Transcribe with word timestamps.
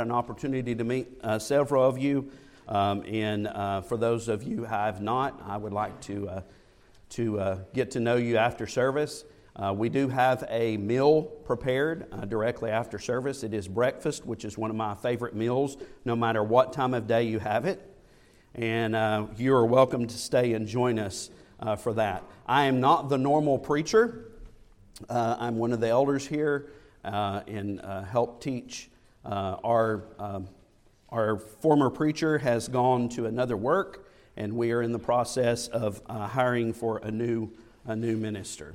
an 0.00 0.10
opportunity 0.10 0.74
to 0.74 0.84
meet 0.84 1.06
uh, 1.22 1.38
several 1.38 1.84
of 1.84 1.98
you. 1.98 2.30
Um, 2.66 3.04
and 3.06 3.46
uh, 3.46 3.82
for 3.82 3.98
those 3.98 4.26
of 4.26 4.42
you 4.42 4.56
who 4.56 4.64
have 4.64 5.02
not, 5.02 5.42
I 5.44 5.58
would 5.58 5.74
like 5.74 6.00
to, 6.04 6.30
uh, 6.30 6.40
to 7.10 7.38
uh, 7.38 7.58
get 7.74 7.90
to 7.90 8.00
know 8.00 8.16
you 8.16 8.38
after 8.38 8.66
service. 8.66 9.26
Uh, 9.54 9.74
we 9.76 9.90
do 9.90 10.08
have 10.08 10.46
a 10.48 10.78
meal 10.78 11.24
prepared 11.24 12.06
uh, 12.10 12.24
directly 12.24 12.70
after 12.70 12.98
service. 12.98 13.42
It 13.42 13.52
is 13.52 13.68
breakfast, 13.68 14.24
which 14.24 14.46
is 14.46 14.56
one 14.56 14.70
of 14.70 14.76
my 14.76 14.94
favorite 14.94 15.34
meals, 15.34 15.76
no 16.06 16.16
matter 16.16 16.42
what 16.42 16.72
time 16.72 16.94
of 16.94 17.06
day 17.06 17.24
you 17.24 17.38
have 17.38 17.66
it. 17.66 17.86
And 18.54 19.28
you 19.36 19.54
are 19.54 19.66
welcome 19.66 20.06
to 20.06 20.16
stay 20.16 20.54
and 20.54 20.66
join 20.66 20.98
us 20.98 21.28
for 21.80 21.92
that. 21.92 22.24
I 22.46 22.64
am 22.64 22.80
not 22.80 23.10
the 23.10 23.18
normal 23.18 23.58
preacher, 23.58 24.30
I'm 25.10 25.58
one 25.58 25.74
of 25.74 25.80
the 25.80 25.88
elders 25.88 26.26
here 26.26 26.70
and 27.04 27.78
help 28.10 28.40
teach. 28.40 28.88
Uh, 29.24 29.56
our, 29.62 30.04
um, 30.18 30.48
our 31.08 31.38
former 31.38 31.90
preacher 31.90 32.38
has 32.38 32.68
gone 32.68 33.08
to 33.10 33.26
another 33.26 33.56
work, 33.56 34.08
and 34.36 34.52
we 34.54 34.72
are 34.72 34.82
in 34.82 34.92
the 34.92 34.98
process 34.98 35.68
of 35.68 36.02
uh, 36.06 36.26
hiring 36.26 36.72
for 36.72 36.98
a 36.98 37.10
new, 37.10 37.50
a 37.86 37.94
new 37.94 38.16
minister. 38.16 38.74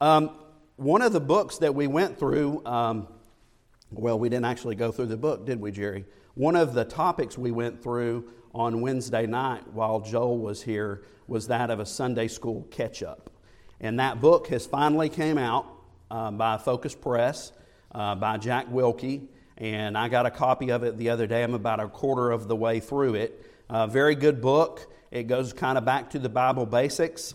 Um, 0.00 0.30
one 0.76 1.02
of 1.02 1.12
the 1.12 1.20
books 1.20 1.58
that 1.58 1.74
we 1.74 1.86
went 1.86 2.18
through, 2.18 2.64
um, 2.64 3.08
well, 3.90 4.18
we 4.18 4.28
didn't 4.28 4.44
actually 4.44 4.76
go 4.76 4.92
through 4.92 5.06
the 5.06 5.16
book, 5.16 5.46
did 5.46 5.60
we, 5.60 5.70
Jerry? 5.70 6.04
One 6.34 6.56
of 6.56 6.74
the 6.74 6.84
topics 6.84 7.38
we 7.38 7.50
went 7.50 7.82
through 7.82 8.28
on 8.54 8.80
Wednesday 8.80 9.26
night 9.26 9.66
while 9.72 10.00
Joel 10.00 10.38
was 10.38 10.62
here 10.62 11.02
was 11.26 11.48
that 11.48 11.70
of 11.70 11.80
a 11.80 11.86
Sunday 11.86 12.28
school 12.28 12.66
catch 12.70 13.02
up. 13.02 13.30
And 13.80 13.98
that 13.98 14.20
book 14.20 14.48
has 14.48 14.66
finally 14.66 15.08
came 15.08 15.38
out 15.38 15.66
uh, 16.10 16.30
by 16.30 16.58
Focus 16.58 16.94
Press 16.94 17.52
uh, 17.94 18.14
by 18.14 18.36
Jack 18.36 18.66
Wilkie, 18.70 19.28
and 19.56 19.96
I 19.96 20.08
got 20.08 20.26
a 20.26 20.30
copy 20.30 20.70
of 20.70 20.82
it 20.82 20.96
the 20.96 21.10
other 21.10 21.26
day. 21.26 21.42
I'm 21.42 21.54
about 21.54 21.80
a 21.80 21.88
quarter 21.88 22.30
of 22.30 22.48
the 22.48 22.56
way 22.56 22.80
through 22.80 23.14
it. 23.14 23.44
Uh, 23.68 23.86
very 23.86 24.14
good 24.14 24.40
book. 24.40 24.92
It 25.10 25.24
goes 25.24 25.52
kind 25.52 25.78
of 25.78 25.84
back 25.84 26.10
to 26.10 26.18
the 26.18 26.28
Bible 26.28 26.66
basics. 26.66 27.34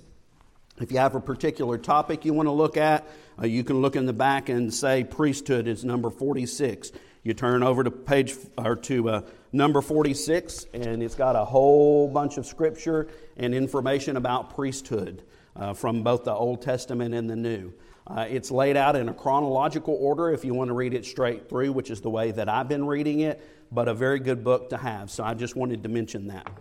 If 0.81 0.92
you 0.92 0.97
have 0.97 1.16
a 1.16 1.20
particular 1.20 1.78
topic 1.78 2.25
you 2.25 2.34
want 2.34 2.47
to 2.47 2.52
look 2.52 2.78
at, 2.78 3.08
uh, 3.42 3.45
you 3.45 3.64
can 3.64 3.81
look 3.81 3.95
in 3.95 4.06
the 4.06 4.14
back 4.14 4.50
and 4.50 4.73
say 4.73 5.03
priesthood 5.03 5.67
is 5.67 5.84
number 5.84 6.09
46. 6.09 6.92
You 7.23 7.34
turn 7.34 7.64
over 7.64 7.84
to 7.84 7.92
page 7.92 8.36
or 8.58 8.75
to 8.78 9.09
uh, 9.09 9.22
number 9.52 9.81
46, 9.81 10.67
and 10.73 11.03
it's 11.03 11.16
got 11.16 11.36
a 11.36 11.44
whole 11.44 12.08
bunch 12.08 12.38
of 12.38 12.45
scripture 12.45 13.08
and 13.36 13.53
information 13.53 14.16
about 14.16 14.56
priesthood 14.56 15.23
uh, 15.56 15.73
from 15.73 16.03
both 16.03 16.23
the 16.23 16.34
Old 16.34 16.62
Testament 16.62 17.14
and 17.14 17.30
the 17.30 17.36
New. 17.36 17.73
Uh, 18.10 18.26
it's 18.28 18.50
laid 18.50 18.76
out 18.76 18.96
in 18.96 19.08
a 19.08 19.14
chronological 19.14 19.96
order 20.00 20.32
if 20.32 20.44
you 20.44 20.54
want 20.54 20.70
to 20.70 20.74
read 20.74 20.94
it 20.94 21.06
straight 21.06 21.48
through, 21.48 21.72
which 21.72 21.92
is 21.92 22.02
the 22.02 22.10
way 22.10 22.32
that 22.32 22.50
I've 22.50 22.68
been 22.68 22.86
reading 22.88 23.20
it, 23.20 23.40
but 23.72 23.88
a 23.88 23.94
very 23.94 24.20
good 24.20 24.44
book 24.44 24.72
to 24.72 24.78
have. 24.78 25.12
So 25.12 25.24
I 25.24 25.36
just 25.36 25.56
wanted 25.56 25.84
to 25.84 25.90
mention 25.90 26.28
that. 26.28 26.52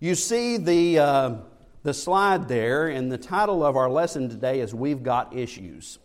You 0.00 0.14
see 0.14 0.58
the, 0.58 0.98
uh, 0.98 1.34
the 1.82 1.94
slide 1.94 2.48
there, 2.48 2.88
and 2.88 3.10
the 3.10 3.16
title 3.16 3.64
of 3.64 3.76
our 3.76 3.88
lesson 3.88 4.28
today 4.28 4.60
is 4.60 4.74
We've 4.74 5.02
Got 5.02 5.34
Issues. 5.34 5.98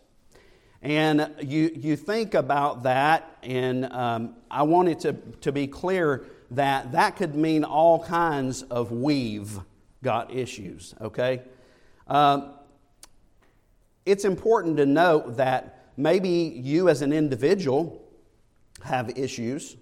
And 0.82 1.36
you, 1.42 1.70
you 1.76 1.98
think 1.98 2.36
about 2.36 2.84
that, 2.84 3.38
and 3.44 3.92
um, 3.92 4.36
I 4.50 4.64
wanted 4.64 5.02
to, 5.02 5.14
to 5.42 5.52
be 5.52 5.68
clear 5.68 6.26
that 6.52 6.94
that 6.94 7.18
could 7.18 7.36
mean 7.36 7.66
all 7.66 8.02
kinds 8.02 8.62
of 8.64 8.94
we've 8.94 9.60
got 10.02 10.34
issues, 10.34 10.96
okay? 11.02 11.42
Um, 12.08 12.54
it's 14.10 14.26
important 14.26 14.78
to 14.78 14.86
note 14.86 15.38
that 15.38 15.92
maybe 15.96 16.30
you 16.30 16.90
as 16.90 17.02
an 17.02 17.14
individual 17.14 18.02
have 18.84 19.18
issues. 19.18 19.78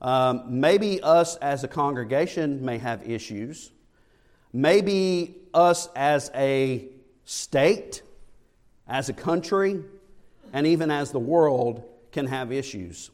Um, 0.00 0.42
maybe 0.48 1.00
us 1.00 1.36
as 1.36 1.62
a 1.62 1.68
congregation 1.68 2.64
may 2.64 2.78
have 2.78 3.08
issues. 3.08 3.70
Maybe 4.52 5.36
us 5.54 5.88
as 5.94 6.30
a 6.34 6.88
state, 7.24 8.02
as 8.88 9.08
a 9.08 9.12
country, 9.12 9.80
and 10.52 10.66
even 10.66 10.90
as 10.90 11.12
the 11.12 11.20
world 11.20 11.84
can 12.10 12.26
have 12.26 12.50
issues. 12.50 13.10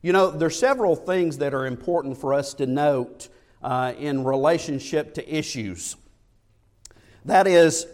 You 0.00 0.12
know, 0.12 0.30
there's 0.30 0.58
several 0.58 0.96
things 0.96 1.38
that 1.38 1.52
are 1.52 1.66
important 1.66 2.16
for 2.16 2.32
us 2.32 2.54
to 2.54 2.66
note 2.66 3.28
uh, 3.62 3.92
in 3.98 4.24
relationship 4.24 5.14
to 5.14 5.34
issues. 5.34 5.96
That 7.26 7.46
is, 7.46 7.86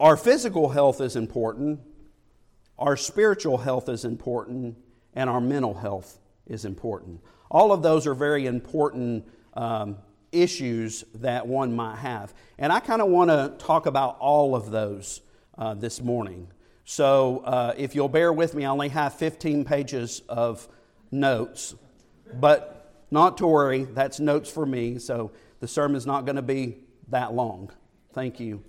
our 0.00 0.16
physical 0.16 0.68
health 0.68 1.00
is 1.00 1.16
important, 1.16 1.80
our 2.78 2.96
spiritual 2.96 3.58
health 3.58 3.88
is 3.88 4.04
important, 4.04 4.76
and 5.14 5.30
our 5.30 5.40
mental 5.40 5.74
health 5.74 6.18
is 6.46 6.64
important. 6.64 7.20
All 7.50 7.72
of 7.72 7.82
those 7.82 8.06
are 8.06 8.14
very 8.14 8.46
important 8.46 9.26
um, 9.54 9.98
issues 10.32 11.04
that 11.16 11.46
one 11.46 11.76
might 11.76 11.96
have. 11.96 12.34
And 12.58 12.72
I 12.72 12.80
kind 12.80 13.02
of 13.02 13.08
want 13.08 13.30
to 13.30 13.54
talk 13.64 13.86
about 13.86 14.18
all 14.18 14.56
of 14.56 14.70
those 14.70 15.20
uh, 15.58 15.74
this 15.74 16.00
morning. 16.00 16.48
So 16.84 17.42
uh, 17.44 17.74
if 17.76 17.94
you'll 17.94 18.08
bear 18.08 18.32
with 18.32 18.54
me, 18.54 18.64
I 18.64 18.70
only 18.70 18.88
have 18.88 19.14
15 19.14 19.64
pages 19.64 20.22
of 20.28 20.66
notes, 21.10 21.74
but 22.34 23.04
not 23.10 23.38
to 23.38 23.46
worry, 23.46 23.84
that's 23.84 24.18
notes 24.18 24.50
for 24.50 24.64
me, 24.64 24.98
so 24.98 25.30
the 25.60 25.68
sermon's 25.68 26.06
not 26.06 26.24
going 26.24 26.36
to 26.36 26.42
be 26.42 26.78
that 27.08 27.34
long. 27.34 27.70
Thank 28.14 28.40
you. 28.40 28.64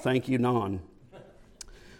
Thank 0.00 0.28
you, 0.28 0.38
Non. 0.38 0.80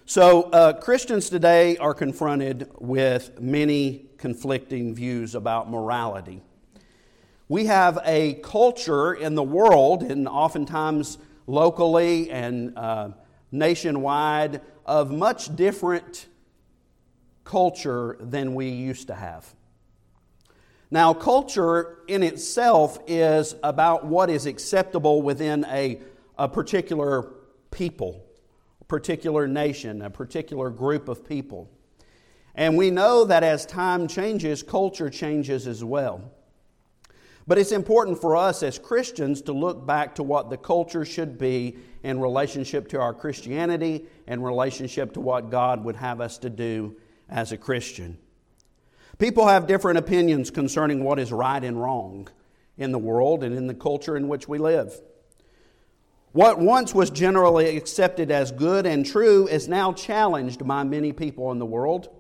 So, 0.05 0.43
uh, 0.43 0.75
Christians 0.75 1.31
today 1.31 1.79
are 1.79 1.95
confronted 1.95 2.71
with 2.79 3.41
many 3.41 4.11
conflicting 4.19 4.95
views 4.95 5.35
about 5.35 5.71
morality. 5.71 6.43
We 7.49 7.67
have 7.67 7.99
a 8.05 8.35
culture 8.35 9.15
in 9.15 9.35
the 9.35 9.43
world, 9.43 10.03
and 10.03 10.29
oftentimes 10.29 11.19
locally 11.47 12.31
and 12.31 12.77
uh, 12.77 13.11
nationwide, 13.51 14.61
of 14.85 15.11
much 15.11 15.57
different 15.57 16.27
culture 17.45 18.17
than 18.21 18.55
we 18.55 18.69
used 18.69 19.07
to 19.07 19.15
have. 19.15 19.55
Now, 20.91 21.15
culture 21.15 21.99
in 22.07 22.23
itself 22.23 22.99
is 23.07 23.57
about 23.63 24.05
what 24.05 24.29
is 24.29 24.47
acceptable 24.47 25.23
within 25.23 25.65
a, 25.65 26.01
a 26.39 26.49
particular 26.49 27.33
people, 27.77 28.25
a 28.81 28.85
particular 28.85 29.47
nation, 29.47 30.01
a 30.01 30.09
particular 30.09 30.71
group 30.71 31.09
of 31.09 31.29
people. 31.29 31.71
And 32.55 32.79
we 32.79 32.91
know 32.91 33.25
that 33.25 33.43
as 33.43 33.67
time 33.67 34.09
changes, 34.09 34.63
culture 34.63 35.11
changes 35.11 35.67
as 35.67 35.85
well. 35.85 36.33
But 37.47 37.59
it's 37.59 37.73
important 37.73 38.19
for 38.19 38.35
us 38.35 38.63
as 38.63 38.79
Christians 38.79 39.43
to 39.43 39.53
look 39.53 39.87
back 39.87 40.15
to 40.15 40.23
what 40.23 40.49
the 40.49 40.57
culture 40.57 41.05
should 41.05 41.39
be 41.39 41.77
in 42.03 42.19
relationship 42.19 42.89
to 42.89 43.01
our 43.01 43.13
Christianity 43.13 44.07
and 44.27 44.43
relationship 44.43 45.13
to 45.13 45.21
what 45.21 45.51
God 45.51 45.85
would 45.85 45.97
have 45.97 46.23
us 46.23 46.39
to 46.39 46.51
do 46.51 46.97
as 47.29 47.53
a 47.53 47.59
Christian. 47.59 48.17
People 49.19 49.47
have 49.47 49.67
different 49.67 49.99
opinions 49.99 50.51
concerning 50.51 51.05
what 51.05 51.19
is 51.19 51.31
right 51.31 51.63
and 51.63 51.81
wrong 51.81 52.29
in 52.79 52.91
the 52.91 52.99
world 52.99 53.45
and 53.45 53.55
in 53.55 53.67
the 53.67 53.75
culture 53.75 54.17
in 54.17 54.29
which 54.29 54.49
we 54.49 54.59
live. 54.59 54.99
What 56.37 56.59
once 56.59 56.95
was 56.95 57.09
generally 57.09 57.79
accepted 57.79 58.31
as 58.31 58.53
good 58.53 58.85
and 58.85 59.07
true 59.07 59.49
is 59.49 59.69
now 59.69 59.95
challenged 59.95 60.67
by 60.67 60.85
many 60.85 61.11
people 61.11 61.51
in 61.51 61.59
the 61.59 61.65
world. 61.65 62.11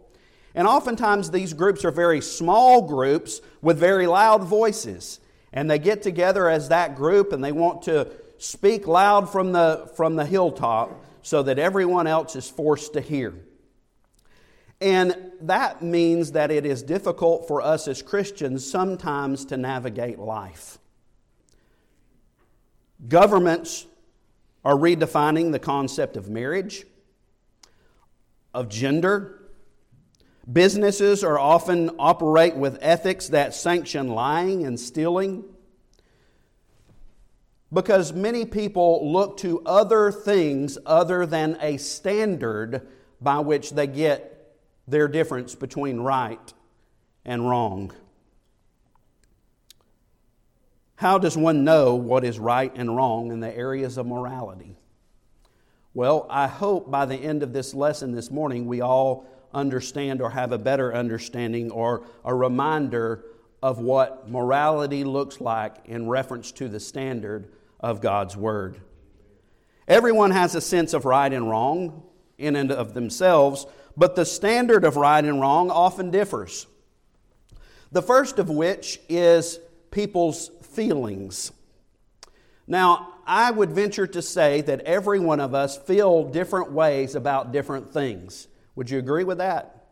And 0.54 0.66
oftentimes, 0.66 1.30
these 1.30 1.52
groups 1.52 1.84
are 1.84 1.90
very 1.90 2.22
small 2.22 2.80
groups 2.80 3.42
with 3.60 3.76
very 3.76 4.06
loud 4.06 4.42
voices. 4.42 5.20
And 5.52 5.70
they 5.70 5.78
get 5.78 6.00
together 6.00 6.48
as 6.48 6.70
that 6.70 6.96
group 6.96 7.34
and 7.34 7.44
they 7.44 7.52
want 7.52 7.82
to 7.82 8.10
speak 8.38 8.86
loud 8.86 9.30
from 9.30 9.52
the, 9.52 9.90
from 9.96 10.16
the 10.16 10.24
hilltop 10.24 11.04
so 11.20 11.42
that 11.42 11.58
everyone 11.58 12.06
else 12.06 12.36
is 12.36 12.48
forced 12.48 12.94
to 12.94 13.02
hear. 13.02 13.34
And 14.80 15.14
that 15.42 15.82
means 15.82 16.32
that 16.32 16.50
it 16.50 16.64
is 16.64 16.82
difficult 16.82 17.46
for 17.46 17.60
us 17.60 17.86
as 17.86 18.00
Christians 18.00 18.66
sometimes 18.66 19.44
to 19.44 19.58
navigate 19.58 20.18
life. 20.18 20.78
Governments 23.06 23.86
are 24.66 24.74
redefining 24.74 25.52
the 25.52 25.60
concept 25.60 26.16
of 26.16 26.28
marriage, 26.28 26.84
of 28.52 28.68
gender. 28.68 29.48
Businesses 30.52 31.22
are 31.22 31.38
often 31.38 31.88
operate 32.00 32.56
with 32.56 32.76
ethics 32.82 33.28
that 33.28 33.54
sanction 33.54 34.08
lying 34.08 34.66
and 34.66 34.80
stealing. 34.80 35.44
Because 37.72 38.12
many 38.12 38.44
people 38.44 39.12
look 39.12 39.36
to 39.36 39.62
other 39.64 40.10
things 40.10 40.78
other 40.84 41.26
than 41.26 41.56
a 41.60 41.76
standard 41.76 42.88
by 43.20 43.38
which 43.38 43.70
they 43.70 43.86
get 43.86 44.56
their 44.88 45.06
difference 45.06 45.54
between 45.54 46.00
right 46.00 46.52
and 47.24 47.48
wrong. 47.48 47.92
How 50.96 51.18
does 51.18 51.36
one 51.36 51.62
know 51.62 51.94
what 51.94 52.24
is 52.24 52.38
right 52.38 52.72
and 52.74 52.96
wrong 52.96 53.30
in 53.30 53.40
the 53.40 53.54
areas 53.54 53.98
of 53.98 54.06
morality? 54.06 54.76
Well, 55.92 56.26
I 56.28 56.46
hope 56.46 56.90
by 56.90 57.06
the 57.06 57.16
end 57.16 57.42
of 57.42 57.52
this 57.52 57.74
lesson 57.74 58.12
this 58.12 58.30
morning 58.30 58.66
we 58.66 58.80
all 58.80 59.26
understand 59.52 60.20
or 60.20 60.30
have 60.30 60.52
a 60.52 60.58
better 60.58 60.94
understanding 60.94 61.70
or 61.70 62.04
a 62.24 62.34
reminder 62.34 63.24
of 63.62 63.78
what 63.78 64.28
morality 64.28 65.04
looks 65.04 65.40
like 65.40 65.76
in 65.84 66.08
reference 66.08 66.52
to 66.52 66.68
the 66.68 66.80
standard 66.80 67.52
of 67.80 68.00
God's 68.00 68.36
Word. 68.36 68.80
Everyone 69.88 70.30
has 70.30 70.54
a 70.54 70.60
sense 70.60 70.94
of 70.94 71.04
right 71.04 71.32
and 71.32 71.48
wrong 71.48 72.02
in 72.38 72.56
and 72.56 72.72
of 72.72 72.94
themselves, 72.94 73.66
but 73.96 74.16
the 74.16 74.26
standard 74.26 74.84
of 74.84 74.96
right 74.96 75.24
and 75.24 75.40
wrong 75.40 75.70
often 75.70 76.10
differs. 76.10 76.66
The 77.92 78.02
first 78.02 78.38
of 78.38 78.50
which 78.50 78.98
is 79.08 79.58
people's 79.90 80.50
feelings. 80.76 81.50
Now, 82.68 83.14
I 83.26 83.50
would 83.50 83.72
venture 83.72 84.06
to 84.08 84.22
say 84.22 84.60
that 84.60 84.82
every 84.82 85.18
one 85.18 85.40
of 85.40 85.54
us 85.54 85.76
feel 85.76 86.24
different 86.24 86.70
ways 86.70 87.14
about 87.14 87.50
different 87.50 87.92
things. 87.92 88.46
Would 88.74 88.90
you 88.90 88.98
agree 88.98 89.24
with 89.24 89.38
that? 89.38 89.86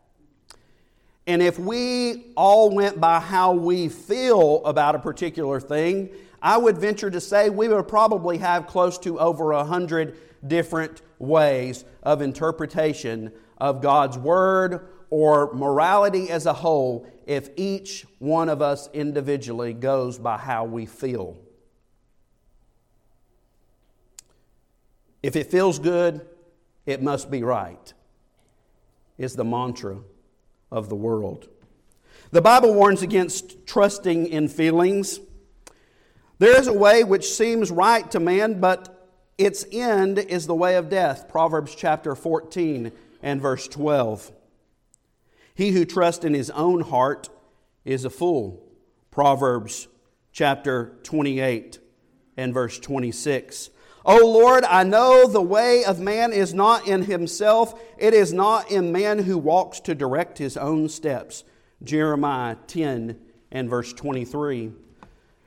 And 1.27 1.41
if 1.41 1.57
we 1.57 2.27
all 2.37 2.69
went 2.69 3.01
by 3.01 3.19
how 3.19 3.53
we 3.53 3.89
feel 3.89 4.63
about 4.63 4.93
a 4.93 4.99
particular 4.99 5.59
thing, 5.59 6.11
I 6.41 6.57
would 6.57 6.77
venture 6.77 7.09
to 7.09 7.19
say 7.19 7.49
we 7.49 7.67
would 7.67 7.87
probably 7.87 8.37
have 8.37 8.67
close 8.67 8.99
to 8.99 9.19
over 9.19 9.51
a 9.51 9.63
hundred 9.63 10.17
different 10.45 11.01
ways 11.17 11.83
of 12.03 12.21
interpretation 12.21 13.31
of 13.57 13.81
God's 13.81 14.17
Word 14.17 14.87
or 15.15 15.53
morality 15.53 16.29
as 16.29 16.45
a 16.45 16.51
whole 16.51 17.07
if 17.25 17.49
each 17.55 18.05
one 18.19 18.49
of 18.49 18.61
us 18.61 18.89
individually 18.91 19.71
goes 19.71 20.19
by 20.19 20.37
how 20.37 20.65
we 20.65 20.85
feel. 20.85 21.37
If 25.23 25.37
it 25.37 25.49
feels 25.49 25.79
good, 25.79 26.27
it 26.85 27.01
must 27.01 27.31
be 27.31 27.43
right, 27.43 27.93
is 29.17 29.37
the 29.37 29.45
mantra 29.45 29.99
of 30.69 30.89
the 30.89 30.97
world. 30.97 31.47
The 32.31 32.41
Bible 32.41 32.73
warns 32.73 33.01
against 33.01 33.65
trusting 33.65 34.27
in 34.27 34.49
feelings. 34.49 35.21
There 36.39 36.59
is 36.59 36.67
a 36.67 36.73
way 36.73 37.05
which 37.05 37.29
seems 37.29 37.71
right 37.71 38.11
to 38.11 38.19
man, 38.19 38.59
but 38.59 39.09
its 39.37 39.65
end 39.71 40.19
is 40.19 40.45
the 40.45 40.55
way 40.55 40.75
of 40.75 40.89
death. 40.89 41.29
Proverbs 41.29 41.73
chapter 41.73 42.15
14 42.15 42.91
and 43.23 43.41
verse 43.41 43.69
12. 43.69 44.33
He 45.55 45.71
who 45.71 45.85
trusts 45.85 46.23
in 46.23 46.33
his 46.33 46.51
own 46.51 46.81
heart 46.81 47.29
is 47.85 48.05
a 48.05 48.09
fool. 48.09 48.61
Proverbs 49.09 49.87
chapter 50.33 50.97
28 51.03 51.79
and 52.35 52.53
verse 52.53 52.77
26. 52.77 53.69
O 54.05 54.17
Lord, 54.17 54.65
I 54.65 54.83
know 54.83 55.27
the 55.27 55.41
way 55.41 55.83
of 55.85 55.99
man 55.99 56.31
is 56.33 56.53
not 56.53 56.87
in 56.87 57.03
himself, 57.03 57.81
it 57.97 58.13
is 58.13 58.33
not 58.33 58.69
in 58.69 58.91
man 58.91 59.19
who 59.19 59.37
walks 59.37 59.79
to 59.79 59.95
direct 59.95 60.37
his 60.37 60.57
own 60.57 60.89
steps. 60.89 61.43
Jeremiah 61.81 62.57
10 62.67 63.17
and 63.51 63.69
verse 63.69 63.93
23. 63.93 64.73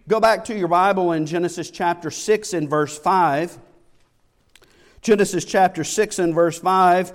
Go 0.08 0.20
back 0.20 0.46
to 0.46 0.58
your 0.58 0.68
Bible 0.68 1.12
in 1.12 1.26
Genesis 1.26 1.70
chapter 1.70 2.10
6 2.10 2.54
and 2.54 2.68
verse 2.68 2.98
5. 2.98 3.58
Genesis 5.02 5.44
chapter 5.44 5.84
6 5.84 6.18
and 6.18 6.34
verse 6.34 6.58
5. 6.58 7.12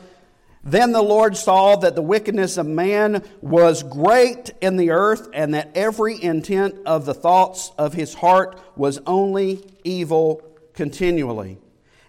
Then 0.64 0.94
the 0.94 1.02
Lord 1.02 1.36
saw 1.36 1.76
that 1.78 1.96
the 1.96 2.02
wickedness 2.02 2.58
of 2.58 2.66
man 2.66 3.24
was 3.42 3.84
great 3.84 4.52
in 4.62 4.78
the 4.78 4.92
earth, 4.92 5.28
and 5.34 5.54
that 5.54 5.72
every 5.76 6.22
intent 6.22 6.76
of 6.86 7.06
the 7.06 7.14
thoughts 7.14 7.72
of 7.78 7.94
his 7.94 8.14
heart 8.14 8.60
was 8.78 9.00
only 9.06 9.62
evil 9.84 10.42
continually. 10.74 11.58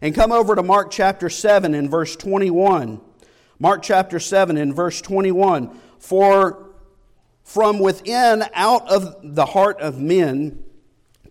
And 0.01 0.15
come 0.15 0.31
over 0.31 0.55
to 0.55 0.63
Mark 0.63 0.91
chapter 0.91 1.29
7 1.29 1.75
and 1.75 1.91
verse 1.91 2.15
21. 2.15 3.01
Mark 3.59 3.83
chapter 3.83 4.21
7 4.21 4.57
and 4.57 4.75
verse 4.75 5.01
21. 5.01 5.77
For 5.99 6.71
from 7.43 7.79
within, 7.79 8.45
out 8.55 8.89
of 8.89 9.17
the 9.23 9.47
heart 9.47 9.81
of 9.81 10.01
men, 10.01 10.63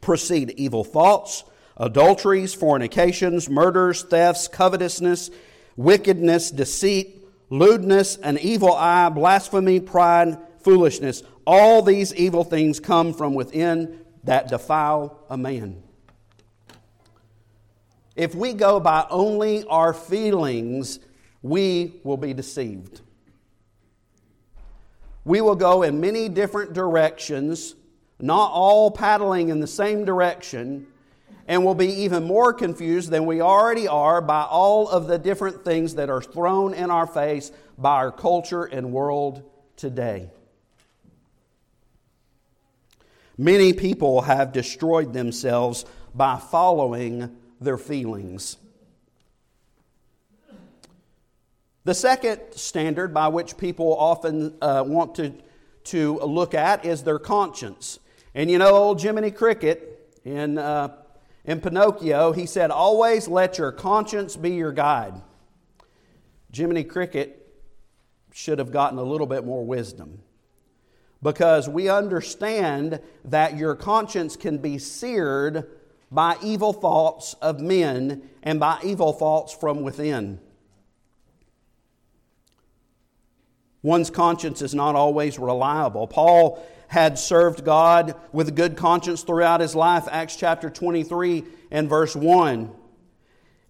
proceed 0.02 0.54
evil 0.58 0.84
thoughts, 0.84 1.44
adulteries, 1.78 2.54
fornications, 2.54 3.50
murders, 3.50 4.04
thefts, 4.04 4.48
covetousness, 4.48 5.32
wickedness, 5.76 6.52
deceit, 6.52 7.26
lewdness, 7.50 8.18
an 8.18 8.38
evil 8.40 8.74
eye, 8.74 9.10
blasphemy, 9.10 9.80
pride, 9.80 10.38
foolishness. 10.60 11.24
All 11.46 11.82
these 11.82 12.14
evil 12.16 12.44
things 12.44 12.80
come 12.80 13.14
from 13.14 13.34
within 13.34 14.00
that 14.24 14.48
defile 14.48 15.20
a 15.30 15.38
man. 15.38 15.84
If 18.16 18.36
we 18.36 18.54
go 18.54 18.80
by 18.80 19.06
only 19.10 19.66
our 19.66 19.94
feelings, 19.94 21.00
we 21.42 22.00
will 22.04 22.18
be 22.18 22.34
deceived. 22.34 23.02
We 25.26 25.42
will 25.42 25.56
go 25.56 25.84
in 25.84 26.00
many 26.00 26.30
different 26.30 26.74
directions, 26.74 27.76
not 28.20 28.52
all 28.52 28.92
paddling 28.92 29.50
in 29.50 29.60
the 29.60 29.68
same 29.68 30.06
direction, 30.06 30.88
and 31.48 31.66
will 31.66 31.76
be 31.76 31.88
even 32.04 32.24
more 32.24 32.54
confused 32.54 33.10
than 33.10 33.26
we 33.26 33.42
already 33.42 33.88
are 33.88 34.22
by 34.22 34.44
all 34.44 34.88
of 34.90 35.08
the 35.08 35.18
different 35.18 35.66
things 35.66 35.96
that 35.96 36.10
are 36.10 36.22
thrown 36.22 36.74
in 36.74 36.90
our 36.90 37.08
face 37.08 37.52
by 37.78 37.96
our 37.96 38.12
culture 38.12 38.64
and 38.64 38.92
world 38.92 39.44
today. 39.76 40.30
Many 43.38 43.74
people 43.74 44.22
have 44.22 44.54
destroyed 44.54 45.12
themselves 45.12 45.86
by 46.14 46.38
following 46.38 47.36
their 47.60 47.78
feelings. 47.78 48.58
The 51.86 51.94
second 51.94 52.40
standard 52.52 53.14
by 53.14 53.28
which 53.28 53.58
people 53.58 53.98
often 53.98 54.56
uh, 54.62 54.86
want 54.88 55.16
to, 55.16 55.34
to 55.86 56.20
look 56.20 56.54
at 56.54 56.86
is 56.86 57.04
their 57.04 57.20
conscience. 57.20 58.00
And 58.34 58.50
you 58.50 58.58
know, 58.58 58.74
old 58.74 59.02
Jiminy 59.02 59.32
Cricket 59.32 60.20
in, 60.24 60.58
uh, 60.58 60.96
in 61.46 61.60
Pinocchio, 61.60 62.32
he 62.32 62.46
said, 62.46 62.72
Always 62.72 63.28
let 63.28 63.58
your 63.58 63.72
conscience 63.72 64.36
be 64.36 64.52
your 64.52 64.72
guide. 64.72 65.22
Jiminy 66.56 66.84
Cricket 66.84 67.40
should 68.32 68.60
have 68.60 68.72
gotten 68.72 68.98
a 68.98 69.04
little 69.04 69.28
bit 69.28 69.46
more 69.46 69.66
wisdom 69.66 70.20
because 71.22 71.70
we 71.70 71.90
understand 71.90 73.00
that 73.26 73.58
your 73.58 73.76
conscience 73.76 74.36
can 74.36 74.58
be 74.58 74.78
seared 74.78 75.66
by 76.12 76.36
evil 76.44 76.74
thoughts 76.74 77.34
of 77.36 77.60
men 77.60 78.30
and 78.44 78.60
by 78.60 78.80
evil 78.84 79.14
thoughts 79.14 79.54
from 79.54 79.82
within. 79.82 80.40
One's 83.84 84.10
conscience 84.10 84.62
is 84.62 84.74
not 84.74 84.96
always 84.96 85.38
reliable. 85.38 86.08
Paul 86.08 86.66
had 86.88 87.20
served 87.20 87.66
God 87.66 88.16
with 88.32 88.48
a 88.48 88.52
good 88.52 88.78
conscience 88.78 89.24
throughout 89.24 89.60
his 89.60 89.76
life, 89.76 90.08
Acts 90.10 90.38
chapter 90.38 90.70
23 90.70 91.44
and 91.70 91.90
verse 91.90 92.16
1. 92.16 92.72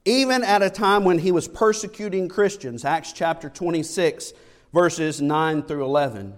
Even 0.05 0.43
at 0.43 0.61
a 0.61 0.69
time 0.69 1.03
when 1.03 1.17
he 1.17 1.31
was 1.31 1.47
persecuting 1.47 2.29
Christians, 2.29 2.85
Acts 2.85 3.11
chapter 3.11 3.49
26, 3.49 4.33
verses 4.71 5.19
9 5.21 5.63
through 5.63 5.83
11. 5.83 6.35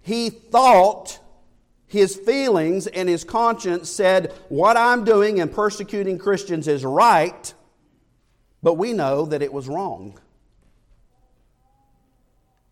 He 0.00 0.30
thought 0.30 1.18
his 1.86 2.16
feelings 2.16 2.86
and 2.86 3.08
his 3.08 3.24
conscience 3.24 3.90
said, 3.90 4.32
What 4.48 4.76
I'm 4.76 5.04
doing 5.04 5.38
in 5.38 5.48
persecuting 5.48 6.18
Christians 6.18 6.68
is 6.68 6.84
right, 6.84 7.52
but 8.62 8.74
we 8.74 8.92
know 8.92 9.26
that 9.26 9.42
it 9.42 9.52
was 9.52 9.68
wrong. 9.68 10.18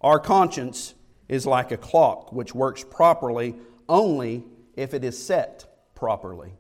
Our 0.03 0.19
conscience 0.19 0.95
is 1.29 1.47
like 1.47 1.71
a 1.71 1.77
clock 1.77 2.33
which 2.33 2.55
works 2.55 2.85
properly 2.85 3.55
only 3.89 4.45
if 4.75 4.95
it 4.95 5.05
is 5.05 5.23
set 5.23 5.67
properly. 5.95 6.53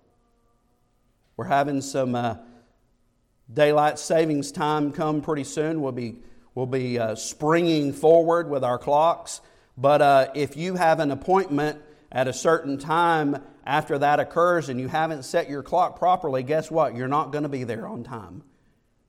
We're 1.36 1.46
having 1.46 1.80
some 1.80 2.14
uh, 2.14 2.36
daylight 3.52 3.98
savings 3.98 4.52
time 4.52 4.92
come 4.92 5.22
pretty 5.22 5.44
soon. 5.44 5.80
We'll 5.80 5.92
be, 5.92 6.16
we'll 6.54 6.66
be 6.66 6.98
uh, 6.98 7.16
springing 7.16 7.92
forward 7.92 8.48
with 8.48 8.62
our 8.62 8.78
clocks. 8.78 9.40
But 9.76 10.02
uh, 10.02 10.30
if 10.34 10.56
you 10.56 10.76
have 10.76 11.00
an 11.00 11.10
appointment 11.10 11.80
at 12.12 12.28
a 12.28 12.32
certain 12.32 12.78
time 12.78 13.42
after 13.66 13.98
that 13.98 14.20
occurs 14.20 14.68
and 14.68 14.78
you 14.78 14.86
haven't 14.86 15.24
set 15.24 15.50
your 15.50 15.62
clock 15.62 15.98
properly, 15.98 16.44
guess 16.44 16.70
what? 16.70 16.94
You're 16.94 17.08
not 17.08 17.32
going 17.32 17.42
to 17.42 17.48
be 17.48 17.64
there 17.64 17.88
on 17.88 18.04
time. 18.04 18.44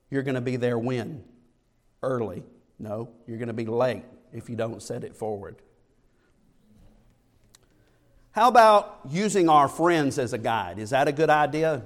You're 0.10 0.24
going 0.24 0.36
to 0.36 0.42
be 0.42 0.56
there 0.56 0.80
when? 0.80 1.24
Early. 2.02 2.44
No, 2.80 3.10
you're 3.28 3.38
going 3.38 3.48
to 3.48 3.54
be 3.54 3.66
late 3.66 4.04
if 4.34 4.50
you 4.50 4.56
don't 4.56 4.82
set 4.82 5.04
it 5.04 5.16
forward. 5.16 5.56
How 8.32 8.48
about 8.48 9.00
using 9.10 9.48
our 9.48 9.68
friends 9.68 10.18
as 10.18 10.34
a 10.34 10.38
guide? 10.38 10.80
Is 10.80 10.90
that 10.90 11.08
a 11.08 11.12
good 11.12 11.30
idea? 11.30 11.84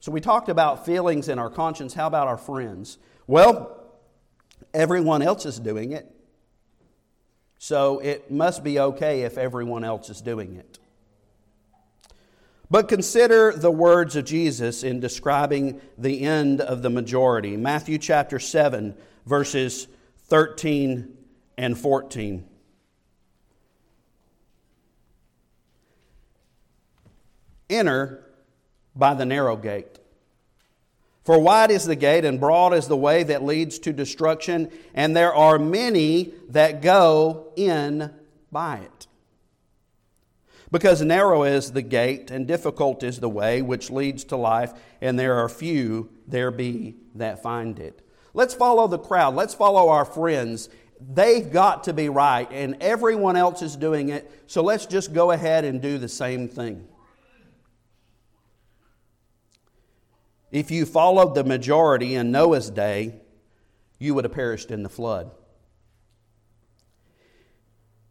So, 0.00 0.12
we 0.12 0.20
talked 0.20 0.48
about 0.48 0.84
feelings 0.84 1.28
in 1.28 1.38
our 1.38 1.48
conscience. 1.48 1.94
How 1.94 2.08
about 2.08 2.28
our 2.28 2.36
friends? 2.36 2.98
Well, 3.26 3.80
everyone 4.74 5.22
else 5.22 5.46
is 5.46 5.58
doing 5.58 5.92
it. 5.92 6.10
So 7.58 8.00
it 8.00 8.30
must 8.30 8.62
be 8.62 8.78
okay 8.78 9.22
if 9.22 9.38
everyone 9.38 9.84
else 9.84 10.10
is 10.10 10.20
doing 10.20 10.56
it. 10.56 10.78
But 12.70 12.88
consider 12.88 13.52
the 13.52 13.70
words 13.70 14.16
of 14.16 14.26
Jesus 14.26 14.82
in 14.82 15.00
describing 15.00 15.80
the 15.96 16.22
end 16.22 16.60
of 16.60 16.82
the 16.82 16.90
majority. 16.90 17.56
Matthew 17.56 17.96
chapter 17.96 18.38
7, 18.38 18.94
verses 19.26 19.88
13 20.26 21.16
and 21.56 21.78
14. 21.78 22.48
Enter 27.70 28.24
by 28.94 29.14
the 29.14 29.24
narrow 29.24 29.56
gate. 29.56 29.98
For 31.24 31.38
wide 31.38 31.70
is 31.70 31.86
the 31.86 31.96
gate 31.96 32.24
and 32.24 32.38
broad 32.38 32.74
is 32.74 32.86
the 32.86 32.96
way 32.96 33.22
that 33.22 33.42
leads 33.42 33.78
to 33.80 33.92
destruction, 33.92 34.70
and 34.94 35.16
there 35.16 35.34
are 35.34 35.58
many 35.58 36.34
that 36.50 36.82
go 36.82 37.52
in 37.56 38.12
by 38.52 38.76
it. 38.78 39.06
Because 40.70 41.00
narrow 41.00 41.44
is 41.44 41.72
the 41.72 41.82
gate 41.82 42.30
and 42.30 42.46
difficult 42.46 43.02
is 43.02 43.20
the 43.20 43.28
way 43.28 43.62
which 43.62 43.90
leads 43.90 44.24
to 44.24 44.36
life, 44.36 44.72
and 45.00 45.18
there 45.18 45.34
are 45.34 45.48
few 45.48 46.10
there 46.26 46.50
be 46.50 46.96
that 47.14 47.42
find 47.42 47.78
it. 47.78 48.03
Let's 48.34 48.52
follow 48.52 48.88
the 48.88 48.98
crowd. 48.98 49.36
Let's 49.36 49.54
follow 49.54 49.88
our 49.88 50.04
friends. 50.04 50.68
They've 51.00 51.50
got 51.50 51.84
to 51.84 51.92
be 51.92 52.08
right, 52.08 52.50
and 52.50 52.76
everyone 52.80 53.36
else 53.36 53.62
is 53.62 53.76
doing 53.76 54.08
it, 54.08 54.30
so 54.46 54.62
let's 54.62 54.86
just 54.86 55.12
go 55.12 55.30
ahead 55.30 55.64
and 55.64 55.80
do 55.80 55.98
the 55.98 56.08
same 56.08 56.48
thing. 56.48 56.86
If 60.50 60.70
you 60.70 60.86
followed 60.86 61.34
the 61.34 61.44
majority 61.44 62.14
in 62.14 62.30
Noah's 62.30 62.70
day, 62.70 63.14
you 63.98 64.14
would 64.14 64.24
have 64.24 64.32
perished 64.32 64.70
in 64.70 64.82
the 64.82 64.88
flood. 64.88 65.32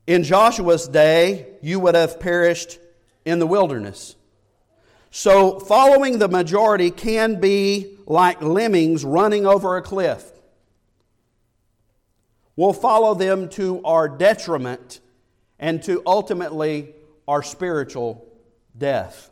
In 0.05 0.23
Joshua's 0.23 0.87
day, 0.87 1.47
you 1.61 1.79
would 1.79 1.95
have 1.95 2.19
perished 2.19 2.79
in 3.23 3.39
the 3.39 3.47
wilderness. 3.47 4.15
So, 5.09 5.59
following 5.59 6.17
the 6.17 6.27
majority 6.27 6.91
can 6.91 7.39
be 7.39 7.92
like 8.05 8.41
lemmings 8.41 9.05
running 9.05 9.45
over 9.45 9.77
a 9.77 9.81
cliff. 9.81 10.29
We'll 12.55 12.73
follow 12.73 13.15
them 13.15 13.49
to 13.49 13.83
our 13.83 14.07
detriment 14.07 14.99
and 15.59 15.81
to 15.83 16.03
ultimately 16.05 16.93
our 17.27 17.41
spiritual 17.41 18.27
death. 18.77 19.31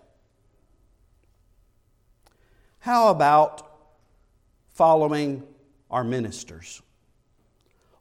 How 2.80 3.10
about 3.10 3.68
following 4.74 5.44
our 5.92 6.04
ministers? 6.04 6.82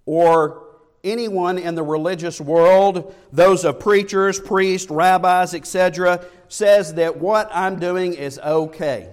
Or 0.06 0.66
anyone 1.04 1.58
in 1.58 1.74
the 1.74 1.82
religious 1.82 2.40
world, 2.40 3.14
those 3.30 3.64
of 3.64 3.78
preachers, 3.78 4.40
priests, 4.40 4.90
rabbis, 4.90 5.54
etc., 5.54 6.24
says 6.48 6.94
that 6.94 7.18
what 7.18 7.50
I'm 7.52 7.78
doing 7.78 8.14
is 8.14 8.38
okay. 8.38 9.10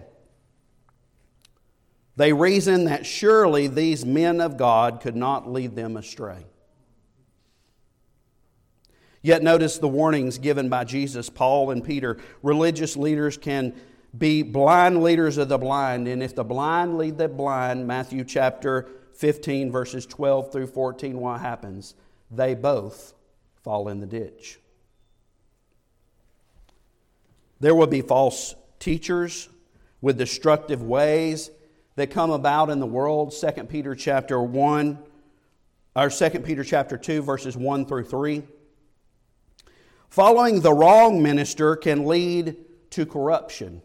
They 2.17 2.33
reason 2.33 2.85
that 2.85 3.05
surely 3.05 3.67
these 3.67 4.03
men 4.03 4.41
of 4.41 4.57
God 4.57 5.01
could 5.01 5.15
not 5.15 5.49
lead 5.49 5.75
them 5.75 5.95
astray. 5.95 6.45
Yet 9.21 9.43
notice 9.43 9.77
the 9.77 9.87
warnings 9.87 10.39
given 10.39 10.67
by 10.67 10.83
Jesus, 10.83 11.29
Paul, 11.29 11.69
and 11.69 11.83
Peter. 11.83 12.17
Religious 12.41 12.97
leaders 12.97 13.37
can 13.37 13.75
be 14.17 14.41
blind 14.41 15.03
leaders 15.03 15.37
of 15.37 15.47
the 15.47 15.59
blind. 15.59 16.07
And 16.07 16.23
if 16.23 16.33
the 16.33 16.43
blind 16.43 16.97
lead 16.97 17.19
the 17.19 17.27
blind, 17.27 17.85
Matthew 17.85 18.23
chapter 18.23 18.87
15, 19.13 19.71
verses 19.71 20.07
12 20.07 20.51
through 20.51 20.67
14, 20.67 21.19
what 21.19 21.39
happens? 21.41 21.93
They 22.31 22.55
both 22.55 23.13
fall 23.63 23.89
in 23.89 23.99
the 23.99 24.07
ditch. 24.07 24.59
There 27.59 27.75
will 27.75 27.87
be 27.87 28.01
false 28.01 28.55
teachers 28.79 29.49
with 30.01 30.17
destructive 30.17 30.81
ways 30.81 31.51
that 31.97 32.11
come 32.11 32.29
about 32.31 32.69
in 32.69 32.79
the 32.79 32.85
world. 32.85 33.33
2 33.37 33.63
Peter 33.65 33.95
chapter 33.95 34.41
1, 34.41 34.97
or 35.95 36.09
2 36.09 36.29
Peter 36.39 36.63
chapter 36.63 36.97
2, 36.97 37.21
verses 37.23 37.57
1 37.57 37.85
through 37.85 38.05
3. 38.05 38.43
Following 40.09 40.61
the 40.61 40.71
wrong 40.71 41.21
minister 41.21 41.75
can 41.75 42.05
lead 42.05 42.55
to 42.91 43.05
corruption. 43.05 43.81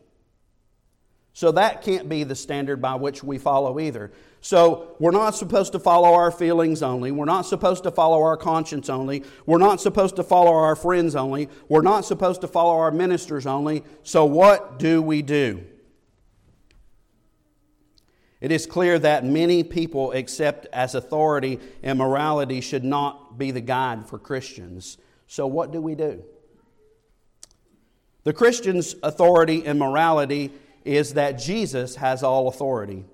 So 1.33 1.53
that 1.53 1.81
can't 1.81 2.11
be 2.11 2.25
the 2.25 2.35
standard 2.35 2.83
by 2.83 2.97
which 2.97 3.25
we 3.25 3.39
follow 3.39 3.81
either. 3.81 4.13
So 4.43 4.95
we're 4.99 5.11
not 5.11 5.35
supposed 5.35 5.73
to 5.73 5.79
follow 5.79 6.13
our 6.13 6.31
feelings 6.31 6.83
only. 6.83 7.13
We're 7.13 7.25
not 7.25 7.47
supposed 7.47 7.85
to 7.85 7.91
follow 7.91 8.23
our 8.23 8.37
conscience 8.37 8.91
only. 8.91 9.25
We're 9.47 9.57
not 9.57 9.81
supposed 9.81 10.17
to 10.17 10.23
follow 10.23 10.53
our 10.53 10.77
friends 10.77 11.17
only. 11.17 11.49
We're 11.71 11.81
not 11.81 12.05
supposed 12.05 12.43
to 12.43 12.49
follow 12.49 12.77
our 12.79 12.91
ministers 12.91 13.47
only. 13.47 13.85
So 14.03 14.27
what 14.27 14.79
do 14.79 15.01
we 15.01 15.23
do? 15.23 15.65
It 18.43 18.51
is 18.51 18.67
clear 18.67 18.99
that 18.99 19.25
many 19.25 19.63
people 19.63 20.11
accept 20.11 20.67
as 20.73 20.97
authority 20.97 21.61
and 21.81 21.97
morality 21.97 22.61
should 22.61 22.83
not 22.83 23.39
be 23.39 23.53
the 23.53 23.61
guide 23.61 24.09
for 24.09 24.19
Christians. 24.19 24.99
So 25.29 25.47
what 25.47 25.71
do 25.71 25.81
we 25.81 25.95
do? 25.95 26.25
The 28.25 28.33
Christian's 28.33 28.97
authority 29.05 29.65
and 29.65 29.79
morality 29.79 30.51
is 30.85 31.15
that 31.15 31.39
Jesus 31.39 31.95
has 31.95 32.25
all 32.25 32.49
authority. 32.49 33.05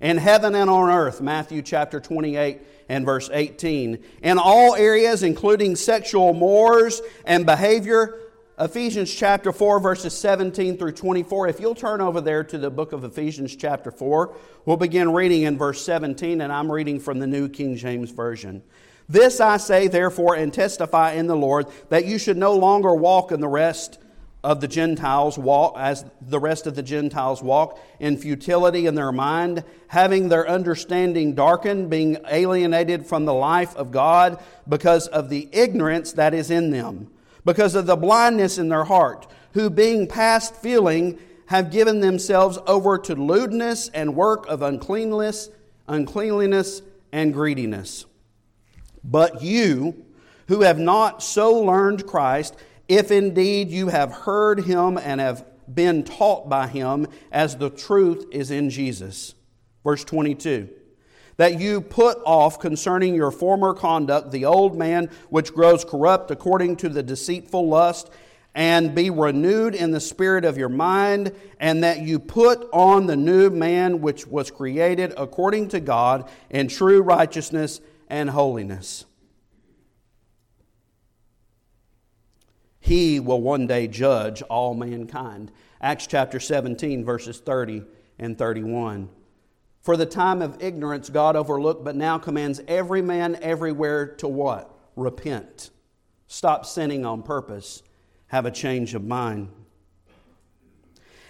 In 0.00 0.16
heaven 0.16 0.54
and 0.54 0.70
on 0.70 0.88
earth, 0.88 1.20
Matthew 1.20 1.60
chapter 1.60 2.00
28 2.00 2.62
and 2.88 3.04
verse 3.04 3.28
18. 3.30 4.02
In 4.22 4.38
all 4.38 4.74
areas, 4.76 5.22
including 5.22 5.76
sexual 5.76 6.32
mores 6.32 7.02
and 7.26 7.44
behavior, 7.44 8.18
Ephesians 8.60 9.14
chapter 9.14 9.52
4, 9.52 9.80
verses 9.80 10.12
17 10.12 10.76
through 10.76 10.92
24. 10.92 11.48
If 11.48 11.60
you'll 11.60 11.74
turn 11.74 12.02
over 12.02 12.20
there 12.20 12.44
to 12.44 12.58
the 12.58 12.68
book 12.68 12.92
of 12.92 13.04
Ephesians 13.04 13.56
chapter 13.56 13.90
4, 13.90 14.36
we'll 14.66 14.76
begin 14.76 15.14
reading 15.14 15.44
in 15.44 15.56
verse 15.56 15.82
17, 15.82 16.42
and 16.42 16.52
I'm 16.52 16.70
reading 16.70 17.00
from 17.00 17.20
the 17.20 17.26
New 17.26 17.48
King 17.48 17.74
James 17.74 18.10
Version. 18.10 18.62
This 19.08 19.40
I 19.40 19.56
say, 19.56 19.88
therefore, 19.88 20.34
and 20.34 20.52
testify 20.52 21.12
in 21.12 21.26
the 21.26 21.36
Lord, 21.36 21.68
that 21.88 22.04
you 22.04 22.18
should 22.18 22.36
no 22.36 22.54
longer 22.54 22.94
walk 22.94 23.32
in 23.32 23.40
the 23.40 23.48
rest 23.48 23.98
of 24.44 24.60
the 24.60 24.68
Gentiles 24.68 25.38
walk, 25.38 25.76
as 25.78 26.04
the 26.20 26.38
rest 26.38 26.66
of 26.66 26.74
the 26.74 26.82
Gentiles 26.82 27.42
walk, 27.42 27.80
in 27.98 28.18
futility 28.18 28.84
in 28.84 28.94
their 28.94 29.10
mind, 29.10 29.64
having 29.88 30.28
their 30.28 30.46
understanding 30.46 31.34
darkened, 31.34 31.88
being 31.88 32.18
alienated 32.30 33.06
from 33.06 33.24
the 33.24 33.32
life 33.32 33.74
of 33.76 33.90
God 33.90 34.38
because 34.68 35.06
of 35.06 35.30
the 35.30 35.48
ignorance 35.50 36.12
that 36.12 36.34
is 36.34 36.50
in 36.50 36.70
them, 36.70 37.10
because 37.44 37.74
of 37.74 37.86
the 37.86 37.96
blindness 37.96 38.58
in 38.58 38.68
their 38.68 38.84
heart, 38.84 39.26
who 39.52 39.70
being 39.70 40.06
past 40.06 40.54
feeling 40.54 41.18
have 41.46 41.70
given 41.70 42.00
themselves 42.00 42.58
over 42.66 42.96
to 42.98 43.14
lewdness 43.14 43.88
and 43.88 44.14
work 44.14 44.46
of 44.46 44.62
uncleanness, 44.62 45.50
uncleanliness 45.88 46.82
and 47.12 47.32
greediness. 47.32 48.06
But 49.02 49.42
you, 49.42 50.04
who 50.48 50.62
have 50.62 50.78
not 50.78 51.22
so 51.22 51.52
learned 51.52 52.06
Christ, 52.06 52.56
if 52.88 53.10
indeed 53.10 53.70
you 53.70 53.88
have 53.88 54.12
heard 54.12 54.64
him 54.64 54.98
and 54.98 55.20
have 55.20 55.44
been 55.72 56.04
taught 56.04 56.48
by 56.48 56.66
him 56.66 57.06
as 57.30 57.56
the 57.56 57.70
truth 57.70 58.26
is 58.32 58.50
in 58.50 58.70
Jesus. 58.70 59.34
Verse 59.84 60.04
22 60.04 60.68
that 61.40 61.58
you 61.58 61.80
put 61.80 62.18
off 62.26 62.60
concerning 62.60 63.14
your 63.14 63.30
former 63.30 63.72
conduct 63.72 64.30
the 64.30 64.44
old 64.44 64.76
man 64.76 65.08
which 65.30 65.54
grows 65.54 65.86
corrupt 65.86 66.30
according 66.30 66.76
to 66.76 66.86
the 66.90 67.02
deceitful 67.02 67.66
lust, 67.66 68.10
and 68.54 68.94
be 68.94 69.08
renewed 69.08 69.74
in 69.74 69.90
the 69.90 70.00
spirit 70.00 70.44
of 70.44 70.58
your 70.58 70.68
mind, 70.68 71.32
and 71.58 71.82
that 71.82 72.02
you 72.02 72.18
put 72.18 72.68
on 72.74 73.06
the 73.06 73.16
new 73.16 73.48
man 73.48 74.02
which 74.02 74.26
was 74.26 74.50
created 74.50 75.14
according 75.16 75.66
to 75.66 75.80
God 75.80 76.28
in 76.50 76.68
true 76.68 77.00
righteousness 77.00 77.80
and 78.10 78.28
holiness. 78.28 79.06
He 82.80 83.18
will 83.18 83.40
one 83.40 83.66
day 83.66 83.88
judge 83.88 84.42
all 84.42 84.74
mankind. 84.74 85.50
Acts 85.80 86.06
chapter 86.06 86.38
17, 86.38 87.02
verses 87.02 87.38
30 87.38 87.84
and 88.18 88.36
31. 88.36 89.08
For 89.80 89.96
the 89.96 90.06
time 90.06 90.42
of 90.42 90.62
ignorance 90.62 91.08
God 91.08 91.36
overlooked, 91.36 91.84
but 91.84 91.96
now 91.96 92.18
commands 92.18 92.60
every 92.68 93.02
man 93.02 93.38
everywhere 93.40 94.06
to 94.16 94.28
what? 94.28 94.74
Repent. 94.94 95.70
Stop 96.26 96.66
sinning 96.66 97.06
on 97.06 97.22
purpose. 97.22 97.82
Have 98.28 98.46
a 98.46 98.50
change 98.50 98.94
of 98.94 99.04
mind. 99.04 99.48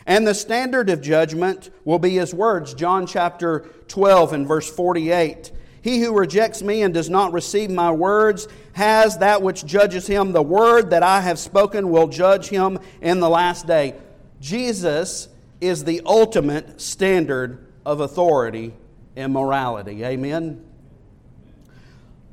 And 0.05 0.27
the 0.27 0.35
standard 0.35 0.91
of 0.91 1.01
judgment 1.01 1.71
will 1.85 1.99
be 1.99 2.11
his 2.11 2.35
words. 2.35 2.75
John 2.75 3.07
chapter 3.07 3.67
12 3.89 4.33
and 4.33 4.49
verse 4.49 4.69
48. 4.69 5.53
He 5.83 6.01
who 6.01 6.13
rejects 6.13 6.63
me 6.63 6.83
and 6.83 6.93
does 6.93 7.09
not 7.09 7.33
receive 7.33 7.71
my 7.71 7.91
words 7.93 8.49
has 8.73 9.19
that 9.19 9.41
which 9.41 9.65
judges 9.65 10.07
him. 10.07 10.33
The 10.33 10.43
word 10.43 10.91
that 10.91 11.03
I 11.03 11.21
have 11.21 11.39
spoken 11.39 11.91
will 11.91 12.09
judge 12.09 12.49
him 12.49 12.79
in 13.01 13.21
the 13.21 13.31
last 13.31 13.67
day. 13.67 13.95
Jesus 14.41 15.29
is 15.61 15.85
the 15.85 16.03
ultimate 16.05 16.81
standard 16.81 17.70
of 17.85 18.01
authority 18.01 18.75
and 19.17 19.33
morality. 19.33 20.05
Amen? 20.05 20.65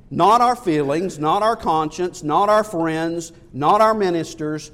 Not 0.09 0.41
our 0.41 0.55
feelings, 0.55 1.19
not 1.19 1.43
our 1.43 1.55
conscience, 1.55 2.23
not 2.23 2.49
our 2.49 2.63
friends, 2.63 3.33
not 3.53 3.81
our 3.81 3.93
ministers. 3.93 4.71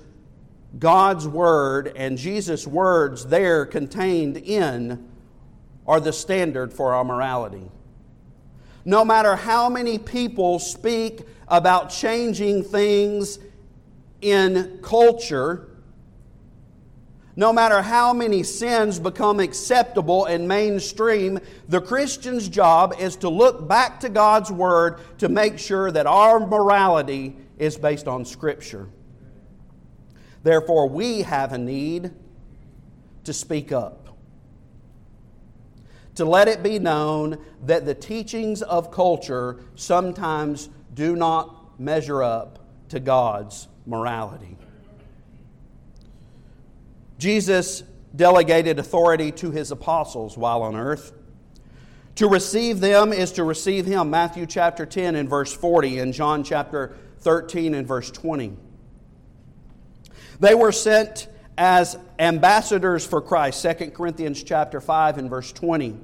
God's 0.77 1.27
word 1.27 1.92
and 1.96 2.18
Jesus' 2.18 2.68
words 2.68 3.25
there 3.25 3.65
contained 3.65 4.38
in 4.38 5.10
are 5.88 6.00
the 6.00 6.13
standard 6.13 6.74
for 6.74 6.94
our 6.94 7.03
morality. 7.03 7.70
no 8.86 9.06
matter 9.06 9.36
how 9.36 9.70
many 9.70 9.98
people 9.98 10.60
speak 10.60 11.22
about 11.48 11.89
changing 11.89 12.63
things 12.63 13.39
in 14.22 14.80
culture, 14.82 15.68
no 17.35 17.51
matter 17.51 17.81
how 17.81 18.13
many 18.13 18.43
sins 18.43 18.99
become 18.99 19.39
acceptable 19.39 20.25
and 20.25 20.47
mainstream, 20.47 21.39
the 21.67 21.81
Christian's 21.81 22.47
job 22.47 22.95
is 22.99 23.15
to 23.17 23.29
look 23.29 23.67
back 23.67 23.99
to 24.01 24.09
God's 24.09 24.51
Word 24.51 24.99
to 25.17 25.29
make 25.29 25.57
sure 25.57 25.91
that 25.91 26.05
our 26.05 26.39
morality 26.39 27.35
is 27.57 27.77
based 27.77 28.07
on 28.07 28.23
Scripture. 28.23 28.87
Therefore, 30.43 30.87
we 30.89 31.23
have 31.23 31.53
a 31.53 31.57
need 31.57 32.11
to 33.23 33.33
speak 33.33 33.71
up, 33.71 34.15
to 36.15 36.25
let 36.25 36.47
it 36.47 36.61
be 36.61 36.77
known 36.77 37.43
that 37.63 37.85
the 37.85 37.95
teachings 37.95 38.61
of 38.61 38.91
culture 38.91 39.61
sometimes 39.75 40.69
do 40.93 41.15
not 41.15 41.79
measure 41.79 42.21
up 42.21 42.59
to 42.89 42.99
God's 42.99 43.67
morality. 43.87 44.57
Jesus 47.17 47.84
delegated 48.15 48.79
authority 48.79 49.32
to 49.32 49.51
his 49.51 49.72
apostles 49.72 50.38
while 50.38 50.62
on 50.62 50.75
earth. 50.75 51.13
To 52.15 52.27
receive 52.27 52.79
them 52.79 53.12
is 53.12 53.32
to 53.34 53.43
receive 53.43 53.86
him. 53.86 54.10
Matthew 54.10 54.46
chapter 54.46 54.86
10 54.86 55.15
and 55.15 55.27
verse 55.27 55.51
40 55.51 56.00
and 56.00 56.13
John 56.13 56.43
chapter 56.43 56.96
13 57.20 57.74
and 57.74 57.88
verse 57.88 58.12
20. 58.12 58.55
They 60.39 60.53
were 60.53 60.72
sent 60.72 61.27
as 61.58 61.98
ambassadors 62.20 63.05
for 63.05 63.22
Christ, 63.22 63.63
2 63.63 63.91
Corinthians 63.91 64.43
chapter 64.43 64.82
5 64.82 65.17
and 65.17 65.29
verse 65.29 65.51
20. 65.51 65.98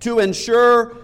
To 0.00 0.18
ensure 0.18 0.96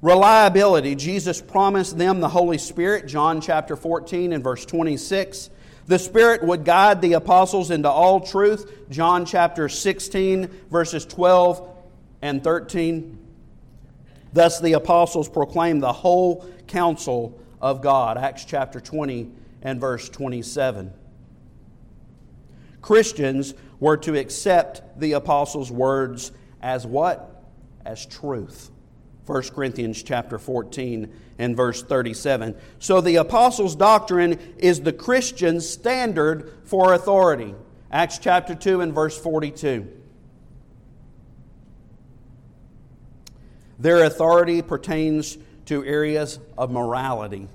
reliability, 0.00 0.94
Jesus 0.94 1.40
promised 1.40 1.98
them 1.98 2.20
the 2.20 2.28
Holy 2.28 2.58
Spirit, 2.58 3.06
John 3.06 3.40
chapter 3.40 3.76
14 3.76 4.32
and 4.32 4.42
verse 4.42 4.64
26. 4.64 5.50
The 5.86 5.98
Spirit 5.98 6.42
would 6.42 6.64
guide 6.64 7.00
the 7.00 7.14
apostles 7.14 7.70
into 7.70 7.90
all 7.90 8.20
truth. 8.20 8.88
John 8.88 9.26
chapter 9.26 9.68
16, 9.68 10.48
verses 10.70 11.04
12 11.06 11.68
and 12.22 12.42
13. 12.42 13.18
Thus 14.32 14.60
the 14.60 14.72
apostles 14.74 15.28
proclaimed 15.28 15.82
the 15.82 15.92
whole 15.92 16.46
counsel 16.66 17.38
of 17.60 17.82
God. 17.82 18.16
Acts 18.16 18.44
chapter 18.44 18.80
20 18.80 19.30
and 19.62 19.80
verse 19.80 20.08
27. 20.08 20.92
Christians 22.80 23.54
were 23.78 23.96
to 23.98 24.18
accept 24.18 24.98
the 24.98 25.12
apostles' 25.12 25.70
words 25.70 26.32
as 26.60 26.86
what? 26.86 27.44
As 27.84 28.04
truth. 28.04 28.71
1 29.26 29.42
Corinthians 29.54 30.02
chapter 30.02 30.38
14 30.38 31.12
and 31.38 31.56
verse 31.56 31.82
37. 31.82 32.56
So 32.78 33.00
the 33.00 33.16
apostles' 33.16 33.76
doctrine 33.76 34.38
is 34.58 34.80
the 34.80 34.92
Christian 34.92 35.60
standard 35.60 36.52
for 36.64 36.92
authority. 36.92 37.54
Acts 37.90 38.18
chapter 38.18 38.54
2 38.54 38.80
and 38.80 38.92
verse 38.94 39.18
42. 39.18 39.86
Their 43.78 44.04
authority 44.04 44.62
pertains 44.62 45.38
to 45.66 45.84
areas 45.84 46.38
of 46.56 46.70
morality. 46.70 47.48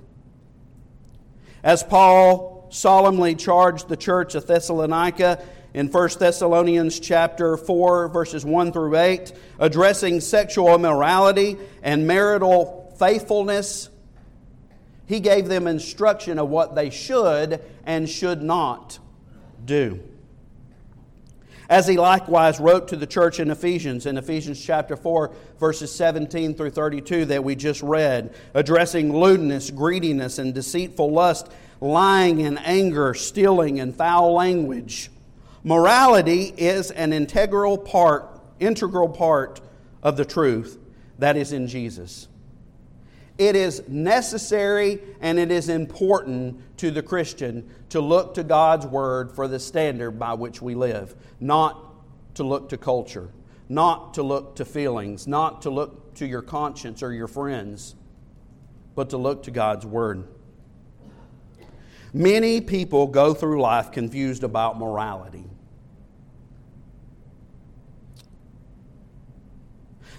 As 1.62 1.82
Paul 1.82 2.68
solemnly 2.70 3.34
charged 3.34 3.88
the 3.88 3.96
church 3.96 4.34
of 4.34 4.46
Thessalonica 4.46 5.42
in 5.78 5.86
1 5.86 6.08
Thessalonians 6.18 6.98
chapter 6.98 7.56
4 7.56 8.08
verses 8.08 8.44
1 8.44 8.72
through 8.72 8.96
8 8.96 9.32
addressing 9.60 10.20
sexual 10.20 10.74
immorality 10.74 11.56
and 11.84 12.04
marital 12.04 12.92
faithfulness 12.98 13.88
he 15.06 15.20
gave 15.20 15.46
them 15.46 15.68
instruction 15.68 16.40
of 16.40 16.48
what 16.48 16.74
they 16.74 16.90
should 16.90 17.62
and 17.86 18.08
should 18.08 18.42
not 18.42 18.98
do 19.64 20.00
as 21.70 21.86
he 21.86 21.96
likewise 21.96 22.58
wrote 22.58 22.88
to 22.88 22.96
the 22.96 23.06
church 23.06 23.40
in 23.40 23.50
Ephesians, 23.50 24.06
in 24.06 24.16
Ephesians 24.16 24.58
chapter 24.58 24.96
4, 24.96 25.30
verses 25.60 25.94
17 25.94 26.54
through 26.54 26.70
32, 26.70 27.26
that 27.26 27.44
we 27.44 27.54
just 27.54 27.82
read, 27.82 28.34
addressing 28.54 29.14
lewdness, 29.14 29.70
greediness, 29.70 30.38
and 30.38 30.54
deceitful 30.54 31.12
lust, 31.12 31.52
lying 31.82 32.40
and 32.40 32.58
anger, 32.60 33.12
stealing, 33.12 33.80
and 33.80 33.94
foul 33.94 34.32
language. 34.32 35.10
Morality 35.64 36.52
is 36.56 36.90
an 36.90 37.12
integral 37.12 37.78
part, 37.78 38.40
integral 38.60 39.08
part 39.08 39.60
of 40.02 40.16
the 40.16 40.24
truth 40.24 40.78
that 41.18 41.36
is 41.36 41.52
in 41.52 41.66
Jesus. 41.66 42.28
It 43.38 43.54
is 43.54 43.82
necessary 43.88 45.00
and 45.20 45.38
it 45.38 45.50
is 45.50 45.68
important 45.68 46.76
to 46.78 46.90
the 46.90 47.02
Christian 47.02 47.68
to 47.90 48.00
look 48.00 48.34
to 48.34 48.44
God's 48.44 48.86
Word 48.86 49.32
for 49.32 49.46
the 49.46 49.60
standard 49.60 50.18
by 50.18 50.34
which 50.34 50.60
we 50.60 50.74
live, 50.74 51.14
not 51.38 51.84
to 52.34 52.44
look 52.44 52.68
to 52.70 52.76
culture, 52.76 53.30
not 53.68 54.14
to 54.14 54.22
look 54.22 54.56
to 54.56 54.64
feelings, 54.64 55.26
not 55.26 55.62
to 55.62 55.70
look 55.70 56.14
to 56.16 56.26
your 56.26 56.42
conscience 56.42 57.02
or 57.02 57.12
your 57.12 57.28
friends, 57.28 57.94
but 58.96 59.10
to 59.10 59.16
look 59.16 59.44
to 59.44 59.52
God's 59.52 59.86
Word. 59.86 60.26
Many 62.12 62.60
people 62.60 63.06
go 63.06 63.34
through 63.34 63.60
life 63.60 63.92
confused 63.92 64.44
about 64.44 64.78
morality. 64.78 65.44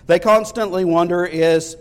They 0.08 0.20
constantly 0.20 0.86
wonder 0.86 1.26
is 1.26 1.78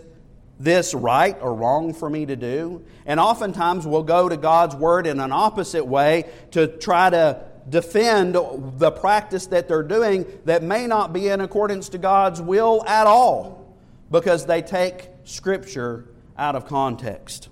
this 0.59 0.93
right 0.93 1.37
or 1.41 1.53
wrong 1.53 1.93
for 1.93 2.09
me 2.09 2.25
to 2.25 2.35
do? 2.35 2.83
And 3.05 3.19
oftentimes 3.19 3.87
we'll 3.87 4.03
go 4.03 4.29
to 4.29 4.37
God's 4.37 4.75
Word 4.75 5.07
in 5.07 5.19
an 5.19 5.31
opposite 5.31 5.85
way 5.85 6.29
to 6.51 6.67
try 6.67 7.09
to 7.09 7.43
defend 7.69 8.35
the 8.35 8.91
practice 8.91 9.47
that 9.47 9.67
they're 9.67 9.83
doing 9.83 10.25
that 10.45 10.63
may 10.63 10.85
not 10.85 11.13
be 11.13 11.27
in 11.27 11.41
accordance 11.41 11.89
to 11.89 11.97
God's 11.97 12.41
will 12.41 12.83
at 12.85 13.07
all 13.07 13.73
because 14.11 14.45
they 14.45 14.61
take 14.61 15.09
Scripture 15.23 16.05
out 16.37 16.55
of 16.55 16.65
context. 16.65 17.49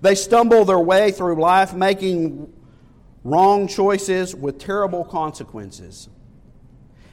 They 0.00 0.14
stumble 0.14 0.64
their 0.64 0.78
way 0.78 1.10
through 1.10 1.40
life 1.40 1.74
making 1.74 2.52
wrong 3.24 3.66
choices 3.66 4.34
with 4.34 4.58
terrible 4.58 5.04
consequences. 5.04 6.08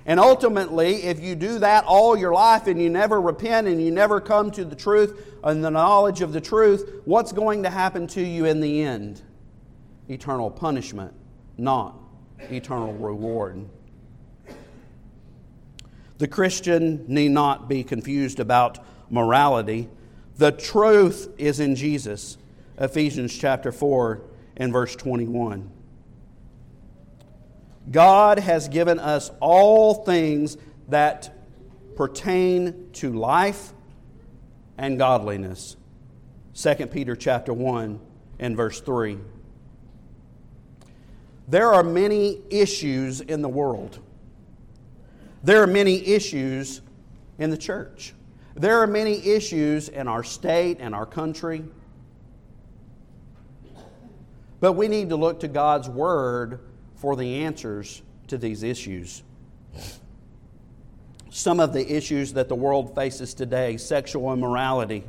And 0.06 0.20
ultimately, 0.20 1.04
if 1.04 1.22
you 1.22 1.34
do 1.36 1.60
that 1.60 1.86
all 1.86 2.18
your 2.18 2.34
life 2.34 2.68
and 2.68 2.82
you 2.82 2.90
never 2.90 3.22
repent 3.22 3.68
and 3.68 3.82
you 3.82 3.90
never 3.90 4.20
come 4.20 4.52
to 4.52 4.66
the 4.66 4.76
truth 4.76 5.38
and 5.44 5.64
the 5.64 5.72
knowledge 5.72 6.22
of 6.22 6.34
the 6.34 6.42
truth, 6.42 7.02
what's 7.06 7.32
going 7.32 7.64
to 7.64 7.70
happen 7.70 8.08
to 8.08 8.22
you 8.22 8.46
in 8.46 8.60
the 8.60 8.84
end? 8.84 9.22
Eternal 10.10 10.52
punishment, 10.52 11.14
not 11.58 11.96
eternal 12.52 12.94
reward. 12.94 13.66
The 16.18 16.28
Christian 16.28 17.06
need 17.08 17.32
not 17.32 17.70
be 17.70 17.84
confused 17.84 18.40
about 18.40 18.80
morality. 19.10 19.90
The 20.38 20.52
truth 20.52 21.30
is 21.38 21.60
in 21.62 21.76
Jesus. 21.76 22.38
Ephesians 22.78 23.36
chapter 23.38 23.72
4 23.72 24.22
and 24.58 24.72
verse 24.72 24.96
21. 24.96 25.70
God 27.92 28.40
has 28.40 28.68
given 28.68 29.00
us 29.00 29.32
all 29.40 30.04
things 30.06 30.58
that 30.88 31.34
pertain 31.96 32.90
to 32.94 33.14
life 33.14 33.74
and 34.78 34.98
godliness. 34.98 35.76
2 36.56 36.88
Peter 36.88 37.16
chapter 37.16 37.54
1 37.54 38.00
and 38.40 38.58
verse 38.58 38.80
3. 38.82 39.18
There 41.48 41.74
are 41.74 41.84
many 41.84 42.42
issues 42.50 43.22
in 43.22 43.42
the 43.42 43.50
world. 43.50 44.00
There 45.44 45.62
are 45.62 45.68
many 45.68 46.08
issues 46.08 46.82
in 47.38 47.50
the 47.50 47.58
church. 47.58 48.14
There 48.56 48.80
are 48.80 48.88
many 48.88 49.18
issues 49.28 49.90
in 49.90 50.08
our 50.08 50.24
state 50.24 50.78
and 50.80 50.96
our 50.96 51.06
country. 51.06 51.64
But 54.64 54.78
we 54.78 54.88
need 54.88 55.10
to 55.10 55.18
look 55.18 55.42
to 55.42 55.50
God's 55.50 55.90
Word 55.90 56.62
for 56.96 57.18
the 57.18 57.44
answers 57.44 58.02
to 58.28 58.38
these 58.38 58.64
issues. 58.64 59.22
Some 61.30 61.60
of 61.60 61.74
the 61.74 61.86
issues 61.94 62.32
that 62.32 62.48
the 62.48 62.56
world 62.56 62.96
faces 62.96 63.34
today 63.34 63.76
sexual 63.76 64.32
immorality, 64.32 65.04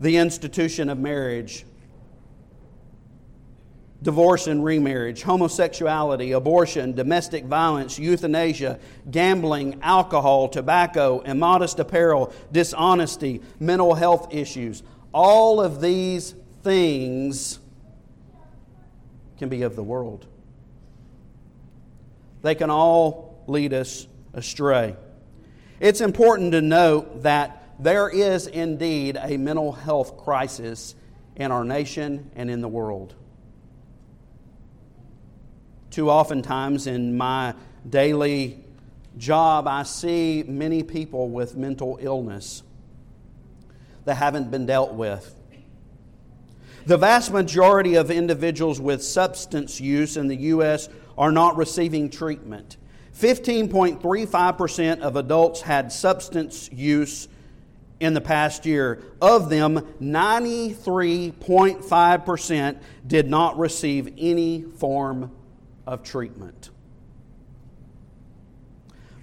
the 0.00 0.16
institution 0.16 0.88
of 0.88 0.98
marriage, 0.98 1.66
divorce 4.00 4.46
and 4.46 4.64
remarriage, 4.64 5.20
homosexuality, 5.20 6.34
abortion, 6.34 6.94
domestic 6.94 7.44
violence, 7.44 7.98
euthanasia, 7.98 8.78
gambling, 9.10 9.78
alcohol, 9.82 10.48
tobacco, 10.48 11.20
immodest 11.26 11.80
apparel, 11.80 12.32
dishonesty, 12.50 13.42
mental 13.60 13.92
health 13.92 14.32
issues. 14.32 14.82
All 15.12 15.60
of 15.60 15.82
these 15.82 16.34
things 16.62 17.58
can 19.44 19.58
be 19.58 19.62
of 19.62 19.76
the 19.76 19.82
world 19.82 20.26
they 22.44 22.54
can 22.54 22.70
all 22.70 23.42
lead 23.46 23.72
us 23.72 24.06
astray. 24.34 24.94
It's 25.80 26.02
important 26.02 26.52
to 26.52 26.60
note 26.60 27.22
that 27.22 27.70
there 27.78 28.08
is 28.08 28.46
indeed 28.46 29.18
a 29.20 29.38
mental 29.38 29.72
health 29.72 30.18
crisis 30.18 30.94
in 31.36 31.50
our 31.50 31.64
nation 31.64 32.30
and 32.36 32.50
in 32.50 32.60
the 32.60 32.68
world. 32.68 33.14
Too 35.90 36.10
often 36.10 36.42
times 36.42 36.86
in 36.86 37.16
my 37.16 37.54
daily 37.88 38.62
job, 39.16 39.66
I 39.66 39.84
see 39.84 40.44
many 40.46 40.82
people 40.82 41.30
with 41.30 41.56
mental 41.56 41.98
illness 41.98 42.62
that 44.04 44.16
haven't 44.16 44.50
been 44.50 44.66
dealt 44.66 44.92
with. 44.92 45.34
The 46.86 46.98
vast 46.98 47.32
majority 47.32 47.94
of 47.94 48.10
individuals 48.10 48.78
with 48.78 49.02
substance 49.02 49.80
use 49.80 50.18
in 50.18 50.28
the 50.28 50.36
U.S. 50.36 50.90
are 51.16 51.32
not 51.32 51.56
receiving 51.56 52.10
treatment. 52.10 52.76
15.35% 53.16 55.00
of 55.00 55.16
adults 55.16 55.62
had 55.62 55.90
substance 55.90 56.68
use 56.72 57.26
in 58.00 58.12
the 58.12 58.20
past 58.20 58.66
year. 58.66 59.02
Of 59.22 59.48
them, 59.48 59.80
93.5% 60.00 62.78
did 63.06 63.28
not 63.28 63.58
receive 63.58 64.12
any 64.18 64.62
form 64.62 65.30
of 65.86 66.02
treatment. 66.02 66.68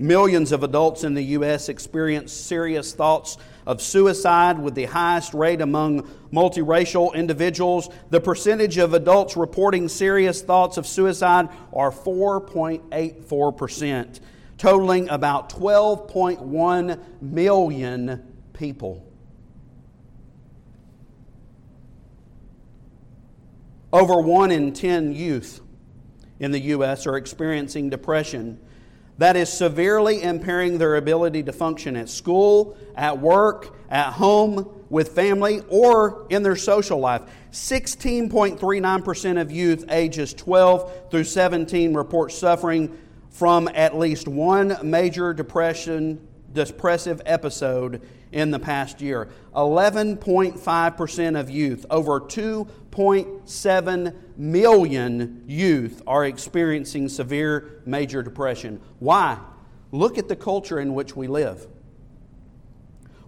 Millions 0.01 0.51
of 0.51 0.63
adults 0.63 1.03
in 1.03 1.13
the 1.13 1.21
U.S. 1.21 1.69
experience 1.69 2.33
serious 2.33 2.91
thoughts 2.91 3.37
of 3.67 3.83
suicide 3.83 4.57
with 4.57 4.73
the 4.73 4.85
highest 4.85 5.35
rate 5.35 5.61
among 5.61 6.09
multiracial 6.33 7.13
individuals. 7.13 7.87
The 8.09 8.19
percentage 8.19 8.79
of 8.79 8.95
adults 8.95 9.37
reporting 9.37 9.87
serious 9.87 10.41
thoughts 10.41 10.77
of 10.77 10.87
suicide 10.87 11.49
are 11.71 11.91
4.84%, 11.91 14.19
totaling 14.57 15.07
about 15.07 15.51
12.1 15.51 16.99
million 17.21 18.33
people. 18.53 19.05
Over 23.93 24.19
one 24.19 24.49
in 24.49 24.73
10 24.73 25.13
youth 25.13 25.61
in 26.39 26.49
the 26.49 26.59
U.S. 26.59 27.05
are 27.05 27.17
experiencing 27.17 27.91
depression 27.91 28.59
that 29.21 29.35
is 29.35 29.53
severely 29.53 30.23
impairing 30.23 30.79
their 30.79 30.95
ability 30.95 31.43
to 31.43 31.51
function 31.51 31.95
at 31.95 32.09
school, 32.09 32.75
at 32.95 33.19
work, 33.19 33.75
at 33.89 34.13
home, 34.13 34.67
with 34.89 35.09
family, 35.09 35.61
or 35.69 36.25
in 36.31 36.41
their 36.41 36.55
social 36.55 36.97
life. 36.97 37.21
16.39% 37.51 39.39
of 39.39 39.51
youth 39.51 39.85
ages 39.89 40.33
12 40.33 41.11
through 41.11 41.23
17 41.23 41.93
report 41.93 42.31
suffering 42.31 42.97
from 43.29 43.67
at 43.75 43.95
least 43.95 44.27
one 44.27 44.75
major 44.83 45.33
depression, 45.33 46.27
depressive 46.51 47.21
episode 47.25 48.01
in 48.31 48.51
the 48.51 48.59
past 48.59 49.01
year. 49.01 49.29
11.5% 49.55 51.39
of 51.39 51.49
youth, 51.49 51.85
over 51.89 52.19
2.7 52.21 54.15
million 54.37 55.43
youth, 55.47 56.01
are 56.07 56.25
experiencing 56.25 57.09
severe 57.09 57.81
major 57.85 58.23
depression. 58.23 58.79
Why? 58.99 59.37
Look 59.91 60.17
at 60.17 60.27
the 60.27 60.35
culture 60.35 60.79
in 60.79 60.93
which 60.93 61.15
we 61.15 61.27
live. 61.27 61.67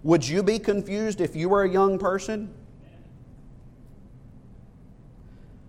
Would 0.02 0.26
you 0.28 0.42
be 0.42 0.58
confused 0.58 1.20
if 1.20 1.34
you 1.36 1.48
were 1.48 1.62
a 1.62 1.70
young 1.70 1.98
person? 1.98 2.52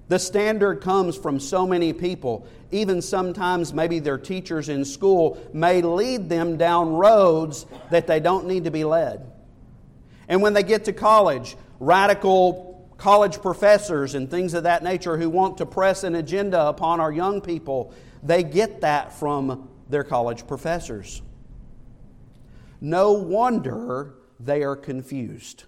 The 0.08 0.20
standard 0.20 0.82
comes 0.82 1.18
from 1.18 1.40
so 1.40 1.66
many 1.66 1.92
people. 1.92 2.48
Even 2.72 3.02
sometimes, 3.02 3.74
maybe 3.74 4.00
their 4.00 4.18
teachers 4.18 4.70
in 4.70 4.86
school 4.86 5.40
may 5.54 5.82
lead 5.82 6.30
them 6.30 6.58
down 6.58 6.94
roads 6.94 7.66
that 7.90 8.06
they 8.06 8.20
don't 8.20 8.46
need 8.46 8.66
to 8.66 8.72
be 8.72 8.84
led. 8.84 9.32
And 10.28 10.42
when 10.42 10.54
they 10.54 10.64
get 10.64 10.86
to 10.86 10.94
college, 10.94 11.56
radical 11.80 12.90
college 12.98 13.42
professors 13.42 14.16
and 14.16 14.30
things 14.30 14.54
of 14.54 14.64
that 14.64 14.84
nature 14.84 15.18
who 15.18 15.30
want 15.30 15.58
to 15.58 15.66
press 15.66 16.04
an 16.04 16.16
agenda 16.16 16.68
upon 16.68 17.00
our 17.00 17.12
young 17.12 17.42
people, 17.42 17.94
they 18.24 18.44
get 18.44 18.82
that 18.82 19.14
from 19.14 19.70
their 19.90 20.04
college 20.04 20.48
professors. 20.48 21.22
No 22.80 23.14
wonder 23.14 24.16
they 24.40 24.64
are 24.64 24.76
confused. 24.76 25.64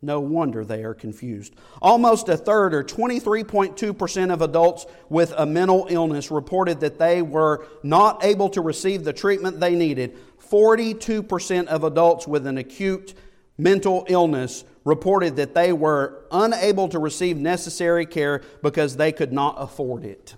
No 0.00 0.20
wonder 0.20 0.64
they 0.64 0.84
are 0.84 0.94
confused. 0.94 1.54
Almost 1.82 2.28
a 2.28 2.36
third, 2.36 2.72
or 2.72 2.84
23.2% 2.84 4.32
of 4.32 4.42
adults 4.42 4.86
with 5.08 5.32
a 5.36 5.44
mental 5.44 5.86
illness, 5.90 6.30
reported 6.30 6.80
that 6.80 6.98
they 6.98 7.20
were 7.20 7.66
not 7.82 8.24
able 8.24 8.48
to 8.50 8.60
receive 8.60 9.02
the 9.02 9.12
treatment 9.12 9.58
they 9.58 9.74
needed. 9.74 10.16
42% 10.48 11.66
of 11.66 11.82
adults 11.82 12.28
with 12.28 12.46
an 12.46 12.58
acute 12.58 13.14
mental 13.58 14.06
illness 14.08 14.64
reported 14.84 15.36
that 15.36 15.54
they 15.54 15.72
were 15.72 16.24
unable 16.30 16.88
to 16.88 16.98
receive 17.00 17.36
necessary 17.36 18.06
care 18.06 18.42
because 18.62 18.96
they 18.96 19.10
could 19.10 19.32
not 19.32 19.56
afford 19.58 20.04
it. 20.04 20.36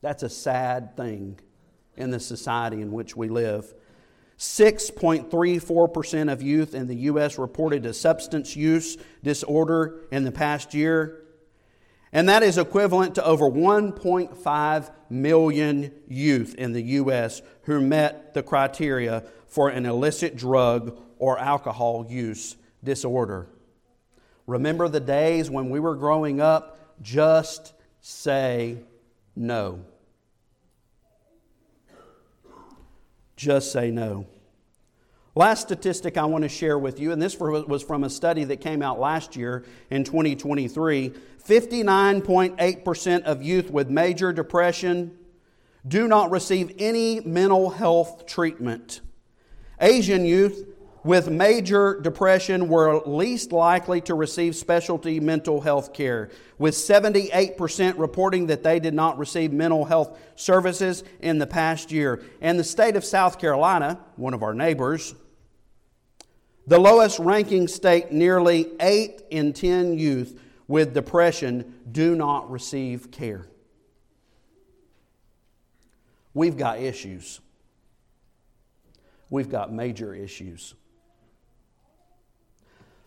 That's 0.00 0.22
a 0.22 0.30
sad 0.30 0.96
thing 0.96 1.38
in 1.96 2.10
the 2.10 2.20
society 2.20 2.80
in 2.80 2.92
which 2.92 3.14
we 3.14 3.28
live. 3.28 3.72
6.34% 4.38 6.32
of 6.32 6.42
youth 6.42 6.74
in 6.74 6.86
the 6.86 6.96
U.S. 6.96 7.38
reported 7.38 7.86
a 7.86 7.94
substance 7.94 8.56
use 8.56 8.96
disorder 9.22 10.00
in 10.10 10.24
the 10.24 10.32
past 10.32 10.74
year. 10.74 11.20
And 12.12 12.28
that 12.28 12.42
is 12.42 12.58
equivalent 12.58 13.16
to 13.16 13.24
over 13.24 13.50
1.5 13.50 14.90
million 15.10 15.92
youth 16.08 16.54
in 16.54 16.72
the 16.72 16.82
U.S. 16.82 17.42
who 17.62 17.80
met 17.80 18.34
the 18.34 18.42
criteria 18.42 19.24
for 19.46 19.68
an 19.68 19.86
illicit 19.86 20.36
drug 20.36 20.98
or 21.18 21.38
alcohol 21.38 22.06
use 22.08 22.56
disorder. 22.82 23.48
Remember 24.46 24.88
the 24.88 25.00
days 25.00 25.50
when 25.50 25.70
we 25.70 25.80
were 25.80 25.96
growing 25.96 26.40
up? 26.40 26.78
Just 27.00 27.72
say 28.00 28.78
no. 29.34 29.84
Just 33.36 33.72
say 33.72 33.90
no. 33.90 34.26
Last 35.36 35.62
statistic 35.62 36.16
I 36.16 36.24
want 36.26 36.42
to 36.42 36.48
share 36.48 36.78
with 36.78 37.00
you, 37.00 37.10
and 37.10 37.20
this 37.20 37.38
was 37.40 37.82
from 37.82 38.04
a 38.04 38.10
study 38.10 38.44
that 38.44 38.60
came 38.60 38.82
out 38.82 39.00
last 39.00 39.34
year 39.34 39.64
in 39.90 40.04
2023 40.04 41.12
59.8% 41.44 43.22
of 43.24 43.42
youth 43.42 43.70
with 43.70 43.90
major 43.90 44.32
depression 44.32 45.18
do 45.86 46.08
not 46.08 46.30
receive 46.30 46.74
any 46.78 47.20
mental 47.20 47.68
health 47.68 48.24
treatment. 48.26 49.02
Asian 49.80 50.24
youth 50.24 50.66
with 51.04 51.28
major 51.28 52.00
depression 52.00 52.66
were 52.66 53.00
least 53.04 53.52
likely 53.52 54.00
to 54.00 54.14
receive 54.14 54.56
specialty 54.56 55.20
mental 55.20 55.60
health 55.60 55.92
care, 55.92 56.30
with 56.58 56.74
78% 56.74 57.98
reporting 57.98 58.46
that 58.46 58.62
they 58.62 58.80
did 58.80 58.94
not 58.94 59.18
receive 59.18 59.52
mental 59.52 59.84
health 59.84 60.18
services 60.34 61.04
in 61.20 61.38
the 61.38 61.46
past 61.46 61.92
year. 61.92 62.22
And 62.40 62.58
the 62.58 62.64
state 62.64 62.96
of 62.96 63.04
South 63.04 63.38
Carolina, 63.38 64.00
one 64.16 64.32
of 64.32 64.42
our 64.42 64.54
neighbors, 64.54 65.14
the 66.66 66.80
lowest 66.80 67.18
ranking 67.18 67.68
state, 67.68 68.10
nearly 68.10 68.72
8 68.80 69.22
in 69.30 69.52
10 69.52 69.98
youth 69.98 70.40
with 70.66 70.94
depression 70.94 71.74
do 71.92 72.14
not 72.14 72.50
receive 72.50 73.10
care. 73.10 73.46
We've 76.32 76.56
got 76.56 76.78
issues. 76.78 77.40
We've 79.28 79.50
got 79.50 79.70
major 79.70 80.14
issues. 80.14 80.74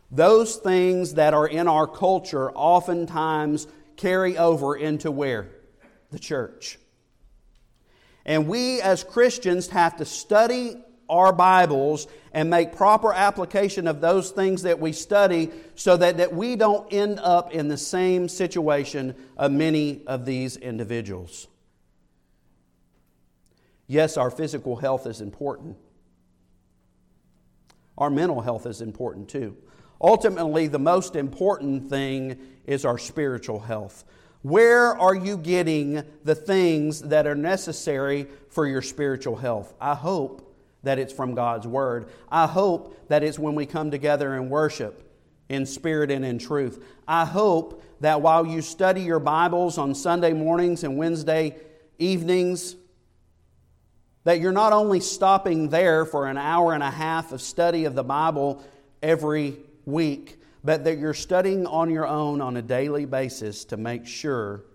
Those 0.10 0.56
things 0.56 1.16
that 1.16 1.34
are 1.34 1.48
in 1.48 1.68
our 1.68 1.88
culture 1.88 2.52
oftentimes 2.52 3.68
carry 3.98 4.38
over 4.38 4.76
into 4.76 5.12
where? 5.12 5.50
The 6.12 6.20
church. 6.20 6.80
And 8.26 8.48
we 8.48 8.82
as 8.82 9.04
Christians 9.04 9.70
have 9.70 9.98
to 9.98 10.06
study 10.06 10.78
our 11.10 11.32
Bibles 11.32 12.08
and 12.34 12.50
make 12.50 12.76
proper 12.76 13.14
application 13.14 13.88
of 13.88 14.02
those 14.02 14.32
things 14.32 14.64
that 14.64 14.80
we 14.80 14.92
study 14.92 15.50
so 15.76 15.96
that, 15.98 16.18
that 16.18 16.34
we 16.34 16.56
don't 16.56 16.92
end 16.92 17.20
up 17.20 17.52
in 17.54 17.68
the 17.68 17.78
same 17.78 18.28
situation 18.28 19.16
of 19.38 19.52
many 19.52 20.06
of 20.06 20.26
these 20.26 20.58
individuals. 20.58 21.48
Yes, 23.88 24.18
our 24.18 24.30
physical 24.30 24.76
health 24.76 25.08
is 25.08 25.22
important. 25.22 25.78
Our 27.98 28.10
mental 28.10 28.42
health 28.42 28.66
is 28.66 28.82
important 28.82 29.30
too. 29.30 29.56
Ultimately, 30.02 30.68
the 30.68 30.80
most 30.80 31.16
important 31.16 31.90
thing 31.90 32.38
is 32.66 32.86
our 32.86 32.98
spiritual 32.98 33.60
health. 33.60 34.04
Where 34.44 34.96
are 34.98 35.16
you 35.16 35.38
getting 35.38 36.04
the 36.24 36.36
things 36.36 37.02
that 37.02 37.26
are 37.26 37.36
necessary 37.36 38.28
for 38.50 38.68
your 38.68 38.82
spiritual 38.82 39.36
health? 39.36 39.74
I 39.82 39.96
hope 39.96 40.56
that 40.84 41.00
it's 41.00 41.12
from 41.12 41.34
God's 41.34 41.68
Word. 41.68 42.10
I 42.30 42.46
hope 42.46 43.08
that 43.10 43.24
it's 43.24 43.40
when 43.40 43.56
we 43.56 43.66
come 43.66 43.92
together 43.92 44.36
and 44.36 44.50
worship 44.50 45.04
in 45.50 45.66
spirit 45.66 46.12
and 46.12 46.24
in 46.24 46.38
truth. 46.38 46.84
I 47.08 47.26
hope 47.26 47.84
that 48.02 48.22
while 48.22 48.46
you 48.46 48.62
study 48.62 49.02
your 49.02 49.20
Bibles 49.20 49.78
on 49.78 49.96
Sunday 49.96 50.34
mornings 50.34 50.84
and 50.84 50.98
Wednesday 50.98 51.56
evenings, 51.98 52.76
That 54.28 54.42
you're 54.42 54.52
not 54.52 54.74
only 54.74 55.00
stopping 55.00 55.70
there 55.70 56.04
for 56.04 56.28
an 56.28 56.38
hour 56.38 56.74
and 56.74 56.84
a 56.84 56.92
half 56.92 57.32
of 57.32 57.42
study 57.42 57.86
of 57.86 57.96
the 57.96 58.04
Bible 58.04 58.62
every 59.02 59.56
week, 59.88 60.40
but 60.64 60.84
that 60.84 61.00
you're 61.00 61.14
studying 61.14 61.66
on 61.66 61.90
your 61.90 62.06
own 62.06 62.42
on 62.42 62.58
a 62.58 62.62
daily 62.62 63.06
basis 63.06 63.66
to 63.66 63.78
make 63.78 64.06
sure 64.06 64.66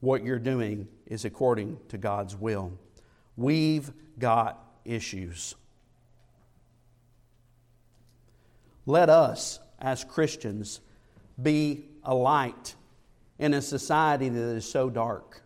what 0.00 0.24
you're 0.24 0.38
doing 0.38 0.88
is 1.06 1.24
according 1.24 1.78
to 1.88 1.98
God's 1.98 2.36
will. 2.36 2.72
We've 3.36 3.92
got 4.18 4.64
issues. 4.84 5.56
Let 8.86 9.10
us, 9.10 9.58
as 9.80 10.04
Christians, 10.04 10.80
be 11.40 11.84
a 12.04 12.14
light 12.14 12.74
in 13.38 13.54
a 13.54 13.62
society 13.62 14.28
that 14.28 14.40
is 14.40 14.64
so 14.64 14.88
dark. 14.88 15.42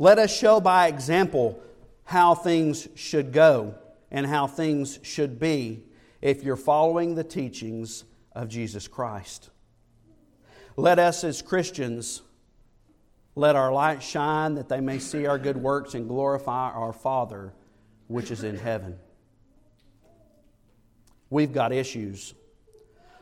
Let 0.00 0.18
us 0.18 0.36
show 0.36 0.60
by 0.60 0.88
example 0.88 1.62
how 2.04 2.34
things 2.34 2.88
should 2.94 3.32
go 3.32 3.74
and 4.10 4.26
how 4.26 4.46
things 4.46 4.98
should 5.02 5.38
be 5.38 5.82
if 6.20 6.42
you're 6.42 6.56
following 6.56 7.14
the 7.14 7.24
teachings 7.24 8.04
of 8.32 8.48
Jesus 8.48 8.88
Christ. 8.88 9.50
Let 10.76 10.98
us, 10.98 11.24
as 11.24 11.42
Christians, 11.42 12.22
let 13.34 13.56
our 13.56 13.72
light 13.72 14.02
shine 14.02 14.54
that 14.54 14.68
they 14.68 14.80
may 14.80 14.98
see 14.98 15.26
our 15.26 15.38
good 15.38 15.56
works 15.56 15.94
and 15.94 16.08
glorify 16.08 16.70
our 16.70 16.92
Father 16.92 17.52
which 18.08 18.30
is 18.30 18.42
in 18.42 18.56
heaven. 18.56 18.98
We've 21.30 21.52
got 21.52 21.72
issues. 21.72 22.34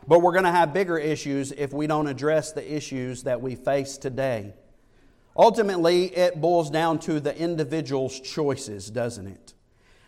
But 0.08 0.20
we're 0.20 0.32
going 0.32 0.44
to 0.44 0.52
have 0.52 0.72
bigger 0.72 0.96
issues 0.96 1.52
if 1.52 1.72
we 1.72 1.88
don't 1.88 2.06
address 2.06 2.52
the 2.52 2.74
issues 2.74 3.24
that 3.24 3.42
we 3.42 3.56
face 3.56 3.98
today. 3.98 4.54
Ultimately, 5.36 6.06
it 6.16 6.40
boils 6.40 6.70
down 6.70 7.00
to 7.00 7.18
the 7.20 7.36
individual's 7.36 8.20
choices, 8.20 8.88
doesn't 8.90 9.26
it? 9.26 9.54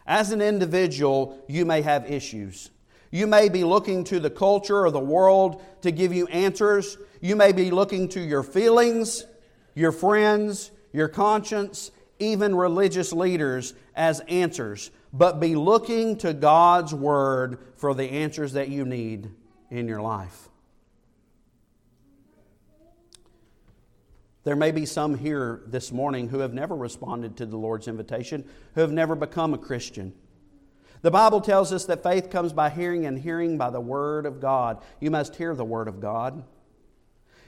As 0.07 0.31
an 0.31 0.41
individual, 0.41 1.45
you 1.49 1.67
may 1.67 1.83
have 1.83 2.11
issues. 2.11 2.71
You 3.11 3.27
may 3.27 3.49
be 3.49 3.65
looking 3.65 4.05
to 4.05 4.21
the 4.21 4.31
culture 4.31 4.85
or 4.85 4.91
the 4.91 5.01
world 5.01 5.63
to 5.83 5.91
give 5.91 6.13
you 6.13 6.27
answers. 6.27 6.99
You 7.21 7.37
may 7.37 7.53
be 7.53 7.71
looking 7.71 8.09
to 8.11 8.21
your 8.21 8.43
feelings, 8.43 9.25
your 9.75 9.93
friends, 9.93 10.71
your 10.93 11.09
conscience, 11.09 11.91
even 12.19 12.55
religious 12.55 13.13
leaders 13.13 13.75
as 13.95 14.21
answers, 14.29 14.91
but 15.13 15.41
be 15.41 15.55
looking 15.55 16.17
to 16.19 16.35
God's 16.35 16.93
Word 16.93 17.59
for 17.77 17.95
the 17.95 18.11
answers 18.11 18.53
that 18.53 18.69
you 18.69 18.85
need 18.85 19.31
in 19.71 19.89
your 19.89 20.03
life. 20.03 20.49
There 24.45 24.57
may 24.57 24.71
be 24.71 24.87
some 24.87 25.17
here 25.17 25.61
this 25.67 25.93
morning 25.93 26.29
who 26.29 26.39
have 26.39 26.55
never 26.55 26.75
responded 26.75 27.37
to 27.37 27.47
the 27.47 27.59
Lord's 27.59 27.87
invitation, 27.87 28.49
who 28.75 28.81
have 28.81 28.93
never 28.93 29.15
become 29.15 29.53
a 29.53 29.59
Christian. 29.59 30.15
The 31.03 31.11
Bible 31.11 31.41
tells 31.41 31.73
us 31.73 31.85
that 31.87 32.03
faith 32.03 32.31
comes 32.31 32.53
by 32.53 32.71
hearing, 32.71 33.07
and 33.07 33.19
hearing 33.19 33.59
by 33.59 33.71
the 33.71 33.81
Word 33.81 34.27
of 34.27 34.41
God. 34.41 34.83
You 35.01 35.11
must 35.11 35.37
hear 35.37 35.55
the 35.55 35.65
Word 35.65 35.89
of 35.89 36.01
God. 36.01 36.43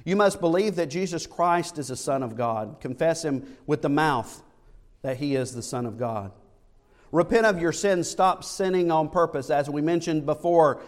You 0.04 0.16
must 0.16 0.40
believe 0.40 0.76
that 0.76 0.86
Jesus 0.86 1.26
Christ 1.26 1.78
is 1.78 1.88
the 1.88 1.96
Son 1.96 2.22
of 2.22 2.36
God. 2.36 2.76
Confess 2.80 3.24
Him 3.24 3.56
with 3.66 3.82
the 3.82 3.88
mouth 3.88 4.42
that 5.02 5.16
He 5.16 5.34
is 5.34 5.52
the 5.52 5.62
Son 5.62 5.86
of 5.86 5.98
God. 5.98 6.32
Repent 7.12 7.46
of 7.46 7.60
your 7.60 7.72
sins. 7.72 8.08
Stop 8.08 8.44
sinning 8.44 8.90
on 8.90 9.08
purpose. 9.08 9.50
As 9.50 9.68
we 9.68 9.82
mentioned 9.82 10.26
before, 10.26 10.80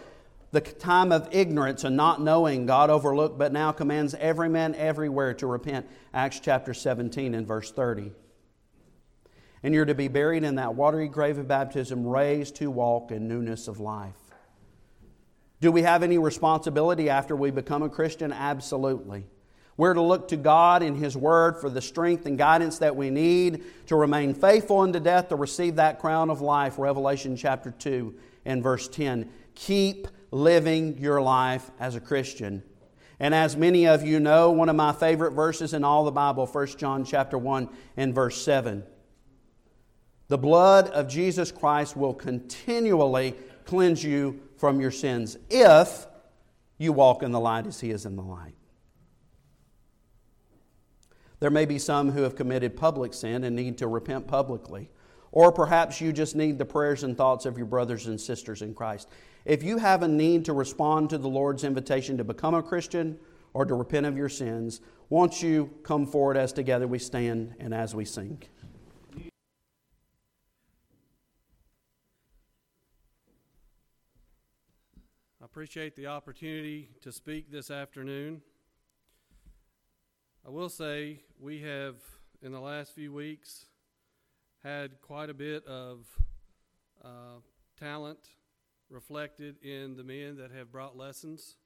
the 0.51 0.61
time 0.61 1.11
of 1.11 1.27
ignorance 1.31 1.83
and 1.83 1.97
not 1.97 2.21
knowing 2.21 2.65
God 2.65 2.89
overlooked, 2.89 3.37
but 3.37 3.51
now 3.51 3.71
commands 3.71 4.13
every 4.15 4.49
man 4.49 4.75
everywhere 4.75 5.33
to 5.35 5.47
repent. 5.47 5.87
Acts 6.13 6.39
chapter 6.39 6.73
17 6.73 7.33
and 7.33 7.45
verse 7.45 7.71
30. 7.71 8.11
And 9.63 9.73
you're 9.73 9.85
to 9.85 9.95
be 9.95 10.09
buried 10.09 10.43
in 10.43 10.55
that 10.55 10.75
watery 10.75 11.07
grave 11.07 11.37
of 11.37 11.47
baptism, 11.47 12.05
raised 12.05 12.57
to 12.57 12.69
walk 12.69 13.11
in 13.11 13.27
newness 13.27 13.67
of 13.67 13.79
life. 13.79 14.13
Do 15.61 15.71
we 15.71 15.83
have 15.83 16.03
any 16.03 16.17
responsibility 16.17 17.09
after 17.09 17.35
we 17.35 17.49
become 17.49 17.83
a 17.83 17.89
Christian? 17.89 18.33
Absolutely. 18.33 19.25
We're 19.77 19.93
to 19.93 20.01
look 20.01 20.27
to 20.27 20.37
God 20.37 20.83
in 20.83 20.95
His 20.95 21.17
Word 21.17 21.57
for 21.59 21.69
the 21.69 21.81
strength 21.81 22.25
and 22.25 22.37
guidance 22.37 22.79
that 22.79 22.95
we 22.95 23.09
need 23.09 23.63
to 23.87 23.95
remain 23.95 24.33
faithful 24.33 24.81
unto 24.81 24.99
death 24.99 25.29
to 25.29 25.35
receive 25.35 25.77
that 25.77 25.99
crown 25.99 26.29
of 26.29 26.41
life. 26.41 26.77
Revelation 26.77 27.35
chapter 27.37 27.71
2 27.71 28.13
and 28.45 28.61
verse 28.61 28.87
10. 28.87 29.29
Keep 29.55 30.09
living 30.31 30.97
your 30.99 31.21
life 31.21 31.71
as 31.79 31.95
a 31.95 32.01
Christian. 32.01 32.61
And 33.19 33.33
as 33.33 33.55
many 33.55 33.87
of 33.87 34.03
you 34.03 34.19
know, 34.19 34.51
one 34.51 34.69
of 34.69 34.75
my 34.75 34.91
favorite 34.91 35.31
verses 35.31 35.73
in 35.73 35.83
all 35.83 36.03
the 36.03 36.11
Bible, 36.11 36.45
1 36.45 36.67
John 36.77 37.05
chapter 37.05 37.37
1 37.37 37.69
and 37.95 38.13
verse 38.13 38.41
7. 38.41 38.83
The 40.27 40.37
blood 40.37 40.89
of 40.89 41.07
Jesus 41.07 41.51
Christ 41.51 41.97
will 41.97 42.13
continually 42.13 43.35
cleanse 43.65 44.03
you 44.03 44.39
from 44.57 44.79
your 44.79 44.91
sins 44.91 45.37
if 45.49 46.07
you 46.77 46.93
walk 46.93 47.23
in 47.23 47.31
the 47.31 47.39
light 47.39 47.67
as 47.67 47.79
He 47.79 47.91
is 47.91 48.05
in 48.05 48.15
the 48.15 48.23
light. 48.23 48.55
There 51.39 51.51
may 51.51 51.65
be 51.65 51.77
some 51.77 52.11
who 52.11 52.21
have 52.21 52.35
committed 52.35 52.77
public 52.77 53.13
sin 53.13 53.43
and 53.43 53.55
need 53.55 53.77
to 53.79 53.87
repent 53.87 54.27
publicly. 54.27 54.89
Or 55.33 55.51
perhaps 55.51 55.99
you 55.99 56.13
just 56.13 56.35
need 56.35 56.57
the 56.57 56.65
prayers 56.65 57.03
and 57.03 57.17
thoughts 57.17 57.45
of 57.45 57.57
your 57.57 57.65
brothers 57.65 58.07
and 58.07 58.21
sisters 58.21 58.61
in 58.61 58.73
Christ. 58.73 59.09
If 59.43 59.63
you 59.63 59.77
have 59.79 60.03
a 60.03 60.07
need 60.07 60.45
to 60.45 60.53
respond 60.53 61.09
to 61.09 61.17
the 61.17 61.27
Lord's 61.27 61.63
invitation 61.63 62.17
to 62.17 62.23
become 62.23 62.53
a 62.53 62.63
Christian 62.63 63.19
or 63.53 63.65
to 63.65 63.73
repent 63.73 64.05
of 64.05 64.15
your 64.15 64.29
sins, 64.29 64.79
won't 65.09 65.41
you 65.41 65.71
come 65.83 66.05
forward 66.05 66.37
as 66.37 66.53
together 66.53 66.87
we 66.87 66.99
stand 66.99 67.55
and 67.59 67.73
as 67.73 67.93
we 67.93 68.05
sing? 68.05 68.43
Appreciate 75.53 75.95
the 75.95 76.07
opportunity 76.07 76.89
to 76.99 77.11
speak 77.11 77.51
this 77.51 77.69
afternoon. 77.69 78.41
I 80.43 80.49
will 80.49 80.67
say 80.67 81.19
we 81.39 81.61
have, 81.61 81.93
in 82.41 82.51
the 82.51 82.59
last 82.59 82.95
few 82.95 83.13
weeks, 83.13 83.67
had 84.63 84.99
quite 84.99 85.29
a 85.29 85.33
bit 85.35 85.63
of 85.67 86.07
uh, 87.05 87.37
talent 87.79 88.17
reflected 88.89 89.63
in 89.63 89.95
the 89.95 90.03
men 90.03 90.37
that 90.37 90.49
have 90.49 90.71
brought 90.71 90.97
lessons, 90.97 91.57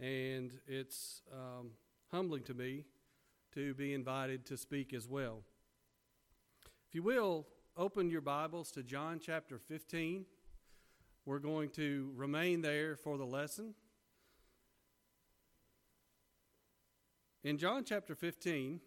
and 0.00 0.50
it's 0.66 1.20
um, 1.30 1.72
humbling 2.10 2.44
to 2.44 2.54
me 2.54 2.86
to 3.52 3.74
be 3.74 3.92
invited 3.92 4.46
to 4.46 4.56
speak 4.56 4.94
as 4.94 5.06
well. 5.06 5.42
If 6.88 6.94
you 6.94 7.02
will, 7.02 7.46
open 7.76 8.08
your 8.08 8.22
Bibles 8.22 8.70
to 8.70 8.82
John 8.82 9.20
chapter 9.22 9.58
15. 9.58 10.24
We're 11.28 11.40
going 11.40 11.68
to 11.72 12.10
remain 12.16 12.62
there 12.62 12.96
for 12.96 13.18
the 13.18 13.26
lesson. 13.26 13.74
In 17.44 17.58
John 17.58 17.84
chapter 17.84 18.14
15, 18.14 18.80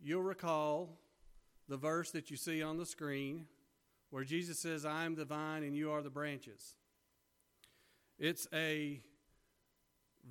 you'll 0.00 0.22
recall 0.22 1.00
the 1.68 1.76
verse 1.76 2.12
that 2.12 2.30
you 2.30 2.36
see 2.36 2.62
on 2.62 2.76
the 2.76 2.86
screen 2.86 3.46
where 4.10 4.22
Jesus 4.22 4.60
says, 4.60 4.84
I 4.84 5.06
am 5.06 5.16
the 5.16 5.24
vine 5.24 5.64
and 5.64 5.74
you 5.74 5.90
are 5.90 6.02
the 6.02 6.08
branches. 6.08 6.76
It's 8.16 8.46
a 8.54 9.00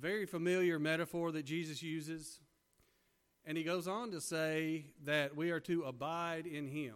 very 0.00 0.24
familiar 0.24 0.78
metaphor 0.78 1.32
that 1.32 1.44
Jesus 1.44 1.82
uses. 1.82 2.40
And 3.44 3.58
he 3.58 3.62
goes 3.62 3.86
on 3.86 4.10
to 4.12 4.22
say 4.22 4.86
that 5.04 5.36
we 5.36 5.50
are 5.50 5.60
to 5.60 5.82
abide 5.82 6.46
in 6.46 6.66
him. 6.66 6.94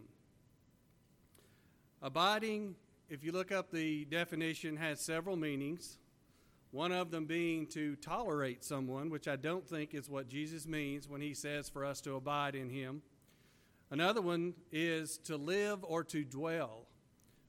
Abiding, 2.00 2.74
if 3.12 3.22
you 3.22 3.30
look 3.30 3.52
up 3.52 3.70
the 3.70 4.06
definition, 4.06 4.78
has 4.78 4.98
several 4.98 5.36
meanings. 5.36 5.98
One 6.70 6.92
of 6.92 7.10
them 7.10 7.26
being 7.26 7.66
to 7.66 7.94
tolerate 7.96 8.64
someone, 8.64 9.10
which 9.10 9.28
I 9.28 9.36
don't 9.36 9.68
think 9.68 9.92
is 9.92 10.08
what 10.08 10.30
Jesus 10.30 10.66
means 10.66 11.06
when 11.06 11.20
he 11.20 11.34
says 11.34 11.68
for 11.68 11.84
us 11.84 12.00
to 12.00 12.16
abide 12.16 12.54
in 12.54 12.70
him. 12.70 13.02
Another 13.90 14.22
one 14.22 14.54
is 14.72 15.18
to 15.24 15.36
live 15.36 15.84
or 15.84 16.02
to 16.04 16.24
dwell, 16.24 16.86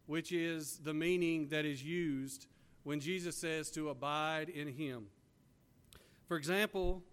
which 0.06 0.34
is 0.34 0.80
the 0.84 0.94
meaning 0.94 1.48
that 1.48 1.64
is 1.64 1.82
used 1.82 2.48
when 2.84 3.00
Jesus 3.00 3.38
says 3.38 3.72
to 3.72 3.88
abide 3.88 4.50
in 4.50 4.68
him. 4.68 5.06
For 6.28 6.36
example, 6.36 7.04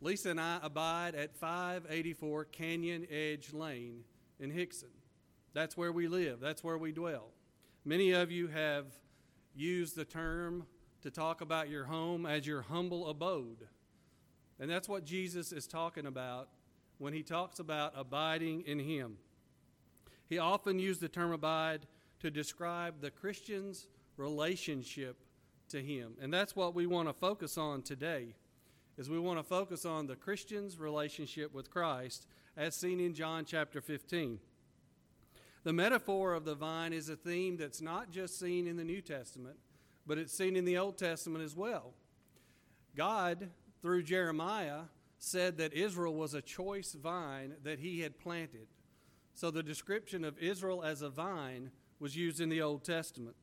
Lisa 0.00 0.30
and 0.30 0.40
I 0.40 0.58
abide 0.60 1.14
at 1.14 1.36
584 1.36 2.46
Canyon 2.46 3.06
Edge 3.08 3.52
Lane 3.52 4.02
in 4.40 4.50
Hixson. 4.50 4.90
That's 5.54 5.76
where 5.76 5.92
we 5.92 6.08
live, 6.08 6.40
that's 6.40 6.64
where 6.64 6.76
we 6.76 6.90
dwell. 6.90 7.30
Many 7.84 8.12
of 8.12 8.30
you 8.30 8.48
have 8.48 8.84
used 9.54 9.96
the 9.96 10.04
term 10.04 10.66
to 11.00 11.10
talk 11.10 11.40
about 11.40 11.70
your 11.70 11.84
home 11.84 12.26
as 12.26 12.46
your 12.46 12.60
humble 12.60 13.08
abode. 13.08 13.68
And 14.58 14.70
that's 14.70 14.88
what 14.88 15.06
Jesus 15.06 15.50
is 15.50 15.66
talking 15.66 16.04
about 16.04 16.50
when 16.98 17.14
he 17.14 17.22
talks 17.22 17.58
about 17.58 17.94
abiding 17.96 18.64
in 18.66 18.78
him. 18.78 19.16
He 20.28 20.36
often 20.38 20.78
used 20.78 21.00
the 21.00 21.08
term 21.08 21.32
abide 21.32 21.86
to 22.20 22.30
describe 22.30 23.00
the 23.00 23.10
Christian's 23.10 23.86
relationship 24.18 25.24
to 25.70 25.80
him. 25.80 26.12
And 26.20 26.32
that's 26.32 26.54
what 26.54 26.74
we 26.74 26.86
want 26.86 27.08
to 27.08 27.14
focus 27.14 27.56
on 27.56 27.80
today. 27.80 28.34
Is 28.98 29.08
we 29.08 29.18
want 29.18 29.38
to 29.38 29.42
focus 29.42 29.86
on 29.86 30.06
the 30.06 30.16
Christian's 30.16 30.78
relationship 30.78 31.54
with 31.54 31.70
Christ 31.70 32.26
as 32.58 32.76
seen 32.76 33.00
in 33.00 33.14
John 33.14 33.46
chapter 33.46 33.80
15. 33.80 34.38
The 35.62 35.72
metaphor 35.72 36.32
of 36.34 36.44
the 36.44 36.54
vine 36.54 36.92
is 36.92 37.08
a 37.08 37.16
theme 37.16 37.56
that's 37.56 37.82
not 37.82 38.10
just 38.10 38.38
seen 38.38 38.66
in 38.66 38.76
the 38.76 38.84
New 38.84 39.02
Testament, 39.02 39.56
but 40.06 40.16
it's 40.16 40.36
seen 40.36 40.56
in 40.56 40.64
the 40.64 40.78
Old 40.78 40.96
Testament 40.96 41.44
as 41.44 41.54
well. 41.54 41.92
God, 42.96 43.50
through 43.82 44.04
Jeremiah, 44.04 44.82
said 45.18 45.58
that 45.58 45.74
Israel 45.74 46.14
was 46.14 46.32
a 46.32 46.40
choice 46.40 46.92
vine 46.92 47.54
that 47.62 47.78
he 47.78 48.00
had 48.00 48.18
planted. 48.18 48.68
So 49.34 49.50
the 49.50 49.62
description 49.62 50.24
of 50.24 50.38
Israel 50.38 50.82
as 50.82 51.02
a 51.02 51.10
vine 51.10 51.70
was 51.98 52.16
used 52.16 52.40
in 52.40 52.48
the 52.48 52.62
Old 52.62 52.84
Testament. 52.84 53.36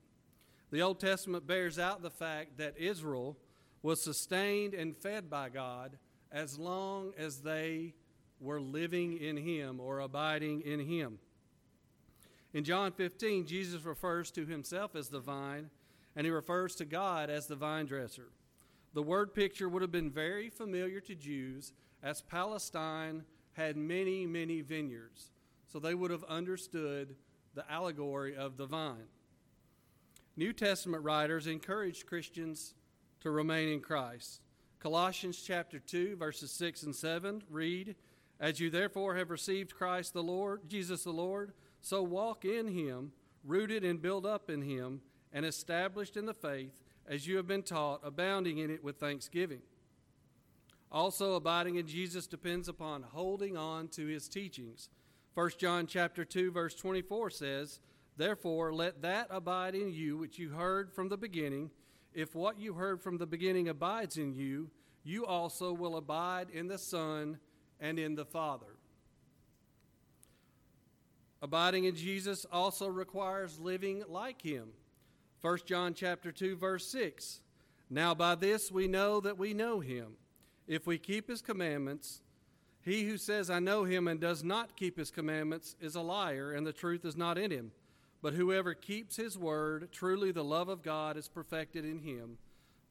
The 0.72 0.82
Old 0.82 1.00
Testament 1.00 1.48
bears 1.48 1.78
out 1.78 2.02
the 2.02 2.10
fact 2.10 2.58
that 2.58 2.78
Israel 2.78 3.38
was 3.84 4.04
sustained 4.04 4.74
and 4.74 4.98
fed 4.98 5.30
by 5.30 5.50
God 5.50 5.98
as 6.32 6.58
long 6.58 7.14
as 7.18 7.42
they 7.42 7.94
were 8.40 8.60
living 8.60 9.18
in 9.18 9.38
Him 9.38 9.80
or 9.80 10.00
abiding 10.00 10.62
in 10.62 10.80
Him. 10.80 11.20
In 12.58 12.63
John 12.63 12.91
15, 12.91 13.46
Jesus 13.46 13.84
refers 13.84 14.32
to 14.32 14.43
himself 14.43 14.96
as 14.96 15.10
the 15.10 15.20
vine, 15.20 15.70
and 16.15 16.26
he 16.26 16.32
refers 16.32 16.74
to 16.78 16.86
God 16.86 17.30
as 17.30 17.46
the 17.46 17.56
vine 17.56 17.86
dresser. 17.86 18.30
The 18.96 19.04
word 19.04 19.36
picture 19.36 19.70
would 19.70 19.84
have 19.84 19.91
been 19.91 20.10
very 20.10 20.50
familiar 20.50 21.00
to 21.02 21.13
Jews, 21.13 21.74
as 22.02 22.24
Palestine 22.24 23.26
had 23.54 23.78
many, 23.78 24.26
many 24.26 24.62
vineyards. 24.62 25.30
So 25.67 25.78
they 25.78 25.93
would 25.93 26.10
have 26.10 26.24
understood 26.24 27.15
the 27.54 27.72
allegory 27.72 28.36
of 28.36 28.58
the 28.58 28.65
vine. 28.65 29.06
New 30.36 30.52
Testament 30.52 31.04
writers 31.04 31.46
encouraged 31.46 32.08
Christians 32.08 32.74
to 33.20 33.30
remain 33.30 33.70
in 33.70 33.82
Christ. 33.82 34.41
Colossians 34.80 35.43
chapter 35.46 35.78
2 35.78 36.15
verses 36.15 36.50
6 36.50 36.82
and 36.82 36.96
7 36.96 37.43
read, 37.52 37.96
"As 38.39 38.60
you 38.60 38.72
therefore 38.72 39.15
have 39.15 39.30
received 39.30 39.76
Christ 39.76 40.13
the 40.13 40.24
Lord, 40.24 40.67
Jesus 40.67 41.04
the 41.04 41.13
Lord, 41.13 41.54
so 41.82 42.02
walk 42.04 42.46
in 42.46 42.68
him, 42.68 43.12
rooted 43.44 43.84
and 43.84 44.02
built 44.02 44.26
up 44.26 44.50
in 44.50 44.62
him, 44.62 45.02
and 45.32 45.46
established 45.46 46.18
in 46.18 46.26
the 46.26 46.34
faith 46.34 46.84
as 47.08 47.26
you 47.26 47.38
have 47.38 47.48
been 47.48 47.63
taught, 47.63 48.02
abounding 48.04 48.58
in 48.58 48.70
it 48.70 48.84
with 48.84 48.98
thanksgiving. 48.98 49.62
Also 50.92 51.36
abiding 51.36 51.76
in 51.76 51.88
Jesus 51.88 52.28
depends 52.28 52.68
upon 52.68 53.04
holding 53.04 53.58
on 53.58 53.88
to 53.90 54.08
his 54.08 54.28
teachings. 54.28 54.90
1 55.34 55.52
John 55.58 55.86
chapter 55.86 56.26
2 56.26 56.52
verse 56.52 56.76
24 56.76 57.30
says, 57.30 57.80
"Therefore 58.16 58.74
let 58.74 59.02
that 59.02 59.28
abide 59.30 59.76
in 59.76 59.92
you 59.92 60.18
which 60.18 60.40
you 60.40 60.50
heard 60.50 60.92
from 60.92 61.10
the 61.10 61.18
beginning. 61.18 61.72
If 62.13 62.34
what 62.34 62.60
you 62.60 62.74
heard 62.74 63.02
from 63.02 63.18
the 63.18 63.28
beginning 63.28 63.68
abides 63.68 64.18
in 64.18 64.34
you, 64.34 64.72
you 65.04 65.26
also 65.26 65.72
will 65.74 65.98
abide 65.98 66.50
in 66.50 66.68
the 66.68 66.78
Son 66.78 67.40
and 67.80 68.00
in 68.00 68.16
the 68.16 68.26
Father." 68.26 68.77
Abiding 71.41 71.86
in 71.86 71.95
Jesus 71.95 72.45
also 72.52 72.88
requires 72.88 73.60
living 73.60 74.04
like 74.10 74.41
him. 74.41 74.69
1 75.41 75.60
John 75.65 75.93
chapter 75.93 76.32
2 76.32 76.56
verse 76.56 76.88
6. 76.88 77.41
Now 77.89 78.15
by 78.15 78.36
this 78.36 78.71
we 78.71 78.88
know 78.88 79.19
that 79.21 79.38
we 79.38 79.54
know 79.54 79.80
him, 79.80 80.13
if 80.67 80.88
we 80.88 80.97
keep 80.97 81.30
his 81.30 81.41
commandments. 81.41 82.21
He 82.82 83.04
who 83.04 83.17
says 83.17 83.50
I 83.50 83.60
know 83.60 83.84
him 83.84 84.08
and 84.08 84.19
does 84.19 84.43
not 84.43 84.76
keep 84.76 84.97
his 84.97 85.12
commandments 85.12 85.76
is 85.80 85.95
a 85.95 86.02
liar, 86.02 86.54
and 86.54 86.65
the 86.65 86.73
truth 86.73 87.06
is 87.06 87.17
not 87.17 87.38
in 87.38 87.52
him. 87.52 87.71
But 88.21 88.34
whoever 88.34 88.73
keeps 88.73 89.15
his 89.15 89.38
word, 89.38 89.89
truly 89.91 90.32
the 90.32 90.43
love 90.43 90.69
of 90.69 90.82
God 90.82 91.17
is 91.17 91.28
perfected 91.28 91.86
in 91.86 92.00
him. 92.00 92.38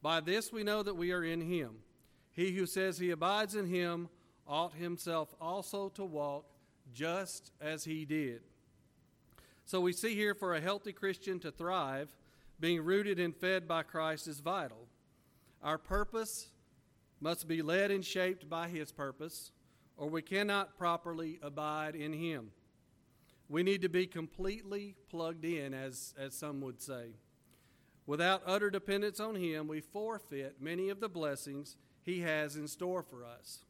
By 0.02 0.20
this 0.20 0.52
we 0.52 0.62
know 0.62 0.82
that 0.82 0.96
we 0.96 1.12
are 1.12 1.24
in 1.24 1.40
him. 1.40 1.78
He 2.32 2.52
who 2.52 2.66
says 2.66 2.98
he 2.98 3.11
abides 3.11 3.54
in 3.54 3.66
him 3.66 4.09
ought 4.46 4.74
himself 4.74 5.35
also 5.40 5.88
to 5.90 6.04
walk 6.04 6.44
just 6.92 7.53
as 7.61 7.85
he 7.85 8.05
did. 8.05 8.40
So 9.64 9.81
we 9.81 9.92
see 9.92 10.14
here 10.14 10.35
for 10.35 10.55
a 10.55 10.61
healthy 10.61 10.92
Christian 10.92 11.40
to 11.40 11.51
thrive, 11.51 12.14
being 12.61 12.83
rooted 12.83 13.18
and 13.18 13.35
fed 13.35 13.66
by 13.66 13.83
Christ 13.83 14.29
is 14.29 14.40
vital. 14.40 14.87
Our 15.62 15.79
purpose 15.79 16.49
must 17.20 17.49
be 17.49 17.62
led 17.62 17.90
and 17.90 18.05
shaped 18.05 18.49
by 18.49 18.68
his 18.68 18.92
purpose, 18.92 19.51
or 19.96 20.09
we 20.09 20.22
cannot 20.22 20.79
properly 20.79 21.38
abide 21.42 21.96
in 21.96 22.12
him. 22.12 22.51
We 23.49 23.62
need 23.62 23.83
to 23.83 23.88
be 23.88 24.07
completely 24.07 24.94
plugged 25.09 25.44
in, 25.44 25.72
as, 25.72 26.14
as 26.18 26.35
some 26.35 26.61
would 26.61 26.81
say. 26.81 27.14
Without 28.07 28.42
utter 28.46 28.70
dependence 28.70 29.18
on 29.18 29.35
him, 29.35 29.66
we 29.66 29.81
forfeit 29.81 30.57
many 30.61 30.90
of 30.90 31.01
the 31.01 31.09
blessings 31.09 31.77
he 32.03 32.20
has 32.20 32.57
in 32.57 32.68
store 32.68 33.03
for 33.03 33.25
us. 33.25 33.64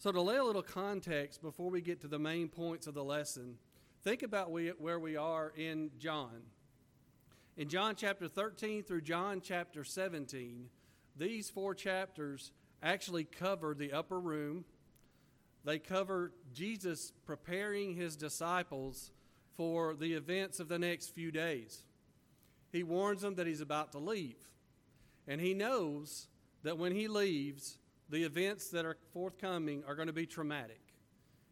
So, 0.00 0.12
to 0.12 0.20
lay 0.20 0.36
a 0.36 0.44
little 0.44 0.62
context 0.62 1.42
before 1.42 1.70
we 1.70 1.80
get 1.80 2.02
to 2.02 2.08
the 2.08 2.20
main 2.20 2.46
points 2.46 2.86
of 2.86 2.94
the 2.94 3.02
lesson, 3.02 3.56
think 4.04 4.22
about 4.22 4.52
we, 4.52 4.68
where 4.68 5.00
we 5.00 5.16
are 5.16 5.52
in 5.56 5.90
John. 5.98 6.42
In 7.56 7.68
John 7.68 7.96
chapter 7.96 8.28
13 8.28 8.84
through 8.84 9.00
John 9.00 9.40
chapter 9.40 9.82
17, 9.82 10.68
these 11.16 11.50
four 11.50 11.74
chapters 11.74 12.52
actually 12.80 13.24
cover 13.24 13.74
the 13.74 13.92
upper 13.92 14.20
room. 14.20 14.64
They 15.64 15.80
cover 15.80 16.30
Jesus 16.54 17.12
preparing 17.26 17.94
his 17.94 18.14
disciples 18.14 19.10
for 19.56 19.96
the 19.96 20.14
events 20.14 20.60
of 20.60 20.68
the 20.68 20.78
next 20.78 21.12
few 21.12 21.32
days. 21.32 21.82
He 22.70 22.84
warns 22.84 23.22
them 23.22 23.34
that 23.34 23.48
he's 23.48 23.60
about 23.60 23.90
to 23.90 23.98
leave. 23.98 24.36
And 25.26 25.40
he 25.40 25.54
knows 25.54 26.28
that 26.62 26.78
when 26.78 26.92
he 26.92 27.08
leaves, 27.08 27.77
the 28.08 28.24
events 28.24 28.68
that 28.70 28.84
are 28.84 28.96
forthcoming 29.12 29.82
are 29.86 29.94
going 29.94 30.06
to 30.06 30.12
be 30.12 30.26
traumatic. 30.26 30.80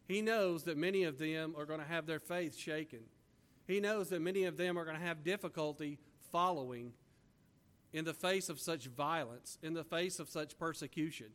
He 0.07 0.21
knows 0.21 0.63
that 0.63 0.77
many 0.77 1.03
of 1.03 1.17
them 1.17 1.53
are 1.57 1.65
going 1.65 1.79
to 1.79 1.85
have 1.85 2.05
their 2.05 2.19
faith 2.19 2.57
shaken. 2.57 3.01
He 3.67 3.79
knows 3.79 4.09
that 4.09 4.21
many 4.21 4.45
of 4.45 4.57
them 4.57 4.77
are 4.77 4.85
going 4.85 4.97
to 4.97 5.05
have 5.05 5.23
difficulty 5.23 5.99
following 6.31 6.93
in 7.93 8.05
the 8.05 8.13
face 8.13 8.49
of 8.49 8.59
such 8.59 8.87
violence, 8.87 9.57
in 9.61 9.73
the 9.73 9.83
face 9.83 10.19
of 10.19 10.29
such 10.29 10.57
persecution. 10.57 11.27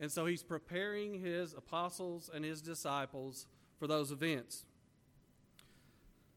And 0.00 0.10
so 0.10 0.26
he's 0.26 0.42
preparing 0.42 1.20
his 1.20 1.54
apostles 1.54 2.30
and 2.32 2.44
his 2.44 2.60
disciples 2.60 3.46
for 3.78 3.86
those 3.86 4.10
events. 4.10 4.64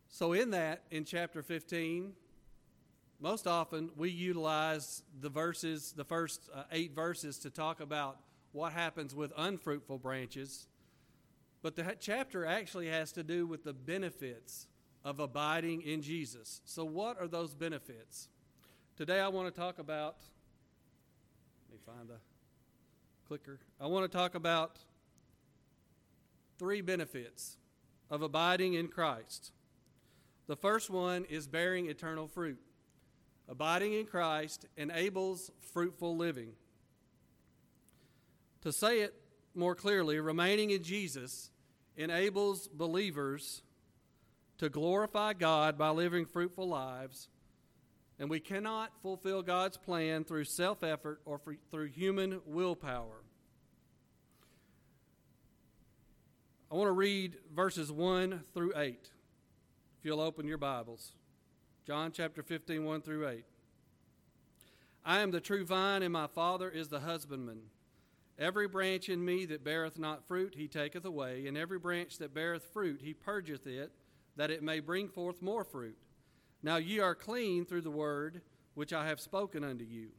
So, 0.10 0.34
in 0.34 0.52
that, 0.52 0.84
in 0.92 1.06
chapter 1.06 1.42
15, 1.42 2.14
most 3.22 3.46
often 3.46 3.92
we 3.96 4.10
utilize 4.10 5.04
the 5.20 5.30
verses, 5.30 5.94
the 5.96 6.04
first 6.04 6.50
uh, 6.54 6.64
eight 6.72 6.96
verses, 6.96 7.38
to 7.40 7.52
talk 7.52 7.80
about 7.80 8.18
what 8.52 8.74
happens 8.74 9.14
with 9.14 9.32
unfruitful 9.38 10.00
branches. 10.00 10.68
But 11.62 11.76
the 11.76 11.96
chapter 12.00 12.46
actually 12.46 12.88
has 12.88 13.12
to 13.12 13.24
do 13.24 13.46
with 13.46 13.64
the 13.64 13.74
benefits 13.74 14.66
of 15.06 15.20
abiding 15.20 15.84
in 15.84 16.02
Jesus. 16.02 16.62
So, 16.66 16.84
what 16.84 17.22
are 17.22 17.28
those 17.28 17.54
benefits? 17.54 18.28
Today, 18.98 19.20
I 19.20 19.28
want 19.28 19.54
to 19.54 19.60
talk 19.60 19.78
about. 19.78 20.18
Let 21.70 21.80
me 21.80 21.80
find 21.86 22.10
the 22.10 22.20
clicker. 23.28 23.60
I 23.80 23.86
want 23.86 24.12
to 24.12 24.18
talk 24.18 24.34
about 24.34 24.80
three 26.58 26.82
benefits 26.82 27.58
of 28.10 28.24
abiding 28.24 28.74
in 28.74 28.88
Christ. 28.88 29.52
The 30.48 30.56
first 30.56 30.90
one 30.90 31.26
is 31.26 31.48
bearing 31.48 31.88
eternal 31.88 32.28
fruit. 32.28 32.60
Abiding 33.52 33.92
in 33.92 34.06
Christ 34.06 34.66
enables 34.78 35.52
fruitful 35.74 36.16
living. 36.16 36.54
To 38.62 38.72
say 38.72 39.02
it 39.02 39.14
more 39.54 39.76
clearly, 39.76 40.22
remaining 40.22 40.72
in 40.72 40.84
Jesus 40.84 41.52
enables 41.98 42.70
believers 42.70 43.62
to 44.60 44.70
glorify 44.70 45.34
God 45.34 45.78
by 45.78 45.90
living 45.90 46.26
fruitful 46.26 46.70
lives, 46.70 47.28
and 48.18 48.30
we 48.30 48.40
cannot 48.40 48.94
fulfill 49.02 49.42
God's 49.42 49.76
plan 49.76 50.24
through 50.24 50.46
self 50.46 50.82
effort 50.82 51.20
or 51.26 51.42
through 51.70 51.88
human 51.88 52.40
willpower. 52.46 53.22
I 56.72 56.76
want 56.76 56.88
to 56.88 56.94
read 56.94 57.36
verses 57.54 57.92
1 57.92 58.44
through 58.54 58.72
8, 58.78 59.10
if 60.00 60.06
you'll 60.06 60.22
open 60.22 60.48
your 60.48 60.58
Bibles. 60.58 61.12
John 61.88 62.12
chapter 62.12 62.44
15, 62.44 62.86
1 62.86 63.02
through 63.02 63.28
8. 63.28 63.44
I 65.04 65.20
am 65.22 65.32
the 65.32 65.42
true 65.42 65.66
vine, 65.66 66.04
and 66.04 66.14
my 66.14 66.28
Father 66.28 66.70
is 66.70 66.90
the 66.90 67.00
husbandman. 67.00 67.62
Every 68.38 68.68
branch 68.68 69.10
in 69.10 69.26
me 69.26 69.46
that 69.46 69.64
beareth 69.64 69.98
not 69.98 70.28
fruit, 70.28 70.54
he 70.56 70.68
taketh 70.68 71.06
away, 71.06 71.48
and 71.48 71.58
every 71.58 71.80
branch 71.80 72.20
that 72.20 72.36
beareth 72.36 72.66
fruit, 72.72 73.02
he 73.04 73.16
purgeth 73.16 73.66
it, 73.66 73.92
that 74.36 74.52
it 74.52 74.62
may 74.62 74.80
bring 74.80 75.10
forth 75.10 75.42
more 75.42 75.64
fruit. 75.64 75.98
Now 76.62 76.78
ye 76.78 77.00
are 77.00 77.16
clean 77.16 77.66
through 77.66 77.82
the 77.82 77.90
word 77.90 78.42
which 78.76 78.94
I 78.94 79.08
have 79.08 79.20
spoken 79.20 79.64
unto 79.64 79.84
you. 79.84 80.10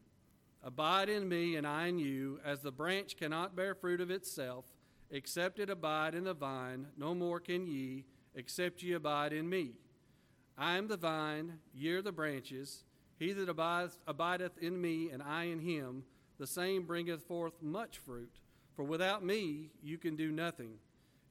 Abide 0.65 1.09
in 1.09 1.29
me, 1.29 1.55
and 1.55 1.65
I 1.65 1.87
in 1.87 2.01
you, 2.01 2.41
as 2.45 2.59
the 2.59 2.73
branch 2.73 3.17
cannot 3.17 3.55
bear 3.55 3.77
fruit 3.77 4.01
of 4.01 4.11
itself, 4.11 4.65
except 5.13 5.61
it 5.61 5.71
abide 5.71 6.17
in 6.17 6.25
the 6.25 6.35
vine, 6.35 6.89
no 6.97 7.15
more 7.15 7.39
can 7.39 7.69
ye, 7.69 8.05
except 8.35 8.83
ye 8.83 8.95
abide 8.95 9.33
in 9.33 9.49
me. 9.49 9.75
I 10.57 10.77
am 10.77 10.89
the 10.89 10.97
vine, 10.97 11.59
ye 11.75 11.91
are 11.93 12.03
the 12.03 12.13
branches. 12.13 12.85
He 13.19 13.33
that 13.33 13.49
abideth, 13.49 14.59
in 14.59 14.81
me, 14.81 15.11
and 15.11 15.23
I 15.23 15.45
in 15.45 15.61
him, 15.61 16.05
the 16.39 16.47
same 16.47 16.85
bringeth 16.85 17.23
forth 17.23 17.55
much 17.63 17.99
fruit. 17.99 18.41
For 18.75 18.85
without 18.85 19.25
me 19.25 19.71
you 19.83 19.99
can 19.99 20.17
do 20.17 20.33
nothing. 20.33 20.75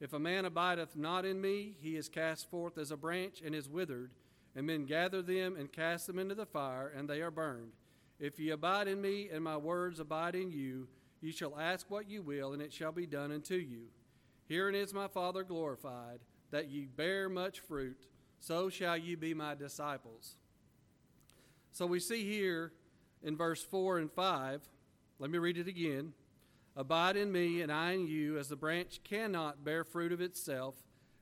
If 0.00 0.12
a 0.12 0.18
man 0.18 0.44
abideth 0.44 0.96
not 0.96 1.24
in 1.24 1.40
me, 1.40 1.76
he 1.80 1.96
is 1.96 2.08
cast 2.08 2.50
forth 2.50 2.78
as 2.78 2.90
a 2.90 2.96
branch 2.96 3.40
and 3.44 3.54
is 3.54 3.68
withered, 3.68 4.10
and 4.56 4.66
men 4.66 4.84
gather 4.84 5.22
them 5.22 5.56
and 5.56 5.72
cast 5.72 6.06
them 6.06 6.18
into 6.18 6.34
the 6.34 6.46
fire, 6.46 6.92
and 6.96 7.08
they 7.08 7.20
are 7.22 7.30
burned. 7.30 7.72
If 8.18 8.38
ye 8.38 8.50
abide 8.50 8.88
in 8.88 9.00
me, 9.00 9.28
and 9.32 9.44
my 9.44 9.56
words 9.56 10.00
abide 10.00 10.34
in 10.34 10.50
you, 10.50 10.88
ye 11.20 11.30
shall 11.30 11.58
ask 11.58 11.90
what 11.90 12.08
ye 12.08 12.18
will, 12.18 12.52
and 12.52 12.62
it 12.62 12.72
shall 12.72 12.92
be 12.92 13.06
done 13.06 13.32
unto 13.32 13.54
you. 13.54 13.86
Herein 14.48 14.74
is 14.74 14.92
my 14.92 15.08
Father 15.08 15.44
glorified, 15.44 16.20
that 16.50 16.68
ye 16.68 16.86
bear 16.86 17.28
much 17.28 17.60
fruit, 17.60 18.06
so 18.42 18.68
shall 18.68 18.96
ye 18.96 19.14
be 19.14 19.34
my 19.34 19.54
disciples. 19.54 20.34
So 21.70 21.86
we 21.86 22.00
see 22.00 22.24
here 22.24 22.72
in 23.22 23.36
verse 23.36 23.62
4 23.62 23.98
and 23.98 24.10
5, 24.10 24.60
let 25.20 25.30
me 25.30 25.38
read 25.38 25.58
it 25.58 25.68
again. 25.68 26.12
Abide 26.74 27.16
in 27.16 27.30
me, 27.30 27.60
and 27.60 27.70
I 27.70 27.92
in 27.92 28.08
you, 28.08 28.38
as 28.38 28.48
the 28.48 28.56
branch 28.56 29.00
cannot 29.04 29.64
bear 29.64 29.84
fruit 29.84 30.10
of 30.10 30.20
itself, 30.20 30.74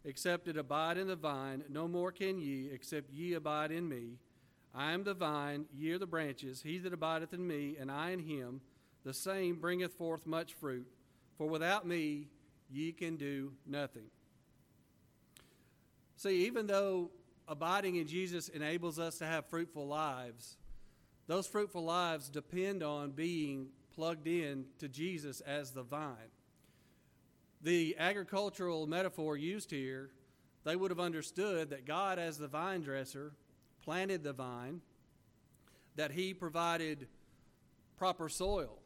except 0.03 0.49
it 0.49 0.57
abide 0.57 0.97
in 0.97 1.09
the 1.09 1.17
vine, 1.17 1.63
no 1.69 1.87
more 1.87 2.11
can 2.11 2.41
ye, 2.41 2.71
except 2.73 3.13
ye 3.13 3.35
abide 3.35 3.71
in 3.71 3.87
me. 3.87 4.17
I 4.75 4.93
am 4.93 5.05
the 5.05 5.13
vine, 5.13 5.67
ye 5.77 5.93
are 5.93 5.99
the 5.99 6.07
branches. 6.07 6.63
He 6.63 6.79
that 6.79 6.95
abideth 6.95 7.35
in 7.35 7.47
me, 7.47 7.77
and 7.79 7.91
I 7.91 8.11
in 8.11 8.21
him, 8.21 8.63
the 9.05 9.13
same 9.13 9.57
bringeth 9.57 9.93
forth 9.93 10.27
much 10.27 10.55
fruit. 10.55 10.87
For 11.37 11.47
without 11.47 11.87
me 11.87 12.29
ye 12.71 12.93
can 12.93 13.17
do 13.17 13.53
nothing. 13.67 14.11
See, 16.21 16.45
even 16.45 16.67
though 16.67 17.13
abiding 17.49 17.97
in 17.97 18.07
Jesus 18.07 18.51
enables 18.51 18.99
us 18.99 19.17
to 19.21 19.25
have 19.25 19.47
fruitful 19.47 19.87
lives, 19.87 20.59
those 21.27 21.47
fruitful 21.47 21.83
lives 21.83 22.29
depend 22.29 22.83
on 22.83 23.13
being 23.13 23.69
plugged 23.95 24.27
in 24.27 24.67
to 24.81 24.89
Jesus 24.91 25.41
as 25.41 25.71
the 25.71 25.83
vine. 25.83 26.29
The 27.63 27.97
agricultural 27.99 28.87
metaphor 28.87 29.39
used 29.39 29.71
here, 29.71 30.11
they 30.63 30.77
would 30.77 30.91
have 30.91 31.01
understood 31.01 31.71
that 31.71 31.87
God, 31.87 32.19
as 32.19 32.37
the 32.37 32.49
vine 32.49 32.83
dresser, 32.83 33.33
planted 33.83 34.23
the 34.23 34.35
vine, 34.35 34.83
that 35.97 36.11
He 36.11 36.35
provided 36.35 37.09
proper 37.97 38.29
soil, 38.29 38.77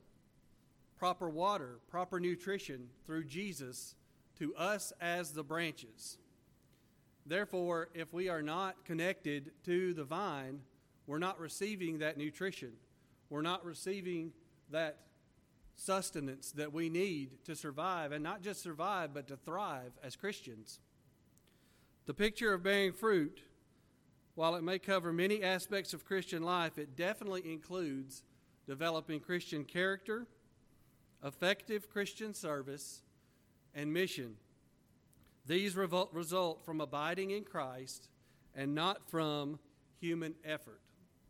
proper 0.97 1.29
water, 1.29 1.81
proper 1.89 2.21
nutrition 2.21 2.91
through 3.05 3.25
Jesus 3.25 3.97
to 4.39 4.55
us 4.55 4.93
as 5.01 5.33
the 5.33 5.43
branches. 5.43 6.19
Therefore, 7.27 7.89
if 7.95 8.13
we 8.13 8.29
are 8.29 8.43
not 8.43 8.85
connected 8.85 9.53
to 9.65 9.95
the 9.95 10.05
vine, 10.05 10.61
we're 11.07 11.19
not 11.19 11.41
receiving 11.41 11.99
that 11.99 12.19
nutrition. 12.19 12.73
We're 13.31 13.43
not 13.43 13.65
receiving 13.65 14.33
that 14.71 14.99
sustenance 15.77 16.53
that 16.53 16.73
we 16.73 16.89
need 16.89 17.45
to 17.45 17.57
survive, 17.57 18.13
and 18.13 18.23
not 18.23 18.43
just 18.43 18.63
survive, 18.63 19.13
but 19.13 19.27
to 19.29 19.37
thrive 19.37 19.93
as 20.03 20.17
Christians. 20.17 20.81
The 22.07 22.15
picture 22.15 22.53
of 22.53 22.63
bearing 22.63 22.93
fruit, 22.93 23.41
while 24.35 24.55
it 24.55 24.63
may 24.63 24.79
cover 24.79 25.13
many 25.13 25.43
aspects 25.43 25.95
of 25.95 26.05
Christian 26.05 26.43
life, 26.43 26.79
it 26.79 26.97
definitely 26.97 27.51
includes 27.51 28.23
developing 28.67 29.21
Christian 29.21 29.65
character, 29.65 30.27
effective 31.25 31.89
Christian 31.89 32.35
service, 32.35 33.03
and 33.75 33.93
mission. 33.93 34.37
These 35.47 35.77
result 35.77 36.65
from 36.65 36.81
abiding 36.81 37.31
in 37.31 37.45
Christ 37.45 38.09
and 38.55 38.75
not 38.75 39.09
from 39.11 39.59
human 40.01 40.35
effort. 40.45 40.81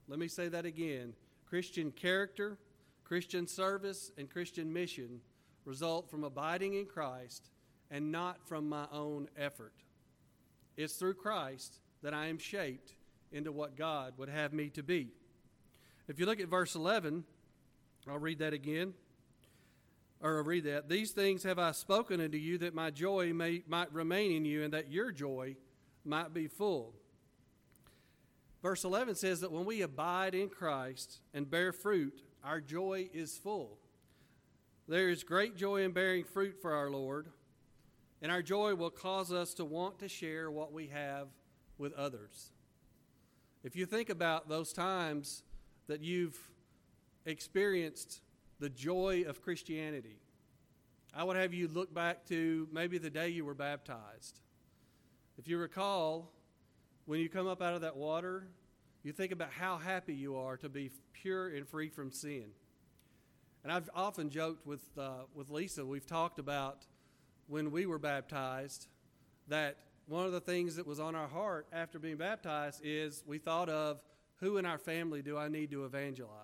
Let 0.08 0.18
me 0.18 0.28
say 0.28 0.48
that 0.48 0.64
again. 0.64 1.14
Christian 1.46 1.90
character, 1.90 2.58
Christian 3.04 3.46
service, 3.46 4.12
and 4.16 4.30
Christian 4.30 4.72
mission 4.72 5.20
result 5.64 6.10
from 6.10 6.24
abiding 6.24 6.74
in 6.74 6.86
Christ 6.86 7.50
and 7.90 8.12
not 8.12 8.46
from 8.46 8.68
my 8.68 8.86
own 8.92 9.28
effort. 9.36 9.74
It's 10.76 10.94
through 10.94 11.14
Christ 11.14 11.80
that 12.02 12.14
I 12.14 12.26
am 12.26 12.38
shaped 12.38 12.94
into 13.32 13.52
what 13.52 13.76
God 13.76 14.14
would 14.18 14.28
have 14.28 14.52
me 14.52 14.68
to 14.70 14.82
be. 14.82 15.08
If 16.06 16.18
you 16.18 16.26
look 16.26 16.40
at 16.40 16.48
verse 16.48 16.74
11, 16.74 17.24
I'll 18.08 18.18
read 18.18 18.40
that 18.40 18.52
again 18.52 18.94
or 20.24 20.42
read 20.42 20.64
that. 20.64 20.88
These 20.88 21.10
things 21.10 21.42
have 21.42 21.58
I 21.58 21.72
spoken 21.72 22.20
unto 22.20 22.38
you 22.38 22.56
that 22.58 22.74
my 22.74 22.90
joy 22.90 23.34
may, 23.34 23.62
might 23.68 23.92
remain 23.92 24.32
in 24.32 24.44
you 24.46 24.62
and 24.62 24.72
that 24.72 24.90
your 24.90 25.12
joy 25.12 25.54
might 26.02 26.32
be 26.32 26.48
full. 26.48 26.94
Verse 28.62 28.84
11 28.84 29.16
says 29.16 29.42
that 29.42 29.52
when 29.52 29.66
we 29.66 29.82
abide 29.82 30.34
in 30.34 30.48
Christ 30.48 31.20
and 31.34 31.50
bear 31.50 31.72
fruit, 31.72 32.22
our 32.42 32.62
joy 32.62 33.10
is 33.12 33.36
full. 33.36 33.76
There 34.88 35.10
is 35.10 35.22
great 35.22 35.56
joy 35.56 35.82
in 35.82 35.92
bearing 35.92 36.24
fruit 36.24 36.56
for 36.62 36.72
our 36.72 36.90
Lord, 36.90 37.28
and 38.22 38.32
our 38.32 38.42
joy 38.42 38.74
will 38.74 38.90
cause 38.90 39.30
us 39.30 39.52
to 39.54 39.64
want 39.66 39.98
to 39.98 40.08
share 40.08 40.50
what 40.50 40.72
we 40.72 40.86
have 40.86 41.28
with 41.76 41.92
others. 41.92 42.50
If 43.62 43.76
you 43.76 43.84
think 43.84 44.08
about 44.08 44.48
those 44.48 44.72
times 44.72 45.42
that 45.86 46.00
you've 46.00 46.38
experienced 47.26 48.22
the 48.64 48.70
joy 48.70 49.24
of 49.28 49.42
Christianity. 49.42 50.16
I 51.14 51.22
would 51.22 51.36
have 51.36 51.52
you 51.52 51.68
look 51.68 51.92
back 51.92 52.24
to 52.28 52.66
maybe 52.72 52.96
the 52.96 53.10
day 53.10 53.28
you 53.28 53.44
were 53.44 53.52
baptized. 53.52 54.40
If 55.36 55.46
you 55.48 55.58
recall, 55.58 56.32
when 57.04 57.20
you 57.20 57.28
come 57.28 57.46
up 57.46 57.60
out 57.60 57.74
of 57.74 57.82
that 57.82 57.94
water, 57.94 58.46
you 59.02 59.12
think 59.12 59.32
about 59.32 59.50
how 59.50 59.76
happy 59.76 60.14
you 60.14 60.36
are 60.36 60.56
to 60.56 60.70
be 60.70 60.90
pure 61.12 61.48
and 61.48 61.68
free 61.68 61.90
from 61.90 62.10
sin. 62.10 62.46
And 63.64 63.70
I've 63.70 63.90
often 63.94 64.30
joked 64.30 64.66
with, 64.66 64.80
uh, 64.96 65.24
with 65.34 65.50
Lisa, 65.50 65.84
we've 65.84 66.06
talked 66.06 66.38
about 66.38 66.86
when 67.48 67.70
we 67.70 67.84
were 67.84 67.98
baptized 67.98 68.86
that 69.48 69.76
one 70.06 70.24
of 70.24 70.32
the 70.32 70.40
things 70.40 70.76
that 70.76 70.86
was 70.86 71.00
on 71.00 71.14
our 71.14 71.28
heart 71.28 71.66
after 71.70 71.98
being 71.98 72.16
baptized 72.16 72.80
is 72.82 73.22
we 73.26 73.36
thought 73.36 73.68
of 73.68 74.00
who 74.36 74.56
in 74.56 74.64
our 74.64 74.78
family 74.78 75.20
do 75.20 75.36
I 75.36 75.48
need 75.48 75.70
to 75.72 75.84
evangelize? 75.84 76.43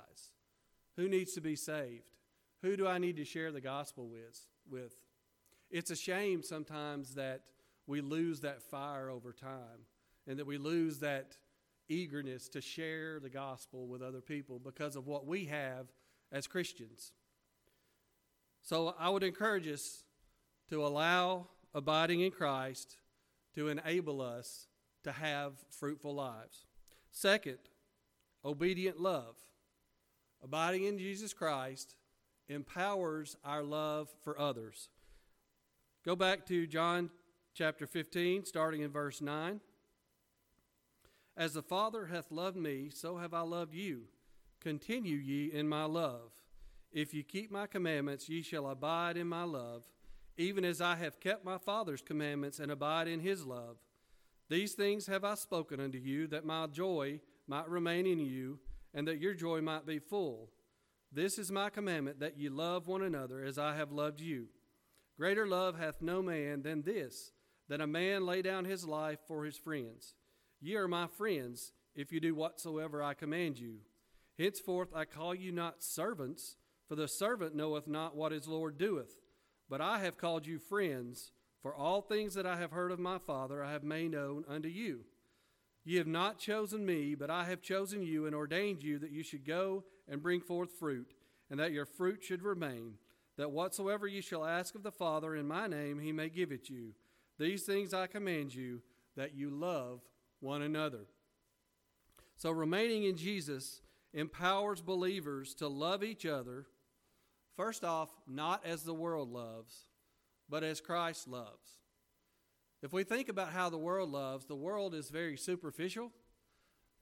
Who 1.00 1.08
needs 1.08 1.32
to 1.32 1.40
be 1.40 1.56
saved? 1.56 2.12
Who 2.60 2.76
do 2.76 2.86
I 2.86 2.98
need 2.98 3.16
to 3.16 3.24
share 3.24 3.50
the 3.52 3.60
gospel 3.62 4.06
with? 4.06 4.38
with? 4.70 4.92
It's 5.70 5.90
a 5.90 5.96
shame 5.96 6.42
sometimes 6.42 7.14
that 7.14 7.40
we 7.86 8.02
lose 8.02 8.40
that 8.40 8.62
fire 8.62 9.08
over 9.08 9.32
time 9.32 9.86
and 10.26 10.38
that 10.38 10.46
we 10.46 10.58
lose 10.58 10.98
that 10.98 11.38
eagerness 11.88 12.50
to 12.50 12.60
share 12.60 13.18
the 13.18 13.30
gospel 13.30 13.86
with 13.86 14.02
other 14.02 14.20
people 14.20 14.58
because 14.58 14.94
of 14.94 15.06
what 15.06 15.26
we 15.26 15.46
have 15.46 15.86
as 16.30 16.46
Christians. 16.46 17.12
So 18.60 18.94
I 18.98 19.08
would 19.08 19.22
encourage 19.22 19.68
us 19.68 20.04
to 20.68 20.84
allow 20.84 21.46
abiding 21.72 22.20
in 22.20 22.30
Christ 22.30 22.98
to 23.54 23.68
enable 23.68 24.20
us 24.20 24.66
to 25.04 25.12
have 25.12 25.54
fruitful 25.70 26.14
lives. 26.14 26.66
Second, 27.10 27.58
obedient 28.44 29.00
love. 29.00 29.36
Abiding 30.42 30.84
in 30.84 30.98
Jesus 30.98 31.32
Christ 31.34 31.94
empowers 32.48 33.36
our 33.44 33.62
love 33.62 34.08
for 34.22 34.38
others. 34.38 34.88
Go 36.04 36.16
back 36.16 36.46
to 36.46 36.66
John 36.66 37.10
chapter 37.54 37.86
15, 37.86 38.46
starting 38.46 38.80
in 38.80 38.90
verse 38.90 39.20
9. 39.20 39.60
As 41.36 41.54
the 41.54 41.62
Father 41.62 42.06
hath 42.06 42.30
loved 42.30 42.56
me, 42.56 42.90
so 42.92 43.18
have 43.18 43.34
I 43.34 43.42
loved 43.42 43.74
you. 43.74 44.04
Continue 44.60 45.16
ye 45.16 45.52
in 45.52 45.68
my 45.68 45.84
love. 45.84 46.32
If 46.92 47.14
ye 47.14 47.22
keep 47.22 47.50
my 47.50 47.66
commandments, 47.66 48.28
ye 48.28 48.42
shall 48.42 48.68
abide 48.68 49.16
in 49.16 49.26
my 49.26 49.44
love, 49.44 49.84
even 50.36 50.64
as 50.64 50.80
I 50.80 50.96
have 50.96 51.20
kept 51.20 51.44
my 51.44 51.58
Father's 51.58 52.02
commandments 52.02 52.58
and 52.58 52.72
abide 52.72 53.08
in 53.08 53.20
his 53.20 53.44
love. 53.44 53.76
These 54.48 54.72
things 54.72 55.06
have 55.06 55.22
I 55.22 55.34
spoken 55.34 55.80
unto 55.80 55.98
you, 55.98 56.26
that 56.28 56.44
my 56.44 56.66
joy 56.66 57.20
might 57.46 57.68
remain 57.68 58.06
in 58.06 58.18
you 58.18 58.58
and 58.94 59.06
that 59.08 59.20
your 59.20 59.34
joy 59.34 59.60
might 59.60 59.86
be 59.86 59.98
full. 59.98 60.50
This 61.12 61.38
is 61.38 61.50
my 61.50 61.70
commandment, 61.70 62.20
that 62.20 62.38
ye 62.38 62.48
love 62.48 62.86
one 62.86 63.02
another 63.02 63.42
as 63.42 63.58
I 63.58 63.74
have 63.76 63.92
loved 63.92 64.20
you. 64.20 64.46
Greater 65.16 65.46
love 65.46 65.78
hath 65.78 66.00
no 66.00 66.22
man 66.22 66.62
than 66.62 66.82
this, 66.82 67.32
that 67.68 67.80
a 67.80 67.86
man 67.86 68.24
lay 68.24 68.42
down 68.42 68.64
his 68.64 68.86
life 68.86 69.18
for 69.26 69.44
his 69.44 69.56
friends. 69.56 70.14
Ye 70.60 70.76
are 70.76 70.88
my 70.88 71.06
friends, 71.06 71.72
if 71.94 72.12
you 72.12 72.20
do 72.20 72.34
whatsoever 72.34 73.02
I 73.02 73.14
command 73.14 73.58
you. 73.58 73.78
Henceforth 74.38 74.94
I 74.94 75.04
call 75.04 75.34
you 75.34 75.52
not 75.52 75.82
servants, 75.82 76.56
for 76.88 76.94
the 76.94 77.08
servant 77.08 77.54
knoweth 77.54 77.86
not 77.86 78.16
what 78.16 78.32
his 78.32 78.48
Lord 78.48 78.78
doeth. 78.78 79.14
But 79.68 79.80
I 79.80 79.98
have 80.00 80.16
called 80.16 80.46
you 80.46 80.58
friends, 80.58 81.32
for 81.62 81.74
all 81.74 82.00
things 82.00 82.34
that 82.34 82.46
I 82.46 82.56
have 82.56 82.70
heard 82.70 82.90
of 82.90 82.98
my 82.98 83.18
Father 83.18 83.62
I 83.62 83.72
have 83.72 83.84
made 83.84 84.12
known 84.12 84.44
unto 84.48 84.68
you. 84.68 85.00
Ye 85.90 85.96
have 85.96 86.06
not 86.06 86.38
chosen 86.38 86.86
me, 86.86 87.16
but 87.16 87.30
I 87.30 87.46
have 87.46 87.62
chosen 87.62 88.04
you 88.04 88.26
and 88.26 88.32
ordained 88.32 88.80
you 88.80 89.00
that 89.00 89.10
you 89.10 89.24
should 89.24 89.44
go 89.44 89.82
and 90.08 90.22
bring 90.22 90.40
forth 90.40 90.78
fruit, 90.78 91.10
and 91.50 91.58
that 91.58 91.72
your 91.72 91.84
fruit 91.84 92.22
should 92.22 92.44
remain, 92.44 92.94
that 93.36 93.50
whatsoever 93.50 94.06
ye 94.06 94.20
shall 94.20 94.44
ask 94.44 94.76
of 94.76 94.84
the 94.84 94.92
Father 94.92 95.34
in 95.34 95.48
my 95.48 95.66
name, 95.66 95.98
he 95.98 96.12
may 96.12 96.28
give 96.28 96.52
it 96.52 96.70
you. 96.70 96.92
These 97.40 97.64
things 97.64 97.92
I 97.92 98.06
command 98.06 98.54
you, 98.54 98.82
that 99.16 99.34
you 99.34 99.50
love 99.50 100.02
one 100.38 100.62
another. 100.62 101.06
So, 102.36 102.52
remaining 102.52 103.02
in 103.02 103.16
Jesus 103.16 103.80
empowers 104.14 104.80
believers 104.80 105.54
to 105.54 105.66
love 105.66 106.04
each 106.04 106.24
other, 106.24 106.66
First 107.56 107.82
off, 107.82 108.10
not 108.28 108.64
as 108.64 108.84
the 108.84 108.94
world 108.94 109.32
loves, 109.32 109.88
but 110.48 110.62
as 110.62 110.80
Christ 110.80 111.26
loves. 111.26 111.79
If 112.82 112.92
we 112.92 113.04
think 113.04 113.28
about 113.28 113.52
how 113.52 113.68
the 113.68 113.78
world 113.78 114.10
loves, 114.10 114.46
the 114.46 114.56
world 114.56 114.94
is 114.94 115.10
very 115.10 115.36
superficial. 115.36 116.12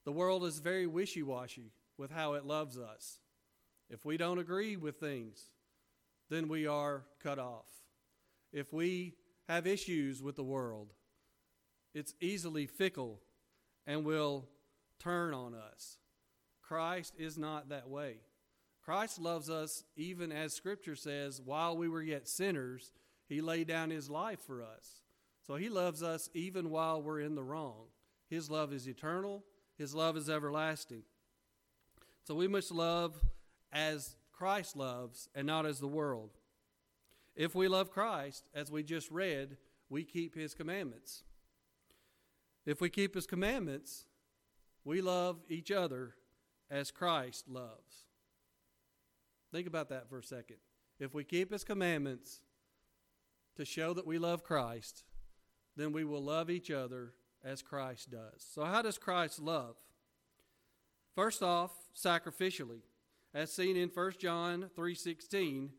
The 0.04 0.12
world 0.12 0.44
is 0.44 0.58
very 0.58 0.86
wishy 0.86 1.22
washy 1.22 1.72
with 1.96 2.10
how 2.10 2.34
it 2.34 2.44
loves 2.44 2.78
us. 2.78 3.20
If 3.90 4.04
we 4.04 4.16
don't 4.16 4.38
agree 4.38 4.76
with 4.76 4.98
things, 4.98 5.50
then 6.30 6.48
we 6.48 6.66
are 6.66 7.04
cut 7.22 7.38
off. 7.38 7.66
If 8.52 8.72
we 8.72 9.14
have 9.48 9.66
issues 9.66 10.22
with 10.22 10.36
the 10.36 10.44
world, 10.44 10.92
it's 11.94 12.14
easily 12.20 12.66
fickle 12.66 13.20
and 13.86 14.04
will 14.04 14.46
turn 14.98 15.32
on 15.32 15.54
us. 15.54 15.98
Christ 16.62 17.14
is 17.18 17.38
not 17.38 17.70
that 17.70 17.88
way. 17.88 18.16
Christ 18.84 19.20
loves 19.20 19.48
us 19.48 19.84
even 19.96 20.32
as 20.32 20.54
Scripture 20.54 20.96
says, 20.96 21.40
while 21.42 21.76
we 21.76 21.88
were 21.88 22.02
yet 22.02 22.28
sinners, 22.28 22.92
He 23.28 23.40
laid 23.40 23.68
down 23.68 23.90
His 23.90 24.10
life 24.10 24.40
for 24.40 24.62
us. 24.62 25.02
So 25.48 25.56
He 25.56 25.70
loves 25.70 26.02
us 26.02 26.28
even 26.34 26.68
while 26.68 27.02
we're 27.02 27.20
in 27.20 27.34
the 27.34 27.42
wrong. 27.42 27.86
His 28.28 28.50
love 28.50 28.70
is 28.70 28.86
eternal, 28.86 29.44
His 29.78 29.94
love 29.94 30.14
is 30.16 30.28
everlasting. 30.28 31.04
So 32.24 32.34
we 32.34 32.46
must 32.46 32.70
love 32.70 33.18
as 33.72 34.16
Christ 34.30 34.76
loves 34.76 35.30
and 35.34 35.46
not 35.46 35.64
as 35.64 35.80
the 35.80 35.88
world. 35.88 36.36
If 37.34 37.54
we 37.54 37.66
love 37.66 37.90
Christ, 37.90 38.44
as 38.54 38.70
we 38.70 38.82
just 38.82 39.10
read, 39.10 39.56
we 39.88 40.04
keep 40.04 40.34
His 40.34 40.54
commandments. 40.54 41.22
If 42.66 42.82
we 42.82 42.90
keep 42.90 43.14
His 43.14 43.26
commandments, 43.26 44.04
we 44.84 45.00
love 45.00 45.38
each 45.48 45.70
other 45.70 46.14
as 46.70 46.90
Christ 46.90 47.48
loves. 47.48 48.04
Think 49.50 49.66
about 49.66 49.88
that 49.88 50.10
for 50.10 50.18
a 50.18 50.22
second. 50.22 50.58
If 51.00 51.14
we 51.14 51.24
keep 51.24 51.50
His 51.50 51.64
commandments 51.64 52.42
to 53.56 53.64
show 53.64 53.94
that 53.94 54.06
we 54.06 54.18
love 54.18 54.44
Christ, 54.44 55.04
then 55.78 55.92
we 55.92 56.04
will 56.04 56.22
love 56.22 56.50
each 56.50 56.70
other 56.70 57.12
as 57.44 57.62
Christ 57.62 58.10
does. 58.10 58.44
So, 58.52 58.64
how 58.64 58.82
does 58.82 58.98
Christ 58.98 59.38
love? 59.38 59.76
First 61.14 61.42
off, 61.42 61.72
sacrificially, 61.96 62.82
as 63.34 63.52
seen 63.52 63.76
in 63.76 63.88
1 63.88 64.18
John 64.18 64.70
3:16, 64.74 65.72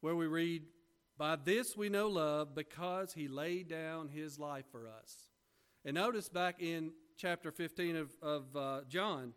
where 0.00 0.16
we 0.16 0.26
read, 0.26 0.66
"By 1.16 1.36
this 1.36 1.76
we 1.76 1.88
know 1.88 2.08
love 2.08 2.54
because 2.54 3.14
he 3.14 3.28
laid 3.28 3.68
down 3.68 4.08
his 4.08 4.38
life 4.38 4.66
for 4.70 4.88
us." 4.88 5.30
And 5.84 5.94
notice 5.94 6.28
back 6.28 6.60
in 6.60 6.94
chapter 7.16 7.52
15 7.52 7.96
of, 7.96 8.16
of 8.22 8.56
uh, 8.56 8.80
John, 8.88 9.34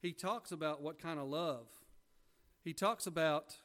he 0.00 0.12
talks 0.12 0.52
about 0.52 0.80
what 0.80 0.98
kind 0.98 1.18
of 1.18 1.28
love. 1.28 1.66
He 2.62 2.72
talks 2.72 3.06
about 3.06 3.56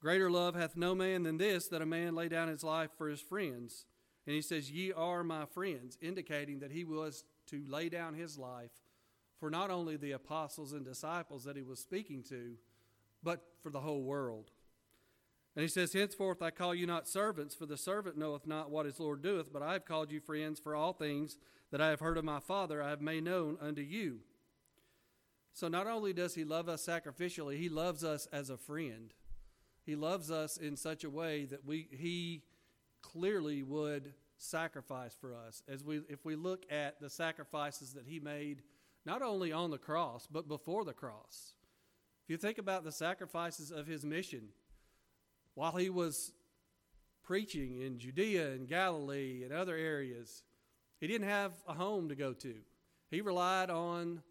greater 0.00 0.30
love 0.30 0.54
hath 0.54 0.76
no 0.76 0.94
man 0.94 1.22
than 1.22 1.36
this, 1.36 1.68
that 1.68 1.82
a 1.82 1.86
man 1.86 2.14
lay 2.14 2.28
down 2.28 2.48
his 2.48 2.64
life 2.64 2.90
for 2.96 3.08
his 3.08 3.20
friends. 3.20 3.86
And 4.30 4.36
he 4.36 4.42
says, 4.42 4.70
Ye 4.70 4.92
are 4.92 5.24
my 5.24 5.44
friends, 5.44 5.98
indicating 6.00 6.60
that 6.60 6.70
he 6.70 6.84
was 6.84 7.24
to 7.48 7.64
lay 7.66 7.88
down 7.88 8.14
his 8.14 8.38
life 8.38 8.70
for 9.40 9.50
not 9.50 9.72
only 9.72 9.96
the 9.96 10.12
apostles 10.12 10.72
and 10.72 10.84
disciples 10.84 11.42
that 11.42 11.56
he 11.56 11.64
was 11.64 11.80
speaking 11.80 12.22
to, 12.28 12.52
but 13.24 13.42
for 13.60 13.70
the 13.70 13.80
whole 13.80 14.04
world. 14.04 14.52
And 15.56 15.64
he 15.64 15.68
says, 15.68 15.92
Henceforth 15.94 16.42
I 16.42 16.52
call 16.52 16.76
you 16.76 16.86
not 16.86 17.08
servants, 17.08 17.56
for 17.56 17.66
the 17.66 17.76
servant 17.76 18.16
knoweth 18.16 18.46
not 18.46 18.70
what 18.70 18.86
his 18.86 19.00
Lord 19.00 19.20
doeth, 19.20 19.52
but 19.52 19.64
I 19.64 19.72
have 19.72 19.84
called 19.84 20.12
you 20.12 20.20
friends, 20.20 20.60
for 20.60 20.76
all 20.76 20.92
things 20.92 21.36
that 21.72 21.80
I 21.80 21.88
have 21.88 21.98
heard 21.98 22.16
of 22.16 22.24
my 22.24 22.38
Father 22.38 22.80
I 22.80 22.90
have 22.90 23.02
made 23.02 23.24
known 23.24 23.58
unto 23.60 23.82
you. 23.82 24.20
So 25.54 25.66
not 25.66 25.88
only 25.88 26.12
does 26.12 26.36
he 26.36 26.44
love 26.44 26.68
us 26.68 26.86
sacrificially, 26.86 27.58
he 27.58 27.68
loves 27.68 28.04
us 28.04 28.28
as 28.32 28.48
a 28.48 28.56
friend. 28.56 29.12
He 29.84 29.96
loves 29.96 30.30
us 30.30 30.56
in 30.56 30.76
such 30.76 31.02
a 31.02 31.10
way 31.10 31.46
that 31.46 31.66
we 31.66 31.88
he 31.90 32.44
clearly 33.02 33.62
would 33.62 34.14
sacrifice 34.36 35.14
for 35.20 35.34
us. 35.34 35.62
As 35.68 35.84
we 35.84 36.00
if 36.08 36.24
we 36.24 36.36
look 36.36 36.64
at 36.70 37.00
the 37.00 37.10
sacrifices 37.10 37.92
that 37.94 38.06
he 38.06 38.20
made 38.20 38.62
not 39.04 39.22
only 39.22 39.52
on 39.52 39.70
the 39.70 39.78
cross, 39.78 40.26
but 40.30 40.48
before 40.48 40.84
the 40.84 40.92
cross. 40.92 41.54
If 42.24 42.30
you 42.30 42.36
think 42.36 42.58
about 42.58 42.84
the 42.84 42.92
sacrifices 42.92 43.70
of 43.70 43.86
his 43.86 44.04
mission, 44.04 44.48
while 45.54 45.72
he 45.72 45.90
was 45.90 46.32
preaching 47.22 47.80
in 47.80 47.98
Judea 47.98 48.52
and 48.52 48.68
Galilee 48.68 49.42
and 49.42 49.52
other 49.52 49.76
areas, 49.76 50.44
he 51.00 51.06
didn't 51.06 51.28
have 51.28 51.52
a 51.66 51.74
home 51.74 52.08
to 52.08 52.14
go 52.14 52.32
to. 52.34 52.54
He 53.10 53.20
relied 53.20 53.70
on 53.70 54.22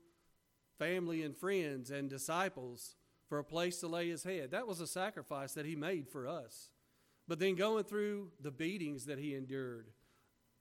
family 0.78 1.24
and 1.24 1.36
friends 1.36 1.92
and 1.92 2.10
disciples 2.10 2.96
for 3.28 3.40
a 3.40 3.44
place 3.44 3.80
to 3.80 3.88
lay 3.88 4.10
his 4.10 4.24
head. 4.24 4.52
That 4.52 4.68
was 4.68 4.80
a 4.80 4.88
sacrifice 4.88 5.54
that 5.54 5.66
he 5.66 5.76
made 5.76 6.08
for 6.08 6.28
us. 6.28 6.70
But 7.30 7.38
then 7.38 7.54
going 7.54 7.84
through 7.84 8.32
the 8.42 8.50
beatings 8.50 9.06
that 9.06 9.20
he 9.20 9.36
endured, 9.36 9.92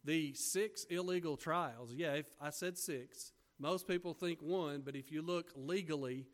the 0.04 0.34
six 0.34 0.84
illegal 0.90 1.38
trials. 1.38 1.94
Yeah, 1.94 2.12
if 2.12 2.26
I 2.38 2.50
said 2.50 2.76
six. 2.76 3.32
Most 3.58 3.88
people 3.88 4.12
think 4.12 4.42
one, 4.42 4.82
but 4.84 4.94
if 4.94 5.10
you 5.10 5.22
look 5.22 5.50
legally 5.56 6.26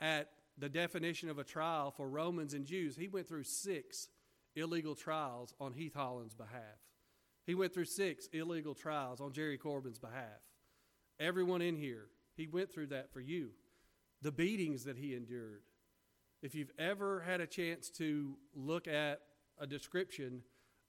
at 0.00 0.28
the 0.56 0.68
definition 0.68 1.28
of 1.28 1.40
a 1.40 1.44
trial 1.44 1.90
for 1.90 2.08
Romans 2.08 2.54
and 2.54 2.64
Jews, 2.64 2.96
he 2.96 3.08
went 3.08 3.26
through 3.26 3.42
six 3.42 4.08
illegal 4.54 4.94
trials 4.94 5.52
on 5.60 5.72
Heath 5.72 5.94
Holland's 5.94 6.34
behalf. 6.34 6.78
He 7.44 7.56
went 7.56 7.74
through 7.74 7.86
six 7.86 8.28
illegal 8.32 8.74
trials 8.74 9.20
on 9.20 9.32
Jerry 9.32 9.58
Corbin's 9.58 9.98
behalf. 9.98 10.40
Everyone 11.18 11.62
in 11.62 11.74
here, 11.74 12.06
he 12.36 12.46
went 12.46 12.72
through 12.72 12.86
that 12.88 13.12
for 13.12 13.20
you. 13.20 13.50
The 14.22 14.32
beatings 14.32 14.84
that 14.84 14.96
he 14.96 15.16
endured. 15.16 15.62
If 16.42 16.54
you've 16.54 16.72
ever 16.78 17.20
had 17.20 17.40
a 17.40 17.46
chance 17.46 17.90
to 17.98 18.36
look 18.54 18.86
at 18.86 19.20
a 19.60 19.66
description 19.66 20.42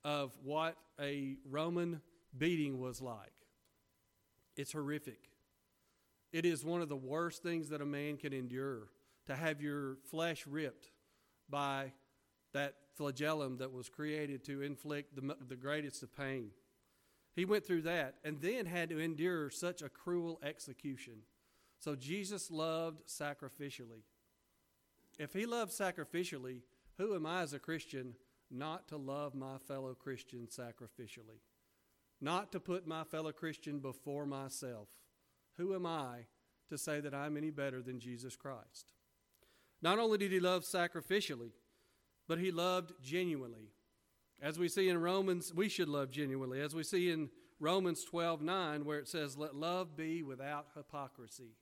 of 0.03 0.35
what 0.43 0.77
a 0.99 1.35
Roman 1.47 2.01
beating 2.37 2.79
was 2.79 3.01
like, 3.01 3.33
it's 4.55 4.71
horrific. 4.71 5.29
It 6.31 6.45
is 6.45 6.63
one 6.63 6.81
of 6.81 6.89
the 6.89 6.95
worst 6.95 7.43
things 7.43 7.69
that 7.69 7.81
a 7.81 7.85
man 7.85 8.17
can 8.17 8.33
endure 8.33 8.87
to 9.27 9.35
have 9.35 9.61
your 9.61 9.97
flesh 10.09 10.47
ripped 10.47 10.89
by 11.49 11.91
that 12.53 12.75
flagellum 12.95 13.57
that 13.57 13.71
was 13.71 13.89
created 13.89 14.43
to 14.45 14.61
inflict 14.61 15.15
the, 15.15 15.35
the 15.47 15.55
greatest 15.55 16.03
of 16.03 16.15
pain. 16.15 16.51
He 17.35 17.45
went 17.45 17.65
through 17.65 17.83
that 17.83 18.15
and 18.23 18.41
then 18.41 18.65
had 18.65 18.89
to 18.89 18.99
endure 18.99 19.49
such 19.49 19.81
a 19.81 19.89
cruel 19.89 20.39
execution. 20.43 21.19
So 21.79 21.95
Jesus 21.95 22.51
loved 22.51 23.07
sacrificially. 23.07 24.03
If 25.17 25.33
he 25.33 25.45
loved 25.45 25.71
sacrificially, 25.71 26.61
who 26.97 27.15
am 27.15 27.25
I 27.25 27.41
as 27.41 27.53
a 27.53 27.59
Christian 27.59 28.15
not 28.51 28.87
to 28.89 28.97
love 28.97 29.33
my 29.33 29.57
fellow 29.67 29.93
Christian 29.93 30.47
sacrificially? 30.47 31.41
Not 32.19 32.51
to 32.51 32.59
put 32.59 32.87
my 32.87 33.03
fellow 33.03 33.31
Christian 33.31 33.79
before 33.79 34.25
myself. 34.25 34.89
Who 35.57 35.73
am 35.73 35.85
I 35.85 36.25
to 36.69 36.77
say 36.77 36.99
that 36.99 37.13
I'm 37.13 37.37
any 37.37 37.49
better 37.49 37.81
than 37.81 37.99
Jesus 37.99 38.35
Christ? 38.35 38.93
Not 39.81 39.99
only 39.99 40.17
did 40.17 40.31
he 40.31 40.39
love 40.39 40.63
sacrificially, 40.63 41.51
but 42.27 42.39
he 42.39 42.51
loved 42.51 42.93
genuinely. 43.01 43.71
As 44.41 44.59
we 44.59 44.69
see 44.69 44.89
in 44.89 44.99
Romans, 44.99 45.53
we 45.53 45.69
should 45.69 45.89
love 45.89 46.11
genuinely. 46.11 46.61
As 46.61 46.73
we 46.75 46.83
see 46.83 47.09
in 47.09 47.29
Romans 47.59 48.03
12 48.03 48.41
9, 48.41 48.85
where 48.85 48.99
it 48.99 49.07
says, 49.07 49.37
Let 49.37 49.55
love 49.55 49.95
be 49.95 50.23
without 50.23 50.67
hypocrisy. 50.75 51.55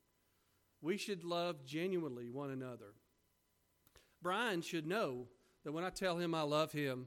We 0.81 0.97
should 0.97 1.23
love 1.23 1.65
genuinely 1.65 2.29
one 2.29 2.51
another. 2.51 2.93
Brian 4.21 4.61
should 4.61 4.87
know 4.87 5.27
that 5.69 5.73
when 5.73 5.83
I 5.83 5.91
tell 5.91 6.17
him 6.17 6.33
I 6.33 6.41
love 6.41 6.71
him, 6.71 7.05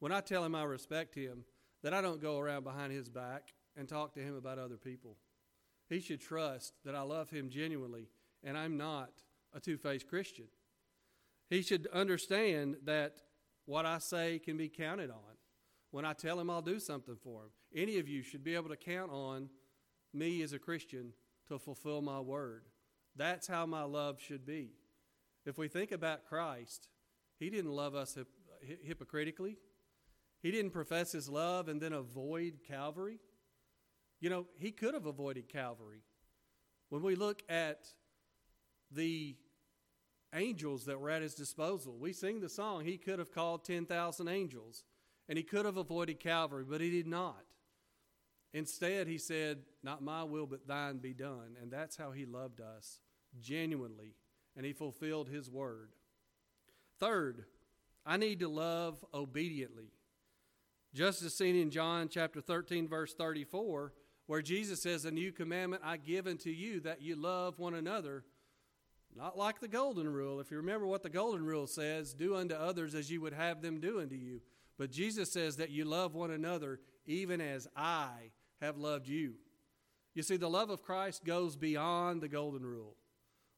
when 0.00 0.10
I 0.10 0.20
tell 0.20 0.44
him 0.44 0.56
I 0.56 0.64
respect 0.64 1.14
him, 1.14 1.44
that 1.84 1.94
I 1.94 2.00
don't 2.00 2.20
go 2.20 2.40
around 2.40 2.64
behind 2.64 2.92
his 2.92 3.08
back 3.08 3.54
and 3.76 3.88
talk 3.88 4.14
to 4.14 4.20
him 4.20 4.34
about 4.34 4.58
other 4.58 4.76
people. 4.76 5.16
He 5.88 6.00
should 6.00 6.20
trust 6.20 6.72
that 6.84 6.96
I 6.96 7.02
love 7.02 7.30
him 7.30 7.50
genuinely 7.50 8.08
and 8.42 8.58
I'm 8.58 8.76
not 8.76 9.10
a 9.54 9.60
two 9.60 9.76
faced 9.76 10.08
Christian. 10.08 10.46
He 11.50 11.62
should 11.62 11.86
understand 11.92 12.78
that 12.84 13.20
what 13.66 13.86
I 13.86 13.98
say 13.98 14.40
can 14.40 14.56
be 14.56 14.68
counted 14.68 15.12
on. 15.12 15.36
When 15.92 16.04
I 16.04 16.12
tell 16.12 16.40
him 16.40 16.50
I'll 16.50 16.62
do 16.62 16.80
something 16.80 17.16
for 17.22 17.42
him, 17.42 17.50
any 17.72 18.00
of 18.00 18.08
you 18.08 18.24
should 18.24 18.42
be 18.42 18.56
able 18.56 18.70
to 18.70 18.76
count 18.76 19.12
on 19.12 19.50
me 20.12 20.42
as 20.42 20.52
a 20.52 20.58
Christian 20.58 21.12
to 21.46 21.60
fulfill 21.60 22.02
my 22.02 22.18
word. 22.18 22.64
That's 23.14 23.46
how 23.46 23.66
my 23.66 23.84
love 23.84 24.20
should 24.20 24.44
be. 24.44 24.72
If 25.46 25.58
we 25.58 25.68
think 25.68 25.92
about 25.92 26.26
Christ, 26.26 26.88
he 27.40 27.50
didn't 27.50 27.72
love 27.72 27.96
us 27.96 28.14
hip- 28.14 28.28
hypocritically. 28.84 29.56
He 30.40 30.52
didn't 30.52 30.70
profess 30.70 31.10
his 31.10 31.28
love 31.28 31.68
and 31.68 31.80
then 31.80 31.92
avoid 31.92 32.60
Calvary. 32.66 33.18
You 34.20 34.30
know, 34.30 34.46
he 34.58 34.70
could 34.70 34.94
have 34.94 35.06
avoided 35.06 35.48
Calvary. 35.48 36.02
When 36.90 37.02
we 37.02 37.16
look 37.16 37.42
at 37.48 37.88
the 38.92 39.36
angels 40.34 40.84
that 40.84 41.00
were 41.00 41.10
at 41.10 41.22
his 41.22 41.34
disposal. 41.34 41.96
We 41.98 42.12
sing 42.12 42.40
the 42.40 42.48
song, 42.48 42.84
he 42.84 42.96
could 42.96 43.18
have 43.18 43.32
called 43.32 43.64
10,000 43.64 44.28
angels 44.28 44.84
and 45.28 45.36
he 45.36 45.44
could 45.44 45.64
have 45.64 45.76
avoided 45.76 46.18
Calvary, 46.18 46.64
but 46.68 46.80
he 46.80 46.90
did 46.90 47.06
not. 47.06 47.44
Instead, 48.52 49.06
he 49.06 49.16
said, 49.16 49.60
Not 49.82 50.02
my 50.02 50.24
will, 50.24 50.46
but 50.46 50.66
thine 50.66 50.98
be 50.98 51.14
done. 51.14 51.56
And 51.60 51.70
that's 51.70 51.96
how 51.96 52.10
he 52.10 52.26
loved 52.26 52.60
us 52.60 52.98
genuinely, 53.40 54.16
and 54.56 54.66
he 54.66 54.72
fulfilled 54.72 55.28
his 55.28 55.48
word. 55.48 55.90
Third, 57.00 57.44
I 58.04 58.18
need 58.18 58.40
to 58.40 58.48
love 58.48 59.04
obediently. 59.12 59.90
Just 60.94 61.22
as 61.22 61.34
seen 61.34 61.56
in 61.56 61.70
John 61.70 62.08
chapter 62.08 62.40
13, 62.40 62.86
verse 62.86 63.14
34, 63.14 63.92
where 64.26 64.42
Jesus 64.42 64.82
says, 64.82 65.04
A 65.04 65.10
new 65.10 65.32
commandment 65.32 65.82
I 65.84 65.96
give 65.96 66.26
unto 66.26 66.50
you, 66.50 66.80
that 66.80 67.00
you 67.00 67.16
love 67.16 67.58
one 67.58 67.74
another, 67.74 68.24
not 69.16 69.38
like 69.38 69.60
the 69.60 69.68
golden 69.68 70.08
rule. 70.08 70.40
If 70.40 70.50
you 70.50 70.58
remember 70.58 70.86
what 70.86 71.02
the 71.02 71.10
golden 71.10 71.44
rule 71.44 71.66
says, 71.66 72.14
do 72.14 72.36
unto 72.36 72.54
others 72.54 72.94
as 72.94 73.10
you 73.10 73.20
would 73.20 73.32
have 73.32 73.62
them 73.62 73.80
do 73.80 74.00
unto 74.00 74.14
you. 74.14 74.40
But 74.78 74.92
Jesus 74.92 75.32
says 75.32 75.56
that 75.56 75.70
you 75.70 75.84
love 75.84 76.14
one 76.14 76.30
another 76.30 76.80
even 77.06 77.40
as 77.40 77.66
I 77.76 78.30
have 78.60 78.76
loved 78.76 79.08
you. 79.08 79.34
You 80.14 80.22
see, 80.22 80.36
the 80.36 80.50
love 80.50 80.70
of 80.70 80.82
Christ 80.82 81.24
goes 81.24 81.56
beyond 81.56 82.20
the 82.20 82.28
golden 82.28 82.64
rule. 82.64 82.96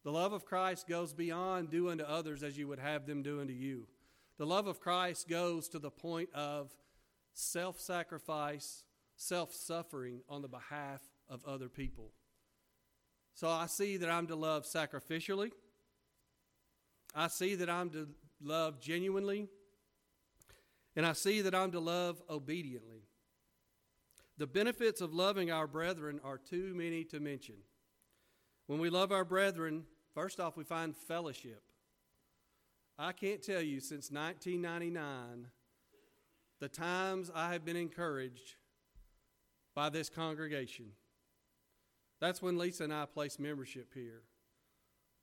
The 0.05 0.12
love 0.12 0.32
of 0.32 0.44
Christ 0.44 0.88
goes 0.88 1.12
beyond 1.12 1.70
do 1.70 1.90
unto 1.90 2.05
others 2.05 2.42
as 2.42 2.59
you 2.59 2.66
would 2.68 2.80
have 2.80 3.07
them 3.07 3.22
do 3.22 3.40
unto 3.40 3.53
you. 3.53 3.86
The 4.38 4.46
love 4.46 4.66
of 4.66 4.80
Christ 4.80 5.28
goes 5.28 5.68
to 5.68 5.78
the 5.78 5.90
point 5.90 6.28
of 6.34 6.70
self 7.34 7.80
sacrifice, 7.80 8.84
self 9.16 9.55
suffering 9.55 10.22
on 10.28 10.42
the 10.42 10.48
behalf 10.48 11.00
of 11.28 11.44
other 11.44 11.68
people. 11.68 12.11
So 13.34 13.48
I 13.48 13.66
see 13.66 13.96
that 13.98 14.11
I'm 14.11 14.26
to 14.26 14.36
love 14.36 14.64
sacrificially. 14.64 15.53
I 17.14 17.28
see 17.28 17.55
that 17.57 17.70
I'm 17.70 17.90
to 17.90 18.09
love 18.42 18.80
genuinely. 18.80 19.48
And 20.96 21.07
I 21.07 21.12
see 21.12 21.40
that 21.42 21.55
I'm 21.55 21.72
to 21.72 21.80
love 21.80 22.22
obediently. 22.28 23.05
The 24.38 24.46
benefits 24.46 25.00
of 25.00 25.14
loving 25.14 25.50
our 25.50 25.66
brethren 25.66 26.20
are 26.24 26.38
too 26.38 26.74
many 26.74 27.05
to 27.05 27.20
mention. 27.20 27.57
When 28.66 28.78
we 28.78 28.90
love 28.90 29.12
our 29.12 29.24
brethren, 29.24 29.84
first 30.15 30.41
off, 30.41 30.57
we 30.57 30.65
find 30.65 30.97
fellowship. 30.97 31.63
I 32.99 33.13
can't 33.13 33.43
tell 33.43 33.63
you 33.63 33.81
since 33.81 34.11
1999 34.11 35.49
the 36.61 36.69
times 36.69 37.31
I 37.35 37.53
have 37.53 37.65
been 37.65 37.77
encouraged 37.77 38.55
by 39.75 39.89
this 39.89 40.09
congregation. 40.09 40.87
That's 42.21 42.41
when 42.41 42.57
Lisa 42.57 42.85
and 42.85 42.95
I 42.95 43.07
placed 43.07 43.41
membership 43.41 43.93
here. 43.95 44.23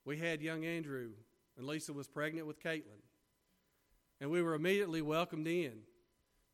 We 0.03 0.17
had 0.17 0.41
young 0.41 0.65
Andrew, 0.65 1.11
and 1.57 1.65
Lisa 1.65 1.93
was 1.93 2.07
pregnant 2.07 2.47
with 2.47 2.61
Caitlin. 2.61 3.03
And 4.19 4.29
we 4.29 4.41
were 4.41 4.53
immediately 4.53 5.01
welcomed 5.01 5.47
in 5.47 5.73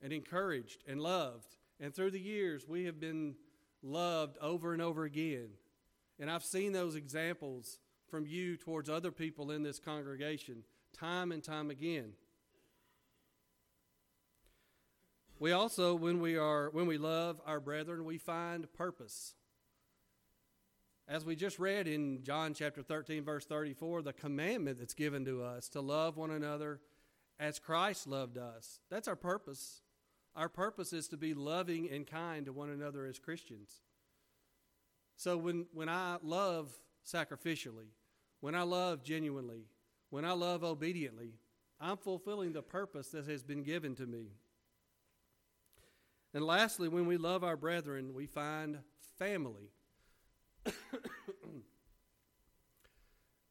and 0.04 0.14
encouraged 0.14 0.84
and 0.88 1.02
loved. 1.02 1.56
And 1.80 1.96
through 1.96 2.12
the 2.12 2.20
years, 2.20 2.68
we 2.68 2.86
have 2.86 3.00
been 3.00 3.36
loved 3.82 4.38
over 4.40 4.74
and 4.74 4.82
over 4.82 5.04
again. 5.04 5.50
And 6.20 6.30
I've 6.30 6.44
seen 6.44 6.74
those 6.74 6.96
examples 6.96 7.80
from 8.10 8.26
you 8.26 8.58
towards 8.58 8.90
other 8.90 9.12
people 9.12 9.52
in 9.52 9.64
this 9.64 9.80
congregation 9.80 10.64
time 10.98 11.32
and 11.32 11.44
time 11.44 11.70
again. 11.70 12.14
We 15.38 15.52
also, 15.52 15.96
when 15.96 16.22
we 16.22 16.38
are 16.38 16.70
when 16.70 16.86
we 16.86 16.98
love 16.98 17.42
our 17.46 17.60
brethren, 17.60 18.06
we 18.06 18.18
find 18.18 18.72
purpose. 18.74 19.36
As 21.08 21.26
we 21.26 21.36
just 21.36 21.60
read 21.60 21.88
in 21.88 22.24
John 22.24 22.54
chapter 22.54 22.82
13, 22.82 23.24
verse 23.24 23.46
34, 23.46 24.02
the 24.02 24.14
commandment 24.14 24.80
that's 24.80 24.96
given 24.96 25.24
to 25.26 25.44
us 25.44 25.70
to 25.70 25.82
love 25.82 26.18
one 26.18 26.32
another 26.32 26.80
as 27.40 27.60
Christ 27.60 28.08
loved 28.08 28.38
us. 28.38 28.80
That's 28.90 29.08
our 29.08 29.16
purpose. 29.16 29.82
Our 30.36 30.50
purpose 30.50 30.94
is 30.94 31.08
to 31.10 31.18
be 31.18 31.34
loving 31.34 31.90
and 31.92 32.08
kind 32.08 32.46
to 32.46 32.54
one 32.54 32.70
another 32.70 33.06
as 33.06 33.20
Christians. 33.20 33.82
So 35.16 35.38
when, 35.38 35.68
when 35.74 35.90
I 35.90 36.18
love 36.24 36.72
sacrificially, 37.06 37.90
when 38.40 38.56
I 38.56 38.64
love 38.64 39.04
genuinely, 39.04 39.66
when 40.10 40.26
I 40.26 40.32
love 40.32 40.64
obediently, 40.64 41.34
I'm 41.80 41.98
fulfilling 41.98 42.54
the 42.54 42.62
purpose 42.62 43.10
that 43.10 43.28
has 43.28 43.44
been 43.44 43.64
given 43.64 43.96
to 43.96 44.06
me. 44.06 44.28
And 46.34 46.46
lastly, 46.46 46.88
when 46.88 47.06
we 47.06 47.18
love 47.18 47.44
our 47.44 47.58
brethren, 47.58 48.14
we 48.14 48.26
find 48.26 48.80
family. 49.18 49.72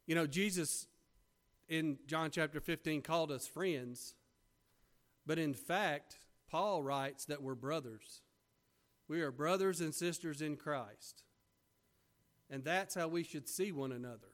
you 0.07 0.15
know, 0.15 0.27
Jesus 0.27 0.87
in 1.69 1.99
John 2.07 2.31
chapter 2.31 2.61
15 2.61 3.03
called 3.03 3.31
us 3.33 3.47
friends, 3.47 4.15
but 5.27 5.39
in 5.39 5.55
fact, 5.55 6.19
Paul 6.51 6.83
writes 6.83 7.25
that 7.27 7.43
we're 7.43 7.55
brothers. 7.55 8.21
We 9.09 9.23
are 9.23 9.31
brothers 9.31 9.81
and 9.81 9.95
sisters 9.95 10.43
in 10.43 10.57
Christ. 10.57 11.25
And 12.51 12.63
that's 12.63 12.95
how 12.95 13.09
we 13.09 13.23
should 13.23 13.49
see 13.49 13.73
one 13.73 13.93
another. 13.93 14.33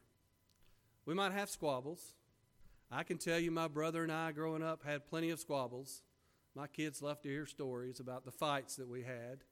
We 1.06 1.14
might 1.14 1.32
have 1.32 1.48
squabbles. 1.48 2.14
I 2.90 3.04
can 3.04 3.18
tell 3.18 3.38
you, 3.38 3.50
my 3.50 3.68
brother 3.68 4.02
and 4.02 4.12
I, 4.12 4.32
growing 4.32 4.62
up, 4.62 4.84
had 4.84 5.06
plenty 5.06 5.30
of 5.30 5.38
squabbles. 5.38 6.02
My 6.54 6.66
kids 6.66 7.00
love 7.02 7.20
to 7.22 7.28
hear 7.28 7.46
stories 7.46 8.00
about 8.00 8.24
the 8.24 8.32
fights 8.32 8.76
that 8.76 8.88
we 8.88 9.02
had. 9.02 9.44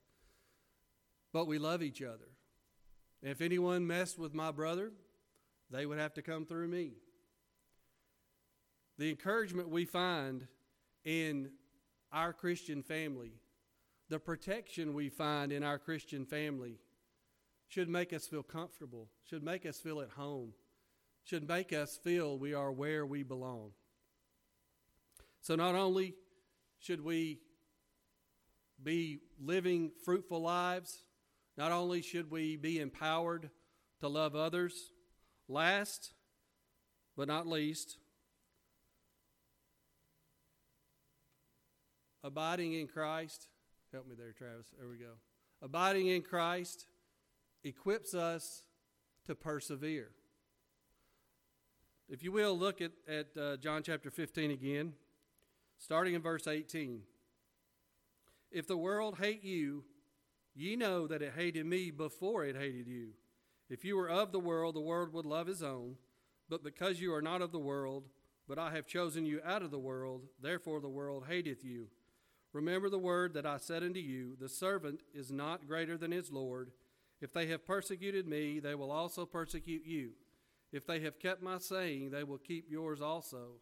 But 1.32 1.46
we 1.46 1.58
love 1.58 1.82
each 1.82 2.02
other. 2.02 2.28
If 3.22 3.40
anyone 3.40 3.86
messed 3.86 4.18
with 4.18 4.34
my 4.34 4.50
brother, 4.50 4.92
they 5.70 5.86
would 5.86 5.98
have 5.98 6.14
to 6.14 6.22
come 6.22 6.46
through 6.46 6.68
me. 6.68 6.92
The 8.98 9.10
encouragement 9.10 9.68
we 9.68 9.84
find 9.84 10.46
in 11.04 11.50
our 12.12 12.32
Christian 12.32 12.82
family, 12.82 13.32
the 14.08 14.18
protection 14.18 14.94
we 14.94 15.08
find 15.08 15.52
in 15.52 15.62
our 15.62 15.78
Christian 15.78 16.24
family, 16.24 16.78
should 17.68 17.88
make 17.88 18.12
us 18.12 18.26
feel 18.26 18.42
comfortable, 18.42 19.08
should 19.24 19.42
make 19.42 19.66
us 19.66 19.78
feel 19.78 20.00
at 20.00 20.10
home, 20.10 20.52
should 21.24 21.46
make 21.46 21.72
us 21.72 21.98
feel 22.02 22.38
we 22.38 22.54
are 22.54 22.72
where 22.72 23.04
we 23.04 23.22
belong. 23.22 23.70
So, 25.42 25.54
not 25.54 25.74
only 25.74 26.14
should 26.78 27.02
we 27.02 27.40
be 28.82 29.20
living 29.40 29.92
fruitful 30.04 30.40
lives, 30.40 31.02
not 31.56 31.72
only 31.72 32.00
should 32.02 32.30
we 32.30 32.56
be 32.56 32.80
empowered 32.80 33.50
to 34.00 34.08
love 34.08 34.34
others, 34.34 34.92
last 35.48 36.12
but 37.16 37.28
not 37.28 37.46
least, 37.46 37.98
abiding 42.22 42.74
in 42.74 42.86
Christ. 42.86 43.48
Help 43.92 44.06
me 44.06 44.14
there, 44.16 44.32
Travis. 44.32 44.68
There 44.78 44.88
we 44.88 44.96
go. 44.96 45.14
Abiding 45.60 46.06
in 46.06 46.22
Christ 46.22 46.86
equips 47.64 48.14
us 48.14 48.62
to 49.26 49.34
persevere. 49.34 50.10
If 52.08 52.22
you 52.22 52.32
will, 52.32 52.56
look 52.56 52.80
at, 52.80 52.92
at 53.06 53.36
uh, 53.36 53.56
John 53.58 53.82
chapter 53.82 54.10
15 54.10 54.50
again, 54.50 54.94
starting 55.78 56.14
in 56.14 56.22
verse 56.22 56.46
18. 56.46 57.02
If 58.50 58.66
the 58.66 58.78
world 58.78 59.18
hate 59.18 59.44
you, 59.44 59.84
Ye 60.58 60.74
know 60.74 61.06
that 61.06 61.22
it 61.22 61.34
hated 61.36 61.66
me 61.66 61.92
before 61.92 62.44
it 62.44 62.56
hated 62.56 62.88
you. 62.88 63.10
If 63.70 63.84
you 63.84 63.96
were 63.96 64.10
of 64.10 64.32
the 64.32 64.40
world, 64.40 64.74
the 64.74 64.80
world 64.80 65.12
would 65.12 65.24
love 65.24 65.46
his 65.46 65.62
own. 65.62 65.94
But 66.48 66.64
because 66.64 67.00
you 67.00 67.14
are 67.14 67.22
not 67.22 67.42
of 67.42 67.52
the 67.52 67.60
world, 67.60 68.08
but 68.48 68.58
I 68.58 68.72
have 68.72 68.84
chosen 68.84 69.24
you 69.24 69.40
out 69.44 69.62
of 69.62 69.70
the 69.70 69.78
world, 69.78 70.22
therefore 70.42 70.80
the 70.80 70.88
world 70.88 71.26
hateth 71.28 71.64
you. 71.64 71.86
Remember 72.52 72.90
the 72.90 72.98
word 72.98 73.34
that 73.34 73.46
I 73.46 73.58
said 73.58 73.84
unto 73.84 74.00
you 74.00 74.34
The 74.40 74.48
servant 74.48 75.02
is 75.14 75.30
not 75.30 75.68
greater 75.68 75.96
than 75.96 76.10
his 76.10 76.32
Lord. 76.32 76.72
If 77.20 77.32
they 77.32 77.46
have 77.48 77.66
persecuted 77.66 78.26
me, 78.26 78.60
they 78.60 78.74
will 78.74 78.90
also 78.90 79.26
persecute 79.26 79.84
you. 79.84 80.10
If 80.72 80.86
they 80.86 81.00
have 81.00 81.18
kept 81.18 81.42
my 81.42 81.58
saying, 81.58 82.10
they 82.10 82.24
will 82.24 82.38
keep 82.38 82.70
yours 82.70 83.00
also. 83.00 83.60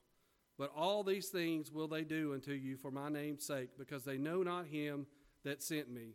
But 0.59 0.73
all 0.75 1.03
these 1.05 1.29
things 1.29 1.71
will 1.71 1.89
they 1.89 2.03
do 2.03 2.35
unto 2.35 2.53
you 2.53 2.77
for 2.77 2.91
my 2.91 3.09
name's 3.09 3.47
sake, 3.47 3.71
because 3.79 4.05
they 4.05 4.19
know 4.19 4.43
not 4.43 4.67
him 4.67 5.07
that 5.45 5.63
sent 5.63 5.91
me. 5.91 6.15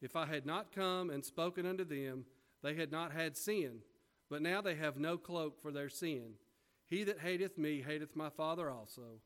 If 0.00 0.14
I 0.14 0.26
had 0.26 0.46
not 0.46 0.74
come 0.74 1.10
and 1.10 1.24
spoken 1.24 1.66
unto 1.66 1.84
them, 1.84 2.24
they 2.62 2.74
had 2.74 2.92
not 2.92 3.12
had 3.12 3.36
sin, 3.36 3.80
but 4.30 4.42
now 4.42 4.60
they 4.60 4.74
have 4.74 4.98
no 4.98 5.16
cloak 5.16 5.60
for 5.60 5.72
their 5.72 5.88
sin. 5.88 6.34
He 6.86 7.04
that 7.04 7.20
hateth 7.20 7.58
me 7.58 7.82
hateth 7.82 8.16
my 8.16 8.30
Father 8.30 8.70
also. 8.70 9.20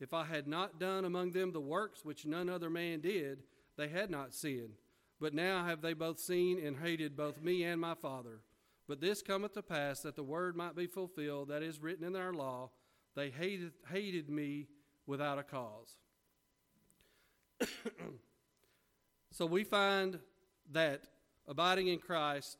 If 0.00 0.14
I 0.14 0.24
had 0.24 0.46
not 0.46 0.78
done 0.78 1.04
among 1.04 1.32
them 1.32 1.52
the 1.52 1.60
works 1.60 2.04
which 2.04 2.26
none 2.26 2.48
other 2.48 2.70
man 2.70 3.00
did, 3.00 3.42
they 3.76 3.88
had 3.88 4.10
not 4.10 4.34
sinned. 4.34 4.74
But 5.20 5.34
now 5.34 5.64
have 5.64 5.80
they 5.80 5.94
both 5.94 6.20
seen 6.20 6.64
and 6.64 6.76
hated 6.76 7.16
both 7.16 7.42
me 7.42 7.64
and 7.64 7.80
my 7.80 7.94
Father. 7.94 8.40
But 8.86 9.00
this 9.00 9.22
cometh 9.22 9.54
to 9.54 9.62
pass 9.62 10.00
that 10.00 10.16
the 10.16 10.22
word 10.22 10.56
might 10.56 10.76
be 10.76 10.86
fulfilled 10.86 11.48
that 11.48 11.62
is 11.62 11.82
written 11.82 12.06
in 12.06 12.16
our 12.16 12.32
law, 12.32 12.70
they 13.16 13.30
hated, 13.30 13.72
hated 13.90 14.30
me 14.30 14.68
without 15.06 15.38
a 15.38 15.42
cause. 15.42 15.96
So 19.38 19.46
we 19.46 19.62
find 19.62 20.18
that 20.72 21.02
abiding 21.46 21.86
in 21.86 22.00
Christ 22.00 22.58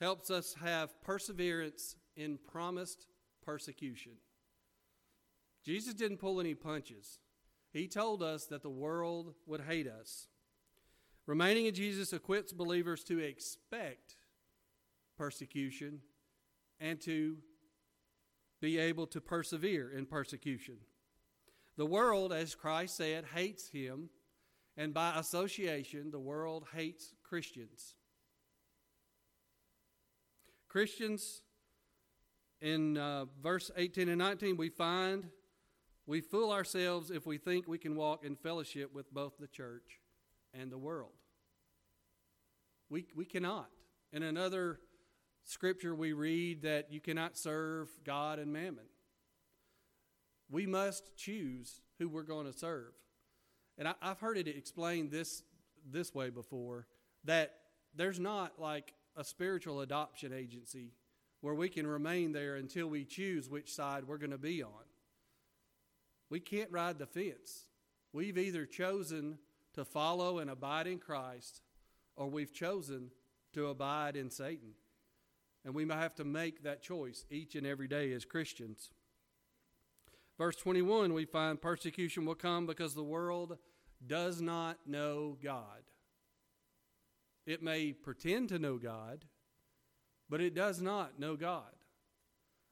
helps 0.00 0.28
us 0.28 0.56
have 0.60 1.00
perseverance 1.02 1.94
in 2.16 2.36
promised 2.50 3.06
persecution. 3.44 4.14
Jesus 5.64 5.94
didn't 5.94 6.16
pull 6.16 6.40
any 6.40 6.54
punches. 6.54 7.20
He 7.72 7.86
told 7.86 8.24
us 8.24 8.46
that 8.46 8.62
the 8.62 8.70
world 8.70 9.34
would 9.46 9.60
hate 9.60 9.86
us. 9.86 10.26
Remaining 11.30 11.66
in 11.66 11.74
Jesus 11.74 12.12
equips 12.12 12.52
believers 12.52 13.04
to 13.04 13.20
expect 13.20 14.16
persecution 15.16 16.00
and 16.80 17.00
to 17.02 17.36
be 18.60 18.78
able 18.78 19.06
to 19.06 19.20
persevere 19.20 19.92
in 19.92 20.06
persecution. 20.06 20.78
The 21.76 21.86
world, 21.86 22.32
as 22.32 22.56
Christ 22.56 22.96
said, 22.96 23.26
hates 23.32 23.68
him, 23.68 24.10
and 24.76 24.92
by 24.92 25.20
association, 25.20 26.10
the 26.10 26.18
world 26.18 26.64
hates 26.74 27.14
Christians. 27.22 27.94
Christians, 30.68 31.42
in 32.60 32.98
uh, 32.98 33.26
verse 33.40 33.70
18 33.76 34.08
and 34.08 34.18
19, 34.18 34.56
we 34.56 34.68
find 34.68 35.28
we 36.06 36.22
fool 36.22 36.50
ourselves 36.50 37.12
if 37.12 37.24
we 37.24 37.38
think 37.38 37.68
we 37.68 37.78
can 37.78 37.94
walk 37.94 38.24
in 38.24 38.34
fellowship 38.34 38.92
with 38.92 39.14
both 39.14 39.38
the 39.38 39.46
church 39.46 40.00
and 40.52 40.72
the 40.72 40.78
world. 40.78 41.19
We, 42.90 43.06
we 43.14 43.24
cannot. 43.24 43.70
In 44.12 44.22
another 44.22 44.80
scripture, 45.44 45.94
we 45.94 46.12
read 46.12 46.62
that 46.62 46.92
you 46.92 47.00
cannot 47.00 47.38
serve 47.38 47.88
God 48.04 48.38
and 48.38 48.52
mammon. 48.52 48.86
We 50.50 50.66
must 50.66 51.16
choose 51.16 51.80
who 51.98 52.08
we're 52.08 52.24
going 52.24 52.46
to 52.46 52.52
serve. 52.52 52.92
And 53.78 53.86
I, 53.86 53.94
have 54.02 54.18
heard 54.18 54.36
it 54.36 54.48
explained 54.48 55.12
this, 55.12 55.44
this 55.88 56.12
way 56.12 56.30
before 56.30 56.86
that 57.24 57.54
there's 57.94 58.18
not 58.18 58.60
like 58.60 58.92
a 59.16 59.22
spiritual 59.22 59.80
adoption 59.80 60.32
agency 60.32 60.92
where 61.40 61.54
we 61.54 61.68
can 61.68 61.86
remain 61.86 62.32
there 62.32 62.56
until 62.56 62.88
we 62.88 63.04
choose 63.04 63.48
which 63.48 63.72
side 63.72 64.04
we're 64.06 64.18
going 64.18 64.30
to 64.30 64.38
be 64.38 64.62
on. 64.62 64.70
We 66.28 66.40
can't 66.40 66.70
ride 66.70 66.98
the 66.98 67.06
fence. 67.06 67.66
We've 68.12 68.38
either 68.38 68.66
chosen 68.66 69.38
to 69.74 69.84
follow 69.84 70.38
and 70.38 70.50
abide 70.50 70.86
in 70.86 70.98
Christ 70.98 71.62
or 72.20 72.28
we've 72.28 72.52
chosen 72.52 73.10
to 73.54 73.68
abide 73.68 74.14
in 74.14 74.28
Satan. 74.28 74.74
And 75.64 75.74
we 75.74 75.86
might 75.86 76.00
have 76.00 76.14
to 76.16 76.24
make 76.24 76.62
that 76.62 76.82
choice 76.82 77.24
each 77.30 77.54
and 77.54 77.66
every 77.66 77.88
day 77.88 78.12
as 78.12 78.26
Christians. 78.26 78.90
Verse 80.36 80.54
21, 80.56 81.14
we 81.14 81.24
find 81.24 81.60
persecution 81.60 82.26
will 82.26 82.34
come 82.34 82.66
because 82.66 82.94
the 82.94 83.02
world 83.02 83.56
does 84.06 84.42
not 84.42 84.76
know 84.86 85.38
God. 85.42 85.82
It 87.46 87.62
may 87.62 87.94
pretend 87.94 88.50
to 88.50 88.58
know 88.58 88.76
God, 88.76 89.24
but 90.28 90.42
it 90.42 90.54
does 90.54 90.82
not 90.82 91.18
know 91.18 91.36
God. 91.36 91.72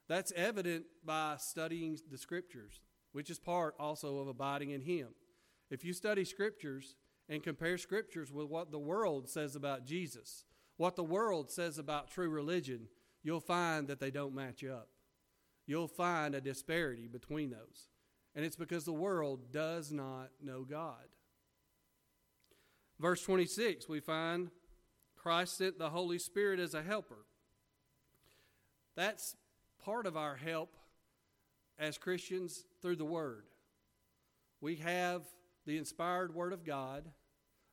That's 0.08 0.32
evident 0.36 0.84
by 1.02 1.36
studying 1.38 1.98
the 2.10 2.18
Scriptures, 2.18 2.80
which 3.12 3.30
is 3.30 3.38
part 3.38 3.74
also 3.78 4.18
of 4.18 4.28
abiding 4.28 4.72
in 4.72 4.82
Him. 4.82 5.08
If 5.70 5.86
you 5.86 5.94
study 5.94 6.26
Scriptures 6.26 6.96
and 7.28 7.42
compare 7.42 7.78
Scriptures 7.78 8.32
with 8.32 8.46
what 8.46 8.70
the 8.70 8.78
world 8.78 9.28
says 9.28 9.54
about 9.54 9.84
Jesus, 9.84 10.44
what 10.76 10.96
the 10.96 11.04
world 11.04 11.50
says 11.50 11.78
about 11.78 12.10
true 12.10 12.28
religion, 12.28 12.88
you'll 13.22 13.40
find 13.40 13.88
that 13.88 14.00
they 14.00 14.10
don't 14.10 14.34
match 14.34 14.64
up. 14.64 14.88
You'll 15.66 15.88
find 15.88 16.34
a 16.34 16.40
disparity 16.40 17.08
between 17.08 17.50
those. 17.50 17.88
And 18.34 18.44
it's 18.44 18.56
because 18.56 18.84
the 18.84 18.92
world 18.92 19.52
does 19.52 19.92
not 19.92 20.30
know 20.42 20.64
God. 20.64 21.04
Verse 22.98 23.22
26, 23.22 23.88
we 23.88 24.00
find 24.00 24.50
Christ 25.16 25.58
sent 25.58 25.78
the 25.78 25.90
Holy 25.90 26.18
Spirit 26.18 26.58
as 26.58 26.74
a 26.74 26.82
helper. 26.82 27.26
That's 28.96 29.36
part 29.84 30.06
of 30.06 30.16
our 30.16 30.36
help 30.36 30.74
as 31.78 31.98
Christians 31.98 32.64
through 32.80 32.96
the 32.96 33.04
Word. 33.04 33.44
We 34.60 34.76
have 34.76 35.22
the 35.68 35.76
inspired 35.76 36.34
Word 36.34 36.54
of 36.54 36.64
God 36.64 37.04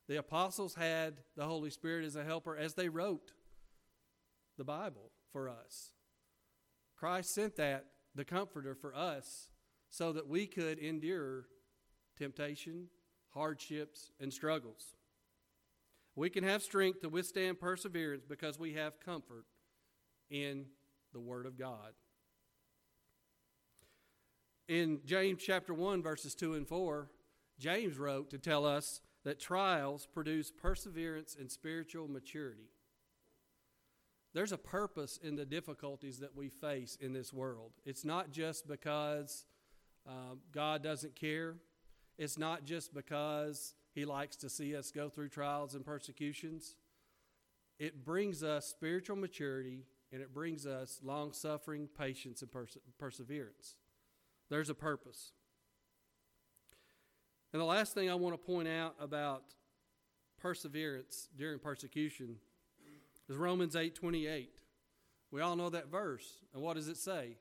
the 0.06 0.18
apostles 0.18 0.74
had 0.74 1.14
the 1.34 1.46
Holy 1.46 1.70
Spirit 1.70 2.04
as 2.04 2.14
a 2.14 2.22
helper 2.22 2.54
as 2.54 2.74
they 2.74 2.90
wrote 2.90 3.32
the 4.58 4.64
Bible 4.64 5.10
for 5.32 5.48
us. 5.48 5.92
Christ 6.94 7.34
sent 7.34 7.56
that, 7.56 7.86
the 8.14 8.24
Comforter, 8.24 8.74
for 8.74 8.94
us 8.94 9.48
so 9.88 10.12
that 10.12 10.28
we 10.28 10.46
could 10.46 10.78
endure 10.78 11.46
temptation, 12.18 12.88
hardships, 13.30 14.12
and 14.20 14.32
struggles. 14.32 14.94
We 16.14 16.28
can 16.28 16.44
have 16.44 16.62
strength 16.62 17.00
to 17.00 17.08
withstand 17.08 17.58
perseverance 17.58 18.24
because 18.28 18.58
we 18.58 18.74
have 18.74 19.00
comfort 19.00 19.46
in 20.30 20.66
the 21.14 21.20
Word 21.20 21.46
of 21.46 21.58
God. 21.58 21.94
In 24.68 25.00
James 25.06 25.42
chapter 25.42 25.72
1, 25.72 26.02
verses 26.02 26.34
2 26.34 26.54
and 26.54 26.68
4, 26.68 27.08
James 27.58 27.98
wrote 27.98 28.30
to 28.30 28.38
tell 28.38 28.64
us 28.64 29.00
that 29.24 29.40
trials 29.40 30.06
produce 30.06 30.50
perseverance 30.50 31.36
and 31.38 31.50
spiritual 31.50 32.08
maturity. 32.08 32.70
There's 34.34 34.52
a 34.52 34.58
purpose 34.58 35.18
in 35.22 35.34
the 35.34 35.46
difficulties 35.46 36.18
that 36.18 36.36
we 36.36 36.48
face 36.48 36.98
in 37.00 37.12
this 37.12 37.32
world. 37.32 37.72
It's 37.84 38.04
not 38.04 38.30
just 38.30 38.68
because 38.68 39.46
uh, 40.06 40.34
God 40.52 40.82
doesn't 40.82 41.16
care, 41.16 41.56
it's 42.18 42.38
not 42.38 42.64
just 42.64 42.92
because 42.92 43.74
He 43.94 44.04
likes 44.04 44.36
to 44.36 44.50
see 44.50 44.76
us 44.76 44.90
go 44.90 45.08
through 45.08 45.30
trials 45.30 45.74
and 45.74 45.84
persecutions. 45.84 46.76
It 47.78 48.04
brings 48.04 48.42
us 48.42 48.66
spiritual 48.66 49.16
maturity 49.16 49.86
and 50.12 50.22
it 50.22 50.32
brings 50.32 50.66
us 50.66 51.00
long 51.02 51.32
suffering, 51.32 51.88
patience, 51.98 52.42
and 52.42 52.50
perse- 52.50 52.78
perseverance. 52.98 53.76
There's 54.48 54.70
a 54.70 54.74
purpose. 54.74 55.32
And 57.52 57.60
the 57.60 57.66
last 57.66 57.94
thing 57.94 58.10
I 58.10 58.14
want 58.14 58.34
to 58.34 58.46
point 58.46 58.68
out 58.68 58.94
about 59.00 59.42
perseverance 60.38 61.28
during 61.36 61.58
persecution 61.58 62.36
is 63.28 63.36
Romans 63.36 63.74
8:28. 63.74 64.60
We 65.30 65.40
all 65.40 65.56
know 65.56 65.70
that 65.70 65.88
verse. 65.88 66.44
And 66.52 66.62
what 66.62 66.74
does 66.76 66.88
it 66.88 66.96
say? 66.96 67.38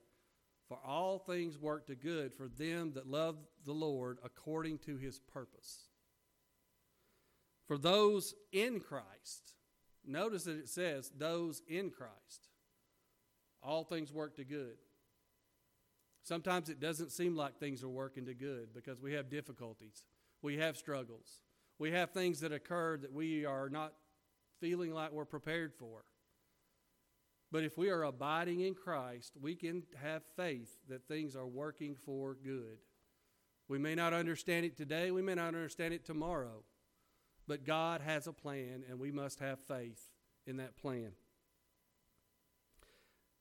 For 0.67 0.79
all 0.83 1.19
things 1.19 1.59
work 1.59 1.85
to 1.87 1.95
good 1.95 2.33
for 2.33 2.47
them 2.47 2.93
that 2.93 3.07
love 3.07 3.37
the 3.65 3.73
Lord 3.73 4.19
according 4.23 4.79
to 4.79 4.97
his 4.97 5.19
purpose. 5.19 5.89
For 7.67 7.77
those 7.77 8.33
in 8.51 8.79
Christ. 8.79 9.53
Notice 10.03 10.43
that 10.45 10.57
it 10.57 10.69
says 10.69 11.11
those 11.15 11.61
in 11.67 11.89
Christ. 11.89 12.49
All 13.61 13.83
things 13.83 14.11
work 14.11 14.35
to 14.35 14.43
good. 14.43 14.77
Sometimes 16.25 16.69
it 16.69 16.79
doesn't 16.79 17.11
seem 17.11 17.35
like 17.35 17.59
things 17.59 17.83
are 17.83 17.87
working 17.87 18.25
to 18.25 18.33
good 18.33 18.73
because 18.73 18.99
we 18.99 19.13
have 19.13 19.29
difficulties, 19.29 20.07
we 20.41 20.57
have 20.57 20.75
struggles, 20.75 21.43
we 21.77 21.91
have 21.91 22.09
things 22.09 22.39
that 22.39 22.51
occur 22.51 22.97
that 22.97 23.13
we 23.13 23.45
are 23.45 23.69
not 23.69 23.93
feeling 24.59 24.91
like 24.91 25.11
we're 25.11 25.23
prepared 25.23 25.71
for. 25.75 26.03
But 27.51 27.63
if 27.63 27.77
we 27.77 27.91
are 27.91 28.01
abiding 28.01 28.61
in 28.61 28.73
Christ, 28.73 29.33
we 29.39 29.53
can 29.53 29.83
have 30.01 30.23
faith 30.35 30.75
that 30.89 31.07
things 31.07 31.35
are 31.35 31.45
working 31.45 31.95
for 31.95 32.35
good. 32.43 32.79
We 33.67 33.77
may 33.77 33.93
not 33.93 34.11
understand 34.11 34.65
it 34.65 34.75
today, 34.75 35.11
we 35.11 35.21
may 35.21 35.35
not 35.35 35.49
understand 35.49 35.93
it 35.93 36.05
tomorrow, 36.05 36.63
but 37.47 37.65
God 37.65 38.01
has 38.01 38.25
a 38.25 38.33
plan, 38.33 38.83
and 38.89 38.99
we 38.99 39.11
must 39.11 39.39
have 39.41 39.59
faith 39.59 40.09
in 40.47 40.57
that 40.57 40.75
plan. 40.75 41.11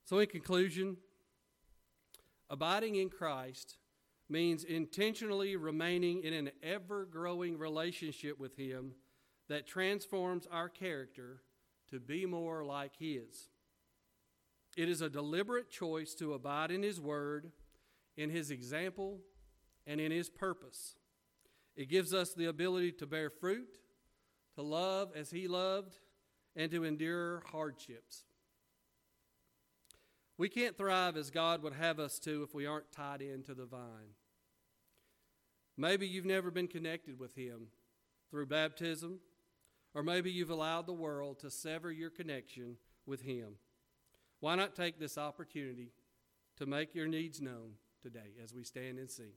So, 0.05 0.19
in 0.19 0.27
conclusion, 0.27 0.99
Abiding 2.51 2.97
in 2.97 3.09
Christ 3.09 3.79
means 4.29 4.65
intentionally 4.65 5.57
remaining 5.57 6.23
in 6.23 6.33
an 6.33 6.51
ever 6.63 7.05
growing 7.05 7.59
relationship 7.59 8.39
with 8.39 8.57
Him 8.57 8.93
that 9.49 9.67
transforms 9.67 10.47
our 10.51 10.69
character 10.69 11.43
to 11.91 12.01
be 12.01 12.27
more 12.27 12.65
like 12.65 12.93
His. 12.99 13.51
It 14.77 14.89
is 14.89 15.01
a 15.01 15.11
deliberate 15.11 15.71
choice 15.71 16.15
to 16.15 16.33
abide 16.33 16.71
in 16.71 16.83
His 16.83 17.01
Word, 17.01 17.53
in 18.17 18.31
His 18.31 18.51
example, 18.51 19.21
and 19.87 20.01
in 20.01 20.11
His 20.11 20.31
purpose. 20.31 20.97
It 21.77 21.89
gives 21.89 22.15
us 22.15 22.35
the 22.35 22.47
ability 22.47 22.93
to 22.93 23.07
bear 23.07 23.31
fruit, 23.31 23.79
to 24.55 24.63
love 24.63 25.13
as 25.15 25.31
He 25.31 25.49
loved, 25.49 25.99
and 26.57 26.71
to 26.71 26.85
endure 26.85 27.43
hardships. 27.51 28.25
We 30.37 30.49
can't 30.49 30.77
thrive 30.77 31.17
as 31.17 31.31
God 31.31 31.63
would 31.63 31.75
have 31.75 32.01
us 32.01 32.19
to 32.21 32.43
if 32.43 32.55
we 32.55 32.67
aren't 32.67 32.91
tied 32.91 33.23
into 33.23 33.55
the 33.55 33.67
vine. 33.67 34.15
Maybe 35.77 36.07
you've 36.07 36.25
never 36.25 36.51
been 36.51 36.69
connected 36.69 37.19
with 37.19 37.35
Him 37.35 37.69
through 38.31 38.47
baptism, 38.47 39.21
or 39.95 40.03
maybe 40.03 40.31
you've 40.31 40.51
allowed 40.51 40.87
the 40.87 40.93
world 40.93 41.39
to 41.41 41.51
sever 41.51 41.91
your 41.93 42.11
connection 42.11 42.77
with 43.07 43.23
Him. 43.23 43.57
Why 44.41 44.57
not 44.57 44.75
take 44.75 44.99
this 44.99 45.17
opportunity 45.17 45.93
to 46.57 46.67
make 46.67 46.95
your 46.95 47.07
needs 47.07 47.41
known 47.41 47.75
today 48.03 48.35
as 48.43 48.53
we 48.53 48.65
stand 48.65 48.99
and 48.99 49.11
sing? 49.11 49.33